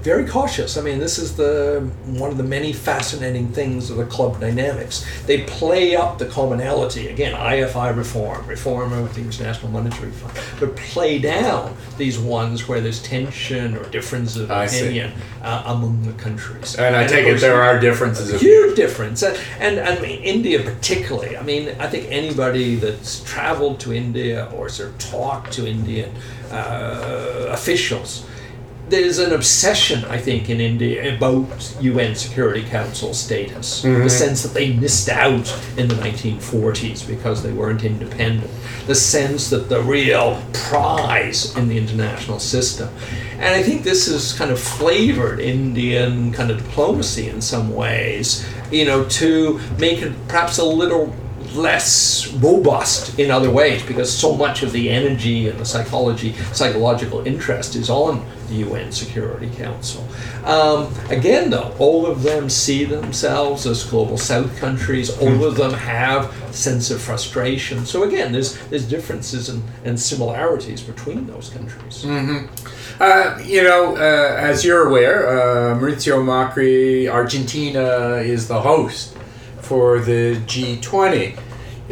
very 0.03 0.27
cautious. 0.27 0.77
I 0.79 0.81
mean, 0.81 0.99
this 0.99 1.19
is 1.19 1.37
the 1.37 1.89
one 2.07 2.31
of 2.31 2.39
the 2.39 2.43
many 2.43 2.73
fascinating 2.73 3.49
things 3.49 3.91
of 3.91 3.99
the 3.99 4.07
club 4.07 4.41
dynamics. 4.41 5.07
They 5.27 5.43
play 5.43 5.95
up 5.95 6.19
the 6.19 6.27
commonality 6.27 7.09
again, 7.09 7.35
IFI 7.35 7.95
reform, 7.95 8.47
reform 8.47 8.93
of 8.93 9.15
the 9.15 9.21
International 9.21 9.71
Monetary 9.71 10.11
Fund, 10.11 10.39
but 10.59 10.75
play 10.77 11.19
down 11.19 11.77
these 11.99 12.19
ones 12.19 12.67
where 12.67 12.81
there's 12.81 13.03
tension 13.03 13.77
or 13.77 13.85
difference 13.91 14.37
of 14.37 14.51
I 14.51 14.65
opinion 14.65 15.13
uh, 15.43 15.65
among 15.67 16.03
the 16.03 16.15
countries. 16.15 16.77
And, 16.77 16.87
and 16.87 16.97
I 16.97 17.07
take 17.07 17.27
it 17.27 17.41
there 17.41 17.63
are 17.63 17.79
differences. 17.79 18.41
Huge 18.41 18.77
difference, 18.77 19.23
and, 19.23 19.39
and 19.59 19.81
I 19.81 20.01
mean 20.01 20.23
India 20.23 20.63
particularly. 20.63 21.37
I 21.37 21.43
mean, 21.43 21.69
I 21.79 21.89
think 21.89 22.11
anybody 22.11 22.77
that's 22.77 23.23
traveled 23.25 23.81
to 23.81 23.93
India 23.93 24.51
or 24.55 24.71
sort 24.71 24.91
of 24.91 24.99
talked 24.99 25.53
to 25.55 25.69
Indian 25.69 26.11
uh, 26.51 27.47
officials 27.51 28.27
there's 28.91 29.19
an 29.19 29.33
obsession, 29.33 30.05
I 30.07 30.19
think, 30.19 30.51
in 30.51 30.61
India 30.61 31.17
about 31.17 31.77
UN 31.81 32.15
Security 32.15 32.63
Council 32.65 33.15
status. 33.15 33.83
Mm-hmm. 33.83 34.03
The 34.03 34.11
sense 34.11 34.43
that 34.43 34.53
they 34.53 34.73
missed 34.73 35.09
out 35.09 35.49
in 35.77 35.89
the 35.89 35.95
1940s 35.95 37.07
because 37.07 37.43
they 37.43 37.53
weren't 37.53 37.85
independent. 37.85 38.51
The 38.87 38.95
sense 38.95 39.49
that 39.51 39.69
the 39.69 39.81
real 39.83 40.43
prize 40.53 41.57
in 41.57 41.69
the 41.69 41.79
international 41.79 42.41
system. 42.41 42.89
And 43.35 43.55
I 43.55 43.63
think 43.63 43.85
this 43.85 44.07
has 44.09 44.33
kind 44.33 44.51
of 44.51 44.61
flavored 44.61 45.41
Indian 45.41 46.33
kind 46.33 46.51
of 46.51 46.59
diplomacy 46.59 47.29
in 47.29 47.41
some 47.41 47.75
ways, 47.75 48.47
you 48.71 48.85
know, 48.85 49.05
to 49.05 49.61
make 49.79 50.03
it 50.03 50.13
perhaps 50.29 50.59
a 50.59 50.65
little 50.65 51.15
less 51.55 52.33
robust 52.35 53.19
in 53.19 53.31
other 53.31 53.51
ways 53.51 53.83
because 53.83 54.13
so 54.13 54.37
much 54.37 54.63
of 54.63 54.73
the 54.73 54.91
energy 54.91 55.49
and 55.49 55.59
the 55.59 55.65
psychology, 55.65 56.33
psychological 56.53 57.27
interest 57.27 57.75
is 57.75 57.91
on 57.91 58.25
the 58.49 58.57
UN 58.57 58.93
Security 58.93 59.49
Council. 59.51 60.07
Um, 60.45 60.93
again, 61.09 61.51
though, 61.51 61.75
all 61.79 62.07
of 62.07 62.23
them 62.23 62.51
see 62.51 62.85
themselves 62.85 63.67
as 63.67 63.85
global 63.85 64.19
South 64.19 64.57
countries. 64.59 65.11
All 65.19 65.45
of 65.45 65.57
them 65.57 65.73
have 65.73 66.35
a 66.49 66.53
sense 66.53 66.91
of 66.91 67.01
frustration. 67.01 67.87
So 67.87 68.03
again, 68.03 68.33
there's 68.33 68.59
there's 68.69 68.89
differences 68.89 69.49
and, 69.49 69.63
and 69.85 69.99
similarities 69.99 70.83
between 70.83 71.27
those 71.27 71.51
countries. 71.51 72.05
Mm-hmm. 72.05 73.03
Uh, 73.03 73.41
you 73.43 73.63
know, 73.63 73.97
uh, 73.97 74.37
as 74.37 74.65
you're 74.65 74.89
aware, 74.89 75.29
uh, 75.29 75.79
Mauricio 75.79 76.23
Macri, 76.23 77.09
Argentina 77.09 78.17
is 78.17 78.49
the 78.49 78.61
host 78.61 79.17
for 79.71 80.01
the 80.01 80.35
G20. 80.47 81.39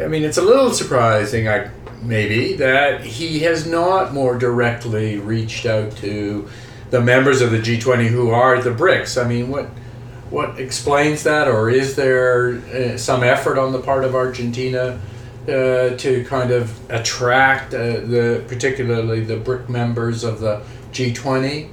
I 0.03 0.07
mean, 0.07 0.25
it's 0.25 0.37
a 0.37 0.41
little 0.41 0.73
surprising, 0.73 1.47
I 1.47 1.71
maybe, 2.01 2.57
that 2.57 3.05
he 3.05 3.39
has 3.43 3.65
not 3.65 4.13
more 4.13 4.37
directly 4.37 5.17
reached 5.17 5.65
out 5.65 5.95
to 5.97 6.49
the 6.89 6.99
members 6.99 7.39
of 7.39 7.51
the 7.51 7.57
G20 7.57 8.07
who 8.07 8.31
are 8.31 8.61
the 8.61 8.71
BRICS. 8.71 9.23
I 9.23 9.25
mean, 9.25 9.47
what 9.47 9.69
what 10.29 10.59
explains 10.59 11.23
that, 11.23 11.47
or 11.47 11.69
is 11.69 11.95
there 11.95 12.55
uh, 12.55 12.97
some 12.97 13.23
effort 13.23 13.57
on 13.57 13.71
the 13.71 13.79
part 13.79 14.03
of 14.03 14.13
Argentina 14.13 14.99
uh, 15.43 15.95
to 15.95 16.25
kind 16.27 16.51
of 16.51 16.77
attract 16.91 17.73
uh, 17.73 18.01
the 18.01 18.43
particularly 18.49 19.21
the 19.21 19.37
BRIC 19.37 19.69
members 19.69 20.25
of 20.25 20.41
the 20.41 20.61
G20? 20.91 21.69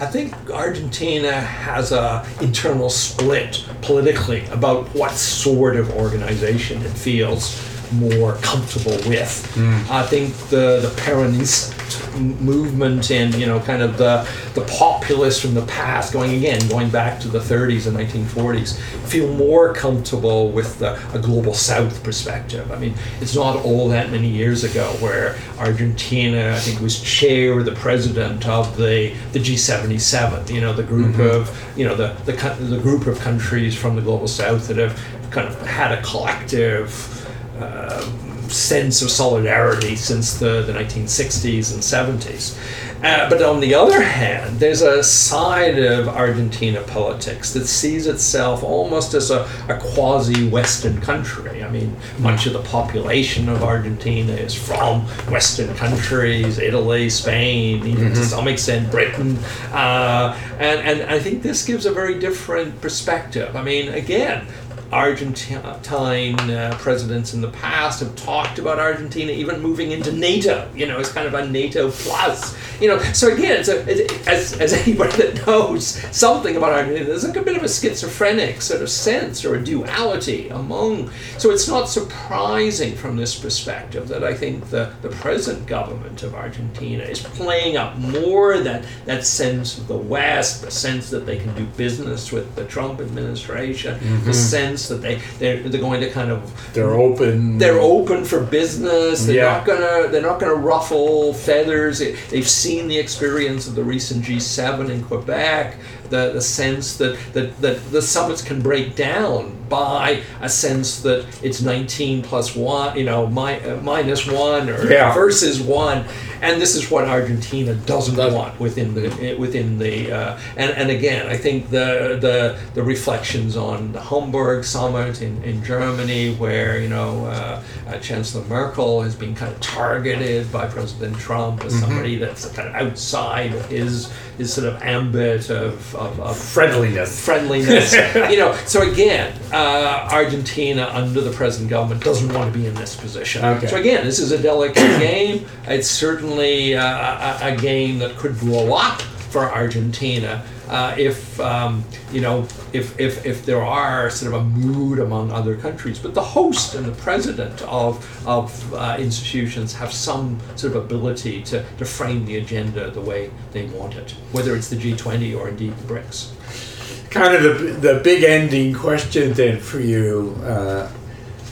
I 0.00 0.06
think 0.06 0.34
Argentina 0.48 1.30
has 1.30 1.92
a 1.92 2.26
internal 2.40 2.88
split 2.88 3.66
politically 3.82 4.46
about 4.46 4.88
what 4.94 5.12
sort 5.12 5.76
of 5.76 5.90
organization 5.90 6.80
it 6.80 6.88
feels 6.88 7.54
more 7.92 8.34
comfortable 8.36 8.96
with. 9.08 9.52
Mm. 9.54 9.90
I 9.90 10.06
think 10.06 10.34
the 10.48 10.80
the 10.80 10.92
Peronist 10.96 11.76
movement 12.18 13.10
and 13.10 13.34
you 13.34 13.46
know 13.46 13.60
kind 13.60 13.82
of 13.82 13.96
the 13.96 14.28
the 14.54 14.62
populists 14.62 15.40
from 15.40 15.54
the 15.54 15.64
past, 15.66 16.12
going 16.12 16.34
again 16.34 16.66
going 16.68 16.90
back 16.90 17.20
to 17.20 17.28
the 17.28 17.38
30s 17.38 17.86
and 17.86 17.96
1940s, 17.96 18.78
feel 19.08 19.32
more 19.34 19.72
comfortable 19.72 20.50
with 20.50 20.78
the, 20.78 20.94
a 21.14 21.18
global 21.18 21.54
South 21.54 22.02
perspective. 22.02 22.70
I 22.72 22.78
mean, 22.78 22.94
it's 23.20 23.34
not 23.34 23.56
all 23.64 23.88
that 23.88 24.10
many 24.10 24.28
years 24.28 24.64
ago 24.64 24.88
where 25.00 25.36
Argentina, 25.58 26.52
I 26.52 26.58
think, 26.58 26.80
was 26.80 27.00
chair 27.00 27.54
or 27.54 27.62
the 27.62 27.72
president 27.72 28.46
of 28.46 28.76
the 28.76 29.14
the 29.32 29.38
G77. 29.38 30.50
You 30.50 30.60
know, 30.60 30.72
the 30.72 30.82
group 30.82 31.16
mm-hmm. 31.16 31.22
of 31.22 31.78
you 31.78 31.86
know 31.86 31.94
the 31.94 32.14
the 32.24 32.32
the 32.64 32.78
group 32.78 33.06
of 33.06 33.18
countries 33.20 33.76
from 33.76 33.96
the 33.96 34.02
global 34.02 34.28
South 34.28 34.68
that 34.68 34.76
have 34.76 34.98
kind 35.30 35.48
of 35.48 35.60
had 35.66 35.92
a 35.92 36.02
collective. 36.02 37.16
Uh, 37.60 38.08
sense 38.50 39.02
of 39.02 39.10
solidarity 39.10 39.96
since 39.96 40.38
the, 40.38 40.62
the 40.62 40.72
1960s 40.72 41.72
and 41.72 42.20
70s. 42.20 42.58
Uh, 43.02 43.30
but 43.30 43.40
on 43.40 43.60
the 43.60 43.74
other 43.74 44.02
hand, 44.02 44.60
there's 44.60 44.82
a 44.82 45.02
side 45.02 45.78
of 45.78 46.06
Argentina 46.06 46.82
politics 46.82 47.54
that 47.54 47.66
sees 47.66 48.06
itself 48.06 48.62
almost 48.62 49.14
as 49.14 49.30
a, 49.30 49.48
a 49.70 49.78
quasi 49.78 50.48
Western 50.50 51.00
country. 51.00 51.64
I 51.64 51.70
mean, 51.70 51.96
much 52.18 52.46
of 52.46 52.52
the 52.52 52.62
population 52.62 53.48
of 53.48 53.62
Argentina 53.62 54.32
is 54.32 54.54
from 54.54 55.00
Western 55.30 55.74
countries, 55.76 56.58
Italy, 56.58 57.08
Spain, 57.08 57.86
even 57.86 58.10
to 58.10 58.22
some 58.22 58.48
extent 58.48 58.90
Britain. 58.90 59.38
Uh, 59.72 60.38
and, 60.58 60.80
and 60.80 61.10
I 61.10 61.18
think 61.20 61.42
this 61.42 61.64
gives 61.64 61.86
a 61.86 61.92
very 61.92 62.18
different 62.18 62.82
perspective. 62.82 63.56
I 63.56 63.62
mean, 63.62 63.88
again, 63.94 64.46
Argentine 64.92 66.50
uh, 66.50 66.76
presidents 66.78 67.32
in 67.32 67.40
the 67.40 67.50
past 67.50 68.00
have 68.00 68.14
talked 68.16 68.58
about 68.58 68.78
Argentina 68.78 69.30
even 69.30 69.60
moving 69.60 69.92
into 69.92 70.10
NATO, 70.10 70.68
you 70.74 70.86
know, 70.86 70.98
as 70.98 71.12
kind 71.12 71.28
of 71.28 71.34
a 71.34 71.46
NATO 71.46 71.90
plus. 71.90 72.56
You 72.80 72.88
know, 72.88 72.98
so 73.12 73.32
again, 73.32 73.60
it's 73.60 73.68
as, 73.68 74.58
as 74.58 74.72
anybody 74.72 75.16
that 75.18 75.46
knows 75.46 75.86
something 76.16 76.56
about 76.56 76.72
Argentina, 76.72 77.04
there's 77.04 77.26
like 77.26 77.36
a 77.36 77.42
bit 77.42 77.56
of 77.56 77.62
a 77.62 77.68
schizophrenic 77.68 78.62
sort 78.62 78.82
of 78.82 78.90
sense 78.90 79.44
or 79.44 79.54
a 79.54 79.62
duality 79.62 80.48
among. 80.48 81.10
So 81.38 81.50
it's 81.50 81.68
not 81.68 81.88
surprising 81.88 82.96
from 82.96 83.16
this 83.16 83.38
perspective 83.38 84.08
that 84.08 84.24
I 84.24 84.34
think 84.34 84.70
the, 84.70 84.92
the 85.02 85.10
present 85.10 85.66
government 85.66 86.22
of 86.22 86.34
Argentina 86.34 87.04
is 87.04 87.20
playing 87.20 87.76
up 87.76 87.96
more 87.96 88.58
that, 88.58 88.84
that 89.04 89.24
sense 89.24 89.78
of 89.78 89.86
the 89.86 89.96
West, 89.96 90.62
the 90.62 90.70
sense 90.70 91.10
that 91.10 91.26
they 91.26 91.38
can 91.38 91.54
do 91.54 91.66
business 91.76 92.32
with 92.32 92.56
the 92.56 92.64
Trump 92.64 93.00
administration, 93.00 93.98
the 94.24 94.32
sense 94.32 94.79
that 94.88 95.02
they, 95.02 95.20
they're, 95.38 95.62
they're 95.68 95.80
going 95.80 96.00
to 96.00 96.10
kind 96.10 96.30
of 96.30 96.40
They're 96.74 96.94
open. 96.94 97.58
they're 97.58 97.78
open 97.80 98.24
for 98.24 98.40
business. 98.42 99.26
They're 99.26 99.36
Yeah. 99.36 99.56
not 99.58 99.66
gonna 99.66 100.08
they're 100.08 100.22
not 100.22 100.40
gonna 100.40 100.54
ruffle 100.54 101.32
feathers. 101.34 101.98
They- 101.98 102.16
They've 102.30 102.48
seen 102.48 102.88
the 102.88 102.98
experience 102.98 103.66
of 103.66 103.74
the 103.74 103.82
recent 103.84 104.24
G7 104.24 104.88
in 104.90 105.02
Quebec. 105.04 105.76
The, 106.10 106.32
the 106.32 106.40
sense 106.40 106.96
that, 106.96 107.16
that, 107.34 107.60
that 107.60 107.92
the 107.92 108.02
summits 108.02 108.42
can 108.42 108.60
break 108.60 108.96
down 108.96 109.56
by 109.70 110.22
a 110.42 110.48
sense 110.48 111.00
that 111.02 111.24
it's 111.42 111.62
19 111.62 112.22
plus 112.22 112.54
one, 112.54 112.98
you 112.98 113.04
know, 113.04 113.26
mi- 113.28 113.60
uh, 113.60 113.76
minus 113.82 114.26
one 114.26 114.68
or 114.68 114.90
Yeah. 114.92 115.14
versus 115.14 115.60
one, 115.60 116.04
and 116.42 116.60
this 116.60 116.74
is 116.74 116.90
what 116.90 117.04
Argentina 117.04 117.74
doesn't 117.74 118.16
want 118.34 118.58
within 118.60 118.94
the 118.94 119.34
within 119.38 119.78
the 119.78 120.12
uh, 120.12 120.38
and 120.56 120.70
and 120.72 120.90
again, 120.90 121.26
I 121.28 121.36
think 121.36 121.70
the 121.70 122.18
the 122.20 122.58
the 122.74 122.82
reflections 122.82 123.56
on 123.56 123.92
the 123.92 124.00
Hamburg 124.00 124.64
summit 124.64 125.22
in, 125.22 125.42
in 125.44 125.62
Germany, 125.64 126.34
where 126.34 126.80
you 126.80 126.88
know 126.88 127.26
uh, 127.26 127.62
uh, 127.88 127.98
Chancellor 127.98 128.44
Merkel 128.48 129.02
has 129.02 129.14
been 129.14 129.34
kind 129.34 129.52
of 129.54 129.60
targeted 129.60 130.50
by 130.50 130.66
President 130.66 131.16
Trump 131.18 131.64
as 131.64 131.78
somebody 131.78 132.16
that's 132.16 132.46
kind 132.50 132.68
of 132.68 132.74
outside 132.74 133.52
of 133.54 133.64
his 133.66 134.10
his 134.38 134.52
sort 134.52 134.66
of 134.66 134.82
ambit 134.82 135.50
of 135.50 135.94
of, 135.94 136.18
of 136.20 136.36
friendliness. 136.36 137.22
friendliness. 137.24 137.92
you 138.30 138.38
know, 138.38 138.54
so 138.66 138.80
again, 138.90 139.32
uh, 139.60 140.08
Argentina 140.10 140.88
under 140.92 141.20
the 141.20 141.30
present 141.30 141.68
government 141.68 142.02
doesn't 142.02 142.32
want 142.32 142.52
to 142.52 142.58
be 142.58 142.66
in 142.66 142.74
this 142.74 142.96
position. 142.96 143.44
Okay. 143.44 143.66
So 143.66 143.76
again, 143.76 144.04
this 144.04 144.18
is 144.18 144.32
a 144.32 144.40
delicate 144.40 144.98
game. 144.98 145.46
It's 145.66 145.90
certainly 145.90 146.74
uh, 146.74 146.82
a, 146.82 147.52
a 147.52 147.56
game 147.56 147.98
that 147.98 148.16
could 148.16 148.38
blow 148.38 148.74
up 148.74 149.02
for 149.30 149.42
Argentina. 149.42 150.44
Uh, 150.68 150.94
if 150.96 151.38
um, 151.40 151.84
you 152.12 152.20
know, 152.20 152.46
if, 152.72 152.98
if 152.98 153.26
if 153.26 153.44
there 153.44 153.62
are 153.62 154.08
sort 154.08 154.32
of 154.32 154.40
a 154.40 154.44
mood 154.44 155.00
among 155.00 155.32
other 155.32 155.56
countries, 155.56 155.98
but 155.98 156.14
the 156.14 156.22
host 156.22 156.76
and 156.76 156.86
the 156.86 156.92
president 157.02 157.60
of 157.62 157.94
of 158.26 158.74
uh, 158.74 158.96
institutions 158.98 159.74
have 159.74 159.92
some 159.92 160.38
sort 160.54 160.76
of 160.76 160.84
ability 160.84 161.42
to, 161.42 161.64
to 161.78 161.84
frame 161.84 162.24
the 162.24 162.36
agenda 162.36 162.90
the 162.92 163.00
way 163.00 163.30
they 163.52 163.66
want 163.66 163.96
it, 163.96 164.12
whether 164.32 164.54
it's 164.54 164.68
the 164.68 164.76
G20 164.76 165.36
or 165.36 165.48
indeed 165.48 165.76
the 165.76 165.94
BRICS. 165.94 166.69
Kind 167.10 167.34
of 167.34 167.42
the, 167.42 167.92
the 167.92 168.00
big 168.02 168.22
ending 168.24 168.72
question 168.72 169.32
then 169.32 169.58
for 169.60 169.80
you, 169.80 170.36
uh, 170.44 170.90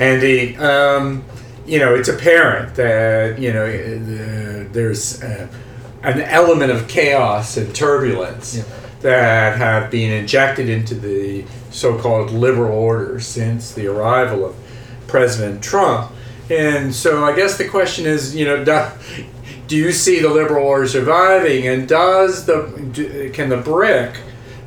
Andy. 0.01 0.57
Um, 0.57 1.25
you 1.67 1.79
know, 1.79 1.95
it's 1.95 2.09
apparent 2.09 2.75
that 2.77 3.39
you 3.39 3.53
know 3.53 3.67
the, 3.71 4.69
there's 4.73 5.23
uh, 5.23 5.49
an 6.03 6.21
element 6.23 6.71
of 6.71 6.89
chaos 6.89 7.57
and 7.57 7.75
turbulence 7.75 8.57
Yeah. 8.57 8.65
that 9.01 9.59
have 9.59 9.91
been 9.91 10.13
injected 10.13 10.69
into 10.69 10.95
the 10.95 11.45
so-called 11.71 12.31
liberal 12.31 12.73
order 12.79 13.21
since 13.21 13.73
the 13.73 13.87
arrival 13.89 14.47
of 14.47 14.57
President 15.09 15.63
Trump. 15.63 16.13
And 16.51 16.95
so, 16.95 17.25
I 17.25 17.37
guess 17.37 17.59
the 17.59 17.69
question 17.69 18.07
is, 18.07 18.35
you 18.35 18.47
know, 18.47 18.65
do, 18.65 18.87
do 19.67 19.77
you 19.77 19.93
see 19.93 20.21
the 20.21 20.31
liberal 20.31 20.65
order 20.65 20.89
surviving, 20.89 21.67
and 21.69 21.87
does 21.87 22.47
the 22.47 22.89
do, 22.93 23.31
can 23.33 23.51
the 23.51 23.59
BRIC 23.59 24.17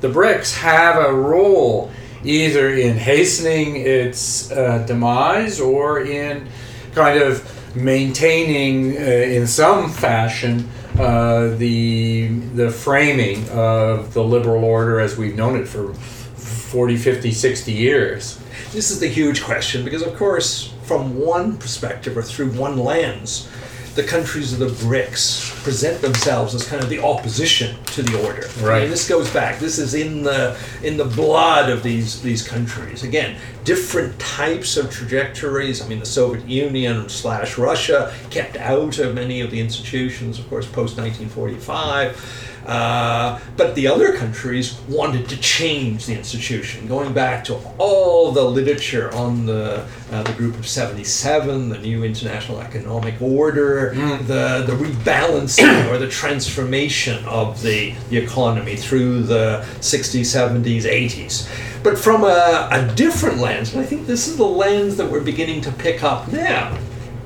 the 0.01 0.09
BRICS 0.09 0.57
have 0.57 0.97
a 0.97 1.13
role 1.13 1.91
either 2.23 2.73
in 2.73 2.97
hastening 2.97 3.77
its 3.77 4.51
uh, 4.51 4.79
demise 4.79 5.59
or 5.59 6.01
in 6.01 6.47
kind 6.93 7.21
of 7.21 7.47
maintaining 7.75 8.97
uh, 8.97 8.99
in 8.99 9.47
some 9.47 9.89
fashion 9.89 10.69
uh, 10.99 11.47
the 11.55 12.27
the 12.55 12.69
framing 12.69 13.47
of 13.49 14.13
the 14.13 14.23
liberal 14.23 14.65
order 14.65 14.99
as 14.99 15.17
we've 15.17 15.35
known 15.35 15.57
it 15.57 15.67
for 15.67 15.93
40 15.93 16.97
50 16.97 17.31
60 17.31 17.71
years. 17.71 18.41
This 18.71 18.91
is 18.91 18.99
the 18.99 19.07
huge 19.07 19.43
question 19.43 19.83
because, 19.83 20.01
of 20.01 20.15
course, 20.15 20.73
from 20.83 21.19
one 21.19 21.57
perspective 21.57 22.17
or 22.17 22.21
through 22.21 22.51
one 22.51 22.77
lens, 22.77 23.49
the 23.95 24.03
countries 24.03 24.53
of 24.53 24.59
the 24.59 24.67
BRICS 24.67 25.60
present 25.63 26.01
themselves 26.01 26.55
as 26.55 26.63
kind 26.67 26.81
of 26.83 26.89
the 26.89 26.99
opposition 27.03 27.75
to 27.93 28.01
the 28.03 28.21
order. 28.25 28.47
I 28.61 28.63
Right. 28.65 28.81
mean, 28.81 28.91
this 28.91 29.07
goes 29.07 29.29
back. 29.29 29.59
This 29.59 29.77
is 29.77 29.93
in 29.93 30.23
the 30.23 30.55
in 30.83 30.97
the 30.97 31.05
blood 31.05 31.69
of 31.69 31.83
these 31.83 32.21
these 32.21 32.41
countries. 32.47 33.03
Again, 33.03 33.35
different 33.63 34.17
types 34.19 34.77
of 34.77 34.89
trajectories. 34.91 35.81
I 35.81 35.87
mean, 35.87 35.99
the 35.99 36.05
Soviet 36.05 36.47
Union 36.47 37.09
slash 37.09 37.57
Russia 37.57 38.13
kept 38.29 38.57
out 38.57 38.97
of 38.99 39.13
many 39.15 39.41
of 39.41 39.51
the 39.51 39.59
institutions, 39.59 40.39
of 40.39 40.49
course, 40.49 40.65
post 40.65 40.97
1945. 40.97 42.47
Uh, 42.65 43.39
but 43.57 43.73
the 43.73 43.87
other 43.87 44.13
countries 44.15 44.79
wanted 44.87 45.27
to 45.27 45.35
change 45.37 46.05
the 46.05 46.13
institution, 46.13 46.87
going 46.87 47.11
back 47.11 47.43
to 47.43 47.55
all 47.79 48.31
the 48.31 48.43
literature 48.43 49.11
on 49.15 49.47
the 49.47 49.83
uh, 50.11 50.21
the 50.23 50.33
Group 50.33 50.55
of 50.59 50.67
77, 50.67 51.69
the 51.69 51.77
new 51.79 52.03
international 52.03 52.61
economic 52.61 53.19
order, 53.19 53.95
the 54.27 54.63
the 54.67 54.73
rebalancing 54.73 55.50
or 55.89 55.97
the 55.97 56.09
transformation 56.09 57.23
of 57.25 57.61
the, 57.61 57.93
the 58.09 58.17
economy 58.17 58.75
through 58.75 59.23
the 59.23 59.65
60s, 59.79 60.21
70s, 60.21 60.83
80s. 60.83 61.49
But 61.83 61.97
from 61.97 62.23
a, 62.23 62.67
a 62.71 62.93
different 62.95 63.39
lens, 63.39 63.73
and 63.73 63.81
I 63.81 63.85
think 63.85 64.07
this 64.07 64.27
is 64.27 64.37
the 64.37 64.45
lens 64.45 64.97
that 64.97 65.09
we're 65.09 65.23
beginning 65.23 65.61
to 65.61 65.71
pick 65.71 66.03
up 66.03 66.31
now 66.31 66.77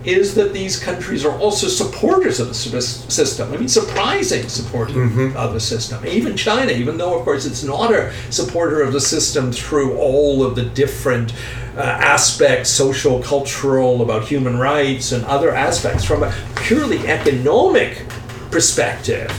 is 0.06 0.36
that 0.36 0.54
these 0.54 0.80
countries 0.80 1.26
are 1.26 1.38
also 1.40 1.68
supporters 1.68 2.40
of 2.40 2.48
the 2.48 2.54
system. 2.54 3.52
I 3.54 3.58
mean, 3.58 3.68
surprising 3.68 4.48
supporters 4.48 5.36
of 5.36 5.54
the 5.54 5.60
system. 5.60 6.06
Even 6.06 6.38
China, 6.38 6.72
even 6.72 6.98
though, 6.98 7.18
of 7.18 7.24
course, 7.24 7.46
it's 7.46 7.64
not 7.64 7.94
a 7.94 8.14
supporter 8.30 8.82
of 8.82 8.94
the 8.94 9.02
system 9.02 9.52
through 9.52 9.98
all 9.98 10.44
of 10.44 10.56
the 10.56 10.64
different 10.64 11.34
uh, 11.76 11.82
aspects, 11.82 12.70
social, 12.70 13.22
cultural, 13.22 14.02
about 14.02 14.24
human 14.28 14.58
rights, 14.58 15.12
and 15.12 15.26
other 15.26 15.54
aspects, 15.54 16.04
from 16.04 16.24
a 16.24 16.34
purely 16.56 17.00
economic 17.08 18.06
perspective, 18.52 19.30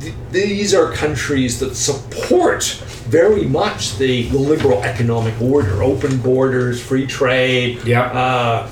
th- 0.00 0.14
these 0.30 0.74
are 0.74 0.92
countries 0.92 1.58
that 1.60 1.74
support 1.74 2.64
very 3.08 3.44
much 3.44 3.96
the, 3.98 4.28
the 4.28 4.38
liberal 4.38 4.82
economic 4.84 5.40
order, 5.40 5.82
open 5.82 6.18
borders, 6.18 6.80
free 6.80 7.06
trade. 7.06 7.82
Yeah. 7.84 8.02
Uh, 8.02 8.70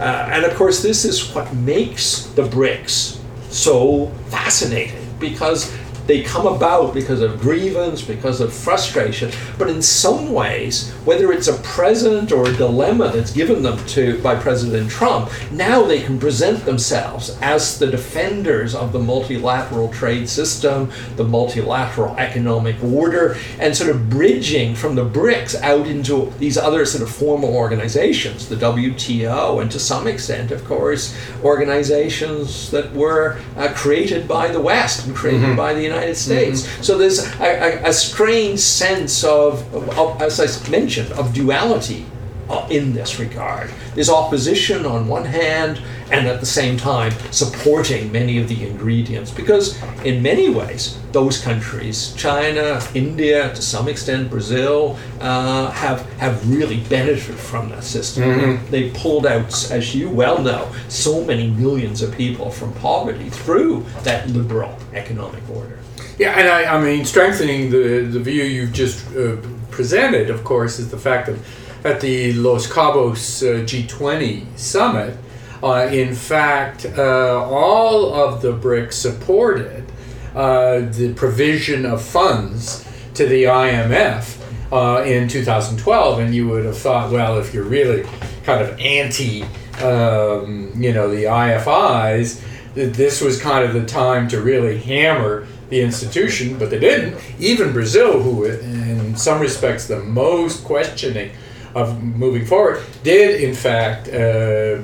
uh, 0.00 0.30
and 0.32 0.44
of 0.44 0.54
course, 0.54 0.82
this 0.82 1.04
is 1.04 1.34
what 1.34 1.52
makes 1.54 2.22
the 2.34 2.42
BRICS 2.42 3.18
so 3.50 4.06
fascinating 4.28 5.04
because 5.18 5.76
they 6.10 6.22
come 6.22 6.44
about 6.44 6.92
because 6.92 7.20
of 7.20 7.40
grievance, 7.40 8.02
because 8.02 8.40
of 8.40 8.52
frustration. 8.52 9.30
But 9.56 9.70
in 9.70 9.80
some 9.80 10.32
ways, 10.32 10.90
whether 11.04 11.30
it's 11.30 11.46
a 11.46 11.56
present 11.58 12.32
or 12.32 12.48
a 12.48 12.52
dilemma 12.52 13.12
that's 13.14 13.32
given 13.32 13.62
them 13.62 13.78
to 13.94 14.20
by 14.20 14.34
President 14.34 14.90
Trump, 14.90 15.30
now 15.52 15.84
they 15.84 16.02
can 16.02 16.18
present 16.18 16.64
themselves 16.64 17.38
as 17.40 17.78
the 17.78 17.86
defenders 17.86 18.74
of 18.74 18.90
the 18.92 18.98
multilateral 18.98 19.88
trade 19.92 20.28
system, 20.28 20.90
the 21.14 21.22
multilateral 21.22 22.16
economic 22.16 22.82
order, 22.82 23.36
and 23.60 23.76
sort 23.76 23.90
of 23.90 24.10
bridging 24.10 24.74
from 24.74 24.96
the 24.96 25.04
BRICS 25.04 25.62
out 25.62 25.86
into 25.86 26.32
these 26.40 26.58
other 26.58 26.84
sort 26.86 27.04
of 27.04 27.10
formal 27.14 27.54
organizations, 27.54 28.48
the 28.48 28.56
WTO, 28.56 29.62
and 29.62 29.70
to 29.70 29.78
some 29.78 30.08
extent, 30.08 30.50
of 30.50 30.64
course, 30.64 31.16
organizations 31.44 32.68
that 32.72 32.92
were 32.94 33.38
uh, 33.56 33.72
created 33.76 34.26
by 34.26 34.48
the 34.48 34.60
West 34.60 35.06
and 35.06 35.14
created 35.14 35.42
mm-hmm. 35.42 35.56
by 35.56 35.72
the 35.72 35.82
United 35.82 35.99
States. 36.14 36.62
Mm-hmm. 36.62 36.82
So 36.82 36.98
there's 36.98 37.26
a, 37.40 37.84
a, 37.84 37.88
a 37.88 37.92
strange 37.92 38.60
sense 38.60 39.24
of, 39.24 39.74
of, 39.74 39.98
of, 39.98 40.22
as 40.22 40.40
I 40.40 40.70
mentioned, 40.70 41.12
of 41.12 41.32
duality 41.32 42.06
uh, 42.48 42.66
in 42.70 42.92
this 42.92 43.18
regard. 43.18 43.70
There's 43.94 44.10
opposition 44.10 44.86
on 44.86 45.08
one 45.08 45.24
hand, 45.24 45.80
and 46.12 46.26
at 46.26 46.40
the 46.40 46.46
same 46.46 46.76
time 46.76 47.12
supporting 47.30 48.10
many 48.10 48.38
of 48.38 48.48
the 48.48 48.66
ingredients. 48.66 49.30
Because 49.30 49.80
in 50.04 50.22
many 50.22 50.48
ways, 50.48 50.98
those 51.12 51.40
countries, 51.40 52.12
China, 52.16 52.80
India, 52.94 53.54
to 53.54 53.62
some 53.62 53.88
extent 53.88 54.30
Brazil, 54.30 54.98
uh, 55.20 55.70
have 55.70 56.08
have 56.18 56.50
really 56.50 56.80
benefited 56.88 57.38
from 57.38 57.68
that 57.70 57.84
system. 57.84 58.24
Mm-hmm. 58.24 58.70
They 58.70 58.90
pulled 58.90 59.26
out, 59.26 59.70
as 59.70 59.94
you 59.94 60.08
well 60.08 60.42
know, 60.42 60.72
so 60.88 61.24
many 61.24 61.48
millions 61.50 62.02
of 62.02 62.12
people 62.16 62.50
from 62.50 62.72
poverty 62.74 63.30
through 63.30 63.84
that 64.02 64.28
liberal 64.28 64.76
economic 64.92 65.42
order. 65.50 65.79
Yeah, 66.20 66.38
and 66.38 66.48
I, 66.48 66.76
I 66.76 66.84
mean, 66.84 67.06
strengthening 67.06 67.70
the, 67.70 68.02
the 68.02 68.20
view 68.20 68.44
you've 68.44 68.74
just 68.74 69.06
uh, 69.16 69.36
presented, 69.70 70.28
of 70.28 70.44
course, 70.44 70.78
is 70.78 70.90
the 70.90 70.98
fact 70.98 71.28
that 71.28 71.38
at 71.82 72.02
the 72.02 72.34
Los 72.34 72.66
Cabos 72.66 73.42
uh, 73.42 73.64
G20 73.64 74.58
summit, 74.58 75.16
uh, 75.62 75.88
in 75.90 76.14
fact, 76.14 76.84
uh, 76.84 77.42
all 77.42 78.12
of 78.12 78.42
the 78.42 78.52
BRICS 78.52 78.92
supported 78.92 79.90
uh, 80.34 80.80
the 80.90 81.14
provision 81.14 81.86
of 81.86 82.02
funds 82.02 82.86
to 83.14 83.24
the 83.24 83.44
IMF 83.44 84.36
uh, 84.72 85.02
in 85.04 85.26
2012, 85.26 86.18
and 86.18 86.34
you 86.34 86.46
would 86.48 86.66
have 86.66 86.76
thought, 86.76 87.10
well, 87.10 87.38
if 87.38 87.54
you're 87.54 87.64
really 87.64 88.06
kind 88.44 88.60
of 88.60 88.78
anti, 88.78 89.44
um, 89.82 90.70
you 90.76 90.92
know, 90.92 91.08
the 91.08 91.24
IFIs, 91.24 92.44
that 92.74 92.92
this 92.92 93.22
was 93.22 93.40
kind 93.40 93.64
of 93.64 93.72
the 93.72 93.86
time 93.86 94.28
to 94.28 94.42
really 94.42 94.76
hammer 94.76 95.46
the 95.70 95.80
institution, 95.80 96.58
but 96.58 96.68
they 96.70 96.78
didn't. 96.78 97.20
Even 97.38 97.72
Brazil, 97.72 98.20
who 98.20 98.44
in 98.44 99.16
some 99.16 99.40
respects 99.40 99.86
the 99.86 100.00
most 100.00 100.64
questioning 100.64 101.30
of 101.74 102.02
moving 102.02 102.44
forward, 102.44 102.82
did 103.04 103.40
in 103.40 103.54
fact 103.54 104.08
uh, 104.08 104.78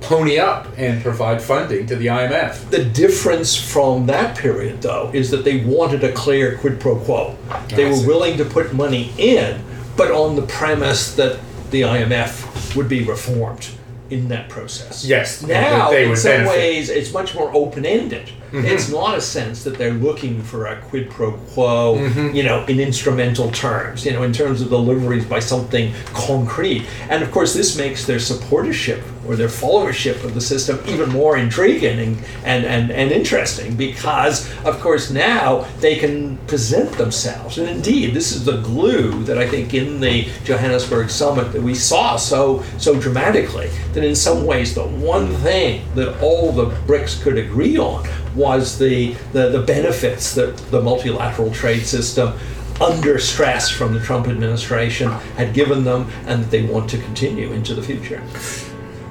pony 0.00 0.38
up 0.38 0.66
and 0.78 1.02
provide 1.02 1.40
funding 1.40 1.86
to 1.86 1.94
the 1.94 2.06
IMF. 2.06 2.70
The 2.70 2.84
difference 2.84 3.54
from 3.54 4.06
that 4.06 4.36
period, 4.36 4.80
though, 4.80 5.10
is 5.12 5.30
that 5.30 5.44
they 5.44 5.64
wanted 5.64 6.02
a 6.02 6.12
clear 6.12 6.56
quid 6.56 6.80
pro 6.80 6.98
quo. 6.98 7.36
They 7.68 7.84
were 7.84 8.06
willing 8.06 8.38
to 8.38 8.44
put 8.46 8.72
money 8.72 9.12
in, 9.18 9.62
but 9.96 10.10
on 10.10 10.34
the 10.36 10.42
premise 10.42 11.14
that 11.16 11.38
the 11.70 11.82
IMF 11.82 12.74
would 12.74 12.88
be 12.88 13.04
reformed 13.04 13.70
in 14.12 14.28
that 14.28 14.48
process. 14.50 15.04
Yes. 15.04 15.42
Now, 15.42 15.90
in 15.90 16.14
some 16.16 16.32
benefit. 16.32 16.48
ways, 16.48 16.90
it's 16.90 17.12
much 17.12 17.34
more 17.34 17.50
open 17.54 17.86
ended. 17.86 18.26
Mm-hmm. 18.26 18.66
It's 18.66 18.90
not 18.90 19.16
a 19.16 19.20
sense 19.20 19.64
that 19.64 19.78
they're 19.78 19.94
looking 19.94 20.42
for 20.42 20.66
a 20.66 20.78
quid 20.82 21.08
pro 21.08 21.32
quo, 21.32 21.96
mm-hmm. 21.96 22.36
you 22.36 22.42
know, 22.42 22.64
in 22.66 22.78
instrumental 22.78 23.50
terms, 23.50 24.04
you 24.04 24.12
know, 24.12 24.22
in 24.22 24.32
terms 24.32 24.60
of 24.60 24.68
deliveries 24.68 25.24
by 25.24 25.40
something 25.40 25.94
concrete. 26.12 26.86
And 27.08 27.22
of 27.22 27.30
course, 27.30 27.54
this 27.54 27.76
makes 27.76 28.06
their 28.06 28.18
supportership 28.18 29.02
or 29.26 29.36
their 29.36 29.48
followership 29.48 30.24
of 30.24 30.34
the 30.34 30.40
system 30.40 30.80
even 30.86 31.08
more 31.10 31.36
intriguing 31.36 31.98
and, 31.98 32.16
and, 32.44 32.64
and, 32.64 32.90
and 32.90 33.12
interesting 33.12 33.76
because, 33.76 34.50
of 34.64 34.80
course, 34.80 35.10
now 35.10 35.60
they 35.80 35.96
can 35.96 36.36
present 36.46 36.90
themselves. 36.92 37.58
And 37.58 37.68
indeed, 37.68 38.14
this 38.14 38.32
is 38.32 38.44
the 38.44 38.60
glue 38.60 39.22
that 39.24 39.38
I 39.38 39.48
think 39.48 39.74
in 39.74 40.00
the 40.00 40.28
Johannesburg 40.44 41.10
summit 41.10 41.52
that 41.52 41.62
we 41.62 41.74
saw 41.74 42.16
so, 42.16 42.62
so 42.78 42.98
dramatically 42.98 43.70
that 43.92 44.04
in 44.04 44.14
some 44.14 44.44
ways 44.44 44.74
the 44.74 44.84
one 44.84 45.28
thing 45.36 45.84
that 45.94 46.20
all 46.20 46.52
the 46.52 46.66
BRICS 46.86 47.22
could 47.22 47.38
agree 47.38 47.76
on 47.78 48.08
was 48.34 48.78
the, 48.78 49.12
the, 49.32 49.50
the 49.50 49.62
benefits 49.62 50.34
that 50.34 50.56
the 50.70 50.80
multilateral 50.80 51.52
trade 51.52 51.84
system 51.84 52.32
under 52.80 53.18
stress 53.18 53.68
from 53.68 53.94
the 53.94 54.00
Trump 54.00 54.26
administration 54.26 55.10
had 55.36 55.54
given 55.54 55.84
them 55.84 56.10
and 56.26 56.42
that 56.42 56.50
they 56.50 56.62
want 56.62 56.90
to 56.90 56.98
continue 56.98 57.52
into 57.52 57.74
the 57.74 57.82
future. 57.82 58.22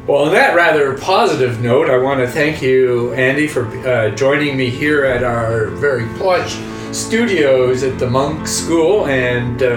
Well, 0.08 0.24
on 0.26 0.32
that 0.32 0.56
rather 0.56 0.98
positive 0.98 1.62
note, 1.62 1.90
I 1.90 1.98
want 1.98 2.22
to 2.22 2.28
thank 2.28 2.60
you, 2.62 3.14
Andy, 3.14 3.48
for 3.48 3.68
uh, 3.88 4.10
joining 4.10 4.58
me 4.58 4.70
here 4.70 5.06
at 5.06 5.24
our 5.24 5.68
very 5.68 6.08
plush 6.18 6.58
studios 6.92 7.84
at 7.84 8.00
the 8.00 8.10
Munk 8.10 8.48
School, 8.48 9.06
and 9.06 9.62
uh, 9.62 9.68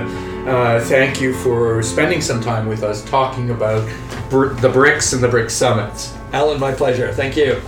uh, 0.49 0.81
thank 0.85 1.21
you 1.21 1.35
for 1.35 1.83
spending 1.83 2.23
some 2.23 2.41
time 2.41 2.67
with 2.67 2.83
us 2.83 3.05
talking 3.05 3.51
about 3.51 3.87
br- 4.31 4.55
the 4.55 4.69
BRICS 4.69 5.13
and 5.13 5.23
the 5.23 5.29
BRICS 5.29 5.51
summits. 5.51 6.17
Alan, 6.33 6.59
my 6.59 6.73
pleasure. 6.73 7.13
Thank 7.13 7.37
you. 7.37 7.61